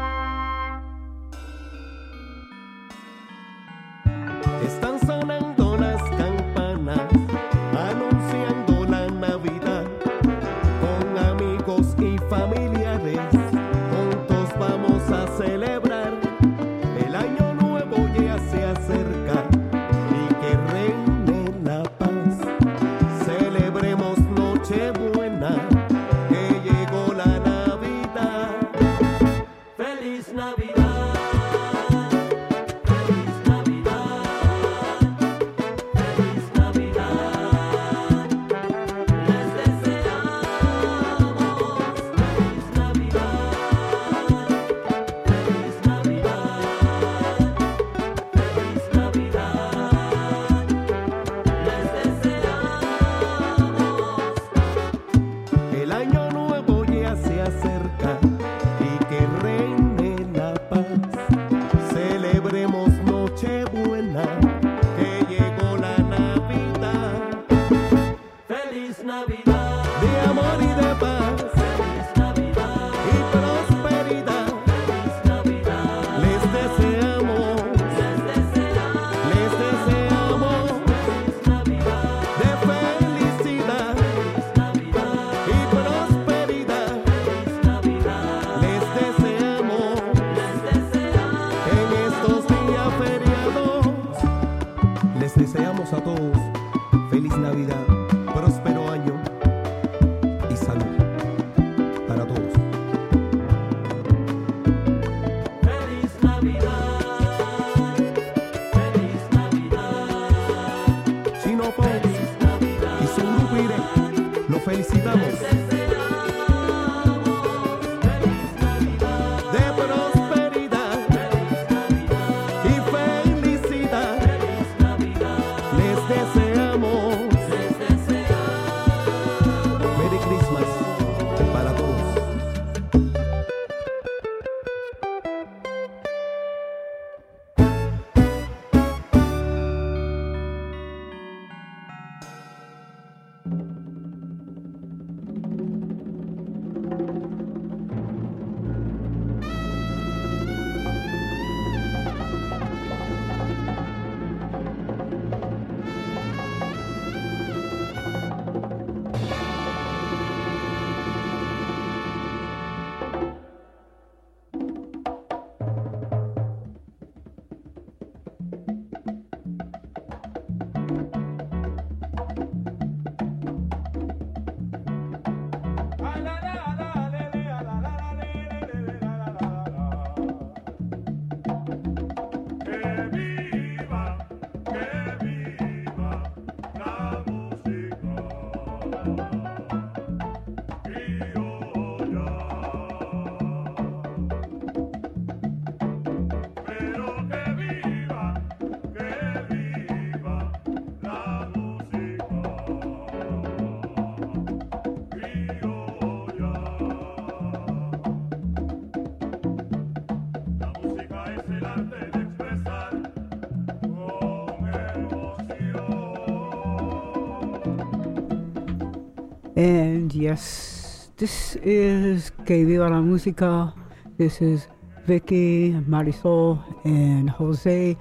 And 220.03 220.14
yes, 220.14 221.11
this 221.15 221.56
is 221.64 222.30
Que 222.45 222.65
Viva 222.65 222.90
la 222.90 222.99
Música. 222.99 223.73
This 224.17 224.41
is 224.41 224.67
Vicki, 225.07 225.72
Marisol, 225.88 226.59
and 226.83 227.30
Jose. 227.30 227.95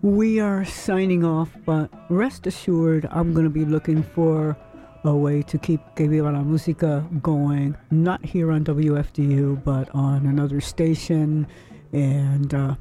We 0.00 0.40
are 0.40 0.64
signing 0.64 1.26
off, 1.26 1.50
but 1.66 1.90
rest 2.08 2.46
assured, 2.46 3.06
I'm 3.10 3.34
going 3.34 3.44
to 3.44 3.50
be 3.50 3.66
looking 3.66 4.02
for 4.02 4.56
a 5.04 5.14
way 5.14 5.42
to 5.42 5.58
keep 5.58 5.82
Que 5.94 6.08
Viva 6.08 6.32
la 6.32 6.40
Música 6.40 7.04
going, 7.20 7.76
not 7.90 8.24
here 8.24 8.50
on 8.50 8.64
WFDU, 8.64 9.62
but 9.62 9.94
on 9.94 10.24
another 10.24 10.62
station. 10.62 11.46
And 11.92 12.54
uh, 12.54 12.76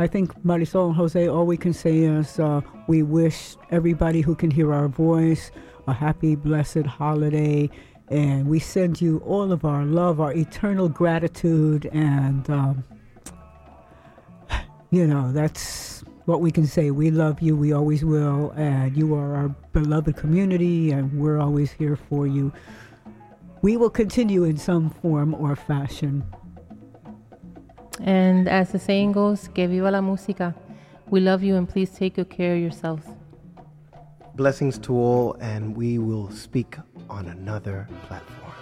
I 0.00 0.08
think 0.08 0.34
Marisol 0.42 0.88
and 0.88 0.96
Jose, 0.96 1.28
all 1.28 1.46
we 1.46 1.56
can 1.56 1.72
say 1.72 1.98
is 1.98 2.40
uh, 2.40 2.62
we 2.88 3.04
wish 3.04 3.54
everybody 3.70 4.22
who 4.22 4.34
can 4.34 4.50
hear 4.50 4.74
our 4.74 4.88
voice 4.88 5.52
a 5.86 5.92
happy, 5.92 6.34
blessed 6.34 6.86
holiday. 6.86 7.70
And 8.08 8.46
we 8.46 8.58
send 8.58 9.00
you 9.00 9.18
all 9.24 9.52
of 9.52 9.64
our 9.64 9.84
love, 9.84 10.20
our 10.20 10.32
eternal 10.32 10.88
gratitude, 10.88 11.86
and, 11.92 12.48
um, 12.50 12.84
you 14.90 15.06
know, 15.06 15.32
that's 15.32 16.04
what 16.26 16.40
we 16.40 16.50
can 16.50 16.66
say. 16.66 16.90
We 16.90 17.10
love 17.10 17.40
you, 17.40 17.56
we 17.56 17.72
always 17.72 18.04
will, 18.04 18.50
and 18.56 18.96
you 18.96 19.14
are 19.14 19.34
our 19.34 19.48
beloved 19.72 20.16
community, 20.16 20.90
and 20.90 21.18
we're 21.18 21.38
always 21.38 21.72
here 21.72 21.96
for 21.96 22.26
you. 22.26 22.52
We 23.62 23.76
will 23.76 23.90
continue 23.90 24.44
in 24.44 24.56
some 24.56 24.90
form 24.90 25.34
or 25.34 25.56
fashion. 25.56 26.24
And 28.00 28.48
as 28.48 28.72
the 28.72 28.78
saying 28.78 29.12
goes, 29.12 29.48
que 29.48 29.68
viva 29.68 29.90
la 29.90 30.00
música. 30.00 30.54
We 31.10 31.20
love 31.20 31.42
you 31.42 31.56
and 31.56 31.68
please 31.68 31.90
take 31.90 32.14
good 32.14 32.30
care 32.30 32.54
of 32.54 32.60
yourselves. 32.60 33.06
Blessings 34.34 34.78
to 34.78 34.94
all, 34.94 35.36
and 35.40 35.76
we 35.76 35.98
will 35.98 36.30
speak 36.30 36.76
on 37.12 37.28
another 37.28 37.86
platform. 38.08 38.52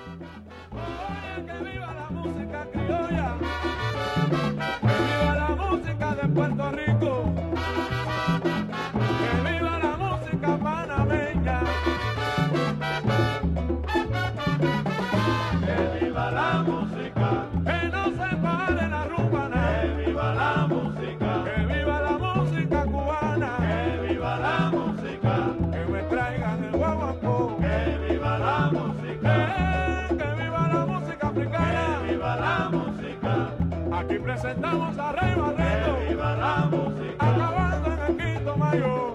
Presentamos 34.40 34.98
a 34.98 35.12
Ray 35.12 35.34
Barretto. 35.34 35.98
Que 35.98 36.08
viva 36.08 36.34
la 36.34 36.56
música. 36.70 37.30
Acabando 37.30 37.92
en 37.92 38.20
el 38.20 38.34
quinto 38.36 38.56
mayo. 38.56 39.09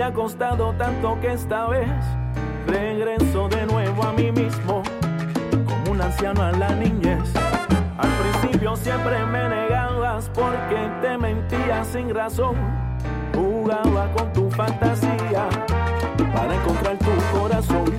me 0.00 0.06
ha 0.06 0.12
costado 0.14 0.72
tanto 0.78 1.18
que 1.20 1.30
esta 1.30 1.66
vez 1.66 1.90
regreso 2.66 3.50
de 3.50 3.66
nuevo 3.66 4.02
a 4.02 4.14
mí 4.14 4.32
mismo, 4.32 4.82
como 5.66 5.90
un 5.90 6.00
anciano 6.00 6.42
a 6.42 6.52
la 6.52 6.70
niñez. 6.70 7.30
Al 7.98 8.08
principio 8.40 8.76
siempre 8.76 9.22
me 9.26 9.46
negabas 9.50 10.30
porque 10.32 10.88
te 11.02 11.18
mentía 11.18 11.84
sin 11.84 12.14
razón, 12.14 12.56
jugaba 13.34 14.10
con 14.16 14.32
tu 14.32 14.50
fantasía 14.50 15.46
para 16.32 16.54
encontrar 16.54 16.96
tu 16.96 17.38
corazón. 17.38 17.89